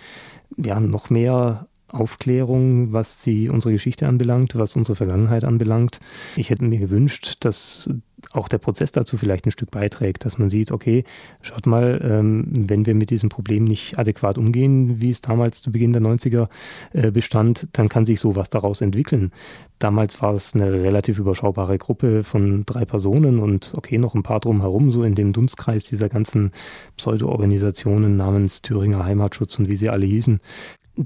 ja, 0.58 0.80
noch 0.80 1.10
mehr 1.10 1.68
Aufklärung, 1.96 2.93
was 2.93 3.24
die, 3.24 3.50
unsere 3.50 3.74
Geschichte 3.74 4.08
anbelangt, 4.08 4.56
was 4.56 4.76
unsere 4.76 4.96
Vergangenheit 4.96 5.43
anbelangt. 5.43 6.00
Ich 6.36 6.50
hätte 6.50 6.64
mir 6.64 6.80
gewünscht, 6.80 7.38
dass 7.39 7.89
auch 8.32 8.48
der 8.48 8.58
Prozess 8.58 8.91
dazu 8.91 9.18
vielleicht 9.18 9.46
ein 9.46 9.52
Stück 9.52 9.72
beiträgt, 9.72 10.26
dass 10.26 10.38
man 10.38 10.50
sieht, 10.50 10.72
okay, 10.72 11.04
schaut 11.41 11.66
mal, 11.66 12.02
ähm, 12.04 12.52
wenn 12.58 12.86
wir 12.86 12.96
mit 12.96 13.10
diesem 13.10 13.30
Problem 13.30 13.66
nicht 13.66 13.98
adäquat 13.98 14.38
umgehen, 14.38 15.02
wie 15.02 15.10
es 15.10 15.22
damals 15.22 15.62
zu 15.62 15.72
Beginn 15.72 15.93
der 15.93 16.02
90er 16.02 16.48
äh, 16.93 17.12
bestand, 17.12 17.68
dann 17.74 17.89
kann 17.89 18.06
sich 18.06 18.20
sowas 18.20 18.50
daraus 18.50 18.82
entwickeln. 18.82 19.32
Damals 19.80 20.22
war 20.22 20.34
es 20.34 20.54
eine 20.54 20.72
relativ 20.72 21.20
überschaubare 21.20 21.78
Gruppe 21.78 22.24
von 22.24 22.66
drei 22.66 22.86
Personen 22.86 23.39
und 23.39 23.74
okay, 23.76 23.98
noch 23.98 24.16
ein 24.16 24.24
paar 24.24 24.39
drumherum, 24.39 24.91
so 24.91 25.04
in 25.04 25.16
dem 25.16 25.34
Dunstkreis 25.34 25.84
dieser 25.84 26.10
ganzen 26.10 26.52
Pseudo-Organisationen 26.98 28.16
namens 28.16 28.62
Thüringer 28.62 29.04
Heimatschutz 29.04 29.60
und 29.60 29.70
wie 29.70 29.78
sie 29.78 29.89
alle 29.89 30.06
hießen. 30.06 30.39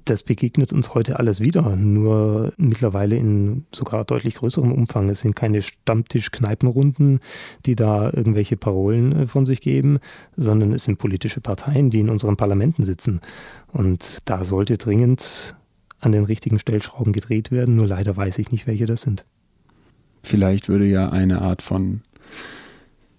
Das 0.05 0.21
begegnet 0.21 0.71
uns 0.71 0.93
heute 0.93 1.17
alles 1.17 1.41
wieder, 1.41 1.75
nur 1.75 2.53
mittlerweile 2.57 3.15
in 3.15 3.65
sogar 3.73 4.05
deutlich 4.05 4.35
größerem 4.35 4.71
Umfang. 4.71 5.09
Es 5.09 5.21
sind 5.21 5.35
keine 5.35 5.63
Stammtisch-Kneipenrunden, 5.63 7.21
die 7.65 7.75
da 7.75 8.13
irgendwelche 8.13 8.55
Parolen 8.55 9.13
äh, 9.13 9.25
von 9.27 9.47
sich 9.47 9.61
geben, 9.61 9.97
sondern 10.37 10.73
es 10.73 10.83
sind 10.83 10.99
politische 10.99 11.41
Parteien, 11.41 11.89
die 11.89 12.01
in 12.01 12.09
unseren 12.09 12.37
Parlamenten 12.37 12.83
sitzen. 12.83 13.19
Und 13.71 14.19
da 14.25 14.45
sollte 14.45 14.77
dringend 14.77 15.55
an 15.99 16.11
den 16.11 16.23
richtigen 16.23 16.59
Stellschrauben 16.59 17.11
gedreht 17.11 17.49
werden, 17.49 17.75
nur 17.75 17.87
leider 17.87 18.15
weiß 18.15 18.37
ich 18.37 18.51
nicht, 18.51 18.67
welche 18.67 18.85
das 18.85 19.01
sind. 19.01 19.25
Vielleicht 20.21 20.69
würde 20.69 20.85
ja 20.85 21.09
eine 21.09 21.41
Art 21.41 21.63
von 21.63 22.01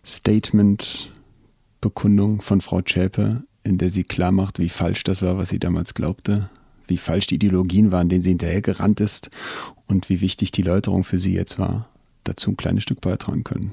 Statement-Bekundung 0.04 2.42
von 2.42 2.60
Frau 2.60 2.80
Zschäpe, 2.80 3.42
in 3.64 3.78
der 3.78 3.90
sie 3.90 4.04
klar 4.04 4.30
macht, 4.32 4.60
wie 4.60 4.68
falsch 4.68 5.02
das 5.04 5.22
war, 5.22 5.36
was 5.36 5.48
sie 5.48 5.58
damals 5.58 5.94
glaubte, 5.94 6.48
wie 6.90 6.98
falsch 6.98 7.28
die 7.28 7.36
Ideologien 7.36 7.92
waren, 7.92 8.08
denen 8.08 8.22
sie 8.22 8.30
hinterhergerannt 8.30 9.00
ist 9.00 9.30
und 9.86 10.08
wie 10.08 10.20
wichtig 10.20 10.52
die 10.52 10.62
Läuterung 10.62 11.04
für 11.04 11.18
sie 11.18 11.34
jetzt 11.34 11.58
war, 11.58 11.88
dazu 12.24 12.50
ein 12.50 12.56
kleines 12.56 12.82
Stück 12.82 13.00
beitragen 13.00 13.44
können. 13.44 13.72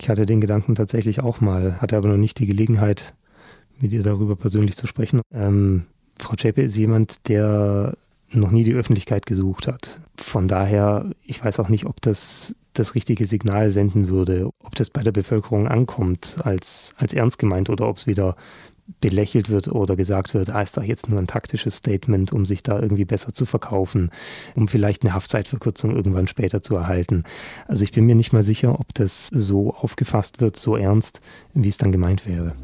Ich 0.00 0.08
hatte 0.08 0.26
den 0.26 0.40
Gedanken 0.40 0.74
tatsächlich 0.74 1.20
auch 1.20 1.40
mal, 1.40 1.80
hatte 1.80 1.96
aber 1.96 2.08
noch 2.08 2.16
nicht 2.16 2.38
die 2.38 2.46
Gelegenheit, 2.46 3.14
mit 3.80 3.92
ihr 3.92 4.02
darüber 4.02 4.36
persönlich 4.36 4.76
zu 4.76 4.86
sprechen. 4.86 5.22
Ähm, 5.32 5.84
Frau 6.18 6.34
Zschäpe 6.34 6.62
ist 6.62 6.76
jemand, 6.76 7.28
der 7.28 7.96
noch 8.30 8.50
nie 8.50 8.64
die 8.64 8.74
Öffentlichkeit 8.74 9.26
gesucht 9.26 9.66
hat. 9.66 10.00
Von 10.16 10.48
daher, 10.48 11.10
ich 11.22 11.42
weiß 11.42 11.60
auch 11.60 11.68
nicht, 11.68 11.86
ob 11.86 12.00
das 12.00 12.54
das 12.74 12.94
richtige 12.94 13.26
Signal 13.26 13.70
senden 13.70 14.08
würde, 14.08 14.50
ob 14.60 14.74
das 14.74 14.90
bei 14.90 15.02
der 15.02 15.12
Bevölkerung 15.12 15.66
ankommt 15.66 16.36
als, 16.44 16.92
als 16.96 17.12
ernst 17.12 17.38
gemeint 17.38 17.70
oder 17.70 17.88
ob 17.88 17.96
es 17.96 18.06
wieder 18.06 18.36
belächelt 19.00 19.50
wird 19.50 19.68
oder 19.68 19.96
gesagt 19.96 20.34
wird, 20.34 20.50
ah, 20.50 20.62
ist 20.62 20.76
doch 20.76 20.82
jetzt 20.82 21.08
nur 21.08 21.18
ein 21.18 21.26
taktisches 21.26 21.76
Statement, 21.76 22.32
um 22.32 22.46
sich 22.46 22.62
da 22.62 22.80
irgendwie 22.80 23.04
besser 23.04 23.32
zu 23.32 23.44
verkaufen, 23.44 24.10
um 24.54 24.68
vielleicht 24.68 25.04
eine 25.04 25.14
Haftzeitverkürzung 25.14 25.94
irgendwann 25.94 26.28
später 26.28 26.62
zu 26.62 26.76
erhalten. 26.76 27.24
Also 27.66 27.84
ich 27.84 27.92
bin 27.92 28.06
mir 28.06 28.14
nicht 28.14 28.32
mal 28.32 28.42
sicher, 28.42 28.80
ob 28.80 28.94
das 28.94 29.28
so 29.28 29.74
aufgefasst 29.74 30.40
wird, 30.40 30.56
so 30.56 30.76
ernst, 30.76 31.20
wie 31.54 31.68
es 31.68 31.78
dann 31.78 31.92
gemeint 31.92 32.26
wäre. 32.26 32.54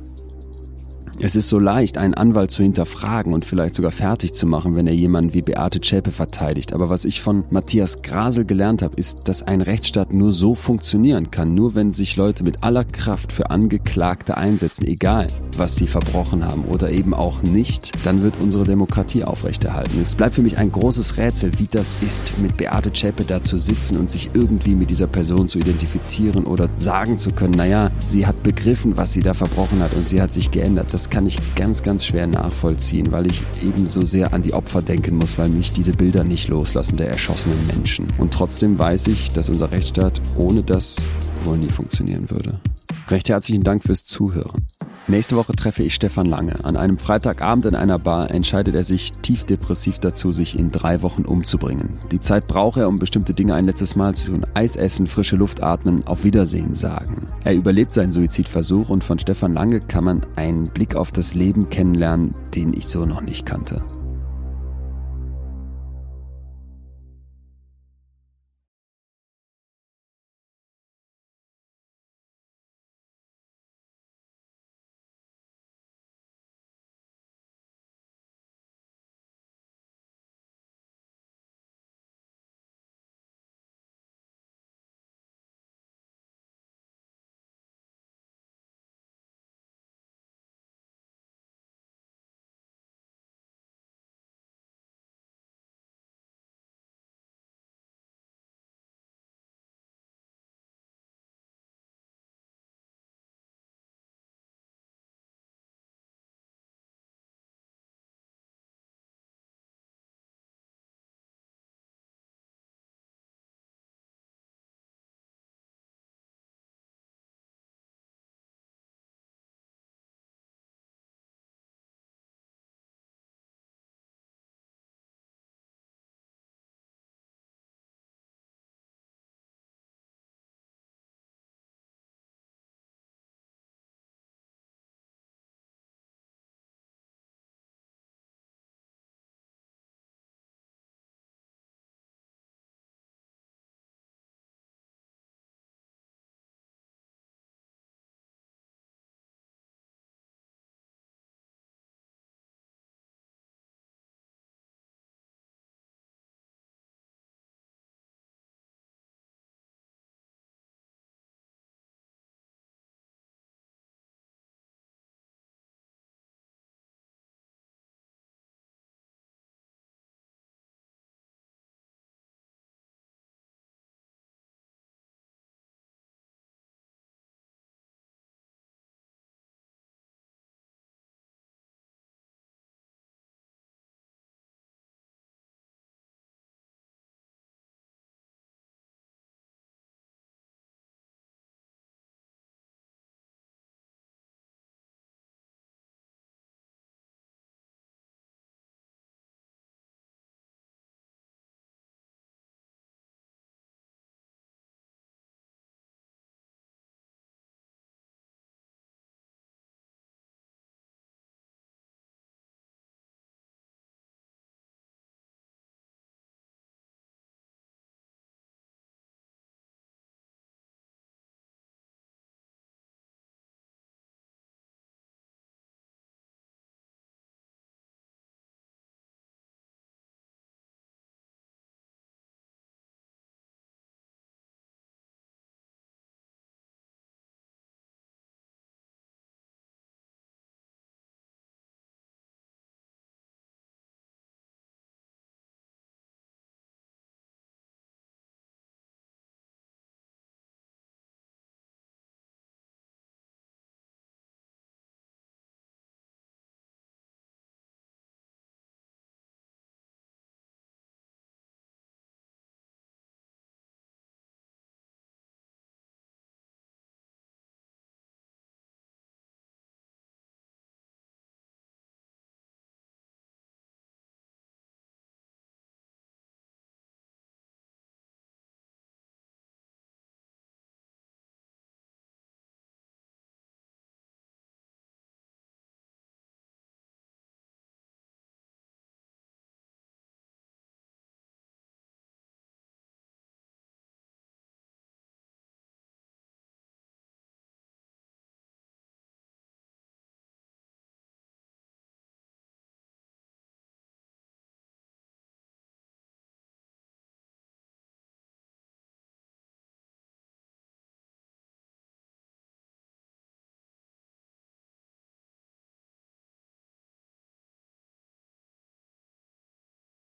Es 1.20 1.36
ist 1.36 1.48
so 1.48 1.58
leicht, 1.58 1.96
einen 1.98 2.14
Anwalt 2.14 2.50
zu 2.50 2.62
hinterfragen 2.62 3.32
und 3.32 3.44
vielleicht 3.44 3.74
sogar 3.74 3.90
fertig 3.90 4.34
zu 4.34 4.46
machen, 4.46 4.74
wenn 4.76 4.86
er 4.86 4.94
jemanden 4.94 5.34
wie 5.34 5.42
Beate 5.42 5.80
Zschäpe 5.80 6.10
verteidigt. 6.10 6.72
Aber 6.72 6.90
was 6.90 7.04
ich 7.04 7.20
von 7.20 7.44
Matthias 7.50 8.02
Grasel 8.02 8.44
gelernt 8.44 8.82
habe, 8.82 8.96
ist, 8.96 9.28
dass 9.28 9.42
ein 9.42 9.60
Rechtsstaat 9.60 10.12
nur 10.12 10.32
so 10.32 10.54
funktionieren 10.54 11.30
kann, 11.30 11.54
nur 11.54 11.74
wenn 11.74 11.92
sich 11.92 12.16
Leute 12.16 12.44
mit 12.44 12.62
aller 12.62 12.84
Kraft 12.84 13.32
für 13.32 13.50
Angeklagte 13.50 14.36
einsetzen, 14.36 14.86
egal 14.86 15.28
was 15.56 15.76
sie 15.76 15.86
verbrochen 15.86 16.44
haben 16.44 16.64
oder 16.64 16.90
eben 16.90 17.14
auch 17.14 17.42
nicht, 17.42 17.92
dann 18.04 18.20
wird 18.22 18.34
unsere 18.40 18.64
Demokratie 18.64 19.24
aufrechterhalten. 19.24 20.00
Es 20.00 20.14
bleibt 20.14 20.34
für 20.34 20.42
mich 20.42 20.58
ein 20.58 20.70
großes 20.70 21.16
Rätsel, 21.16 21.58
wie 21.58 21.68
das 21.70 21.96
ist, 22.02 22.38
mit 22.38 22.56
Beate 22.56 22.92
Zschäpe 22.92 23.24
da 23.24 23.40
zu 23.40 23.56
sitzen 23.56 23.98
und 23.98 24.10
sich 24.10 24.30
irgendwie 24.34 24.74
mit 24.74 24.90
dieser 24.90 25.06
Person 25.06 25.48
zu 25.48 25.58
identifizieren 25.58 26.44
oder 26.44 26.68
sagen 26.76 27.18
zu 27.18 27.30
können, 27.30 27.54
naja, 27.54 27.90
sie 28.00 28.26
hat 28.26 28.42
begriffen, 28.42 28.96
was 28.96 29.12
sie 29.12 29.20
da 29.20 29.34
verbrochen 29.34 29.80
hat 29.80 29.94
und 29.94 30.08
sie 30.08 30.20
hat 30.20 30.32
sich 30.32 30.50
geändert. 30.50 30.92
Das 30.92 31.03
das 31.04 31.10
kann 31.10 31.26
ich 31.26 31.36
ganz, 31.54 31.82
ganz 31.82 32.06
schwer 32.06 32.26
nachvollziehen, 32.26 33.12
weil 33.12 33.26
ich 33.26 33.42
eben 33.62 33.86
so 33.86 34.06
sehr 34.06 34.32
an 34.32 34.40
die 34.40 34.54
Opfer 34.54 34.80
denken 34.80 35.18
muss, 35.18 35.36
weil 35.36 35.50
mich 35.50 35.70
diese 35.70 35.92
Bilder 35.92 36.24
nicht 36.24 36.48
loslassen 36.48 36.96
der 36.96 37.08
erschossenen 37.08 37.58
Menschen. 37.66 38.06
Und 38.16 38.32
trotzdem 38.32 38.78
weiß 38.78 39.08
ich, 39.08 39.28
dass 39.34 39.50
unser 39.50 39.70
Rechtsstaat 39.70 40.18
ohne 40.38 40.62
das 40.62 40.96
wohl 41.44 41.58
nie 41.58 41.68
funktionieren 41.68 42.30
würde. 42.30 42.58
Recht 43.08 43.28
herzlichen 43.28 43.64
Dank 43.64 43.82
fürs 43.82 44.04
Zuhören. 44.04 44.66
Nächste 45.06 45.36
Woche 45.36 45.52
treffe 45.52 45.82
ich 45.82 45.94
Stefan 45.94 46.24
Lange. 46.24 46.64
An 46.64 46.78
einem 46.78 46.96
Freitagabend 46.96 47.66
in 47.66 47.74
einer 47.74 47.98
Bar 47.98 48.30
entscheidet 48.30 48.74
er 48.74 48.84
sich 48.84 49.12
tief 49.12 49.44
depressiv 49.44 49.98
dazu, 49.98 50.32
sich 50.32 50.58
in 50.58 50.70
drei 50.70 51.02
Wochen 51.02 51.26
umzubringen. 51.26 51.98
Die 52.10 52.20
Zeit 52.20 52.46
braucht 52.46 52.78
er, 52.78 52.88
um 52.88 52.96
bestimmte 52.96 53.34
Dinge 53.34 53.54
ein 53.54 53.66
letztes 53.66 53.96
Mal 53.96 54.14
zu 54.14 54.28
tun. 54.28 54.46
Eis 54.54 54.76
essen, 54.76 55.06
frische 55.06 55.36
Luft 55.36 55.62
atmen, 55.62 56.06
auf 56.06 56.24
Wiedersehen 56.24 56.74
sagen. 56.74 57.16
Er 57.44 57.54
überlebt 57.54 57.92
seinen 57.92 58.12
Suizidversuch 58.12 58.88
und 58.88 59.04
von 59.04 59.18
Stefan 59.18 59.52
Lange 59.52 59.80
kann 59.80 60.04
man 60.04 60.22
einen 60.36 60.64
Blick 60.68 60.96
auf 60.96 61.12
das 61.12 61.34
Leben 61.34 61.68
kennenlernen, 61.68 62.34
den 62.54 62.72
ich 62.72 62.86
so 62.86 63.04
noch 63.04 63.20
nicht 63.20 63.44
kannte. 63.44 63.82